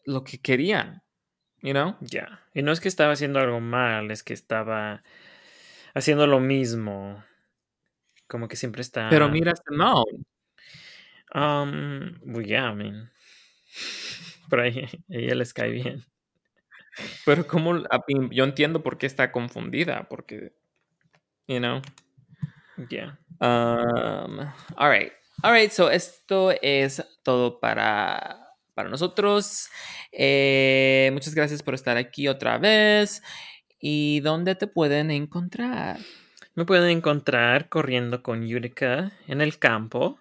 lo 0.05 0.23
que 0.23 0.41
querían, 0.41 1.01
you 1.61 1.71
know? 1.71 1.95
Ya. 2.01 2.41
Y 2.53 2.61
no 2.61 2.71
es 2.71 2.81
que 2.81 2.89
estaba 2.89 3.13
haciendo 3.13 3.39
algo 3.39 3.61
mal, 3.61 4.11
es 4.11 4.21
que 4.21 4.33
estaba 4.33 5.03
haciendo 5.93 6.27
lo 6.27 6.39
mismo. 6.39 7.23
Como 8.33 8.47
que 8.47 8.55
siempre 8.55 8.81
está. 8.81 9.09
Pero 9.11 9.29
mira 9.29 9.51
a 9.51 9.55
Simone, 9.55 10.25
Um, 11.35 12.17
well, 12.25 12.43
yeah, 12.43 12.71
I 12.71 12.75
mean. 12.75 13.11
Pero 14.49 14.63
a 14.63 14.67
ella, 14.67 14.87
a 14.87 15.15
ella 15.15 15.35
les 15.35 15.53
cae 15.53 15.69
bien. 15.69 16.03
pero 17.27 17.45
como 17.45 17.83
yo 18.31 18.43
entiendo 18.43 18.81
por 18.81 18.97
qué 18.97 19.05
está 19.05 19.31
confundida, 19.31 20.09
porque 20.09 20.55
you 21.47 21.59
know. 21.59 21.79
Yeah. 22.89 23.19
Um, 23.39 24.39
all 24.77 24.89
right. 24.89 25.11
All 25.43 25.53
right, 25.53 25.69
so 25.71 25.91
esto 25.91 26.49
es 26.59 27.03
todo 27.21 27.59
para, 27.59 28.47
para 28.73 28.89
nosotros. 28.89 29.69
Eh, 30.11 31.11
muchas 31.13 31.35
gracias 31.35 31.61
por 31.61 31.75
estar 31.75 31.97
aquí 31.97 32.27
otra 32.27 32.57
vez. 32.57 33.21
¿Y 33.79 34.21
dónde 34.21 34.55
te 34.55 34.65
pueden 34.65 35.11
encontrar? 35.11 35.99
Me 36.55 36.65
pueden 36.65 36.91
encontrar 36.91 37.67
corriendo 37.67 38.21
con 38.21 38.45
Yurika 38.45 39.11
en 39.27 39.41
el 39.41 39.57
campo 39.57 40.19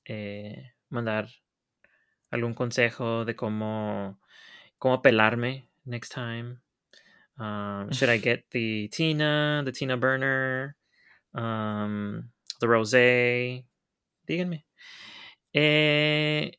eh, 0.05 0.71
mandar 0.91 1.29
algún 2.29 2.53
consejo 2.53 3.25
de 3.25 3.35
cómo, 3.35 4.19
cómo 4.77 5.01
pelarme 5.01 5.67
next 5.85 6.13
time. 6.13 6.59
Um, 7.37 7.89
should 7.91 8.09
I 8.09 8.19
get 8.19 8.45
the 8.51 8.87
Tina, 8.89 9.63
the 9.65 9.71
Tina 9.71 9.97
Burner, 9.97 10.75
um, 11.33 12.29
the 12.59 12.67
Rosé? 12.67 13.65
Díganme. 14.27 14.65
Eh, 15.53 16.51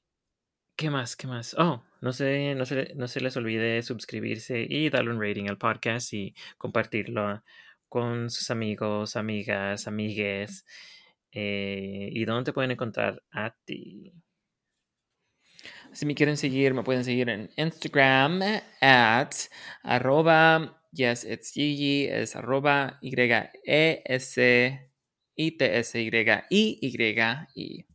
¿Qué 0.76 0.90
más? 0.90 1.16
¿Qué 1.16 1.26
más? 1.26 1.54
Oh, 1.58 1.82
no 2.00 2.12
se, 2.12 2.54
no, 2.54 2.66
se, 2.66 2.92
no 2.96 3.06
se 3.06 3.20
les 3.20 3.36
olvide 3.36 3.82
suscribirse 3.82 4.66
y 4.68 4.90
darle 4.90 5.10
un 5.10 5.20
rating 5.20 5.48
al 5.48 5.58
podcast 5.58 6.12
y 6.12 6.34
compartirlo 6.58 7.42
con 7.88 8.30
sus 8.30 8.50
amigos, 8.50 9.16
amigas, 9.16 9.86
amigues. 9.86 10.64
Eh, 11.32 12.10
¿Y 12.12 12.24
dónde 12.24 12.44
te 12.44 12.52
pueden 12.52 12.70
encontrar 12.70 13.22
a 13.32 13.54
ti? 13.64 14.12
Si 15.92 16.06
me 16.06 16.14
quieren 16.14 16.36
seguir, 16.36 16.74
me 16.74 16.82
pueden 16.82 17.04
seguir 17.04 17.28
en 17.28 17.50
Instagram 17.56 18.40
at 18.80 19.32
arroba 19.82 20.82
yes 20.92 21.24
it's 21.24 21.52
Gigi, 21.52 22.06
es 22.06 22.36
arroba 22.36 22.98
y 23.00 23.12
e 23.64 24.02
s 24.04 24.90
i 25.36 25.50
t 25.52 25.78
s 25.78 26.00
y 26.00 26.10
i 26.50 26.78
y 26.80 27.52
i. 27.54 27.86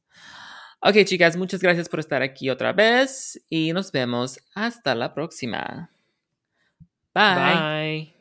Ok, 0.79 1.03
chicas, 1.05 1.37
muchas 1.37 1.61
gracias 1.61 1.89
por 1.89 1.99
estar 1.99 2.21
aquí 2.21 2.49
otra 2.49 2.71
vez 2.71 3.43
y 3.49 3.73
nos 3.73 3.91
vemos 3.91 4.39
hasta 4.53 4.93
la 4.93 5.13
próxima. 5.13 5.89
Bye. 7.13 7.35
Bye. 7.35 8.16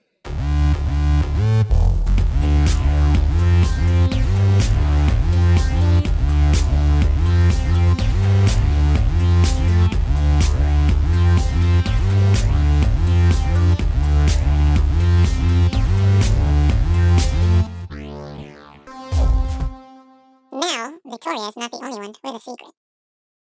Victoria 21.08 21.48
is 21.48 21.56
not 21.56 21.70
the 21.70 21.78
only 21.84 22.00
one 22.00 22.14
with 22.24 22.34
a 22.34 22.40
secret. 22.40 22.85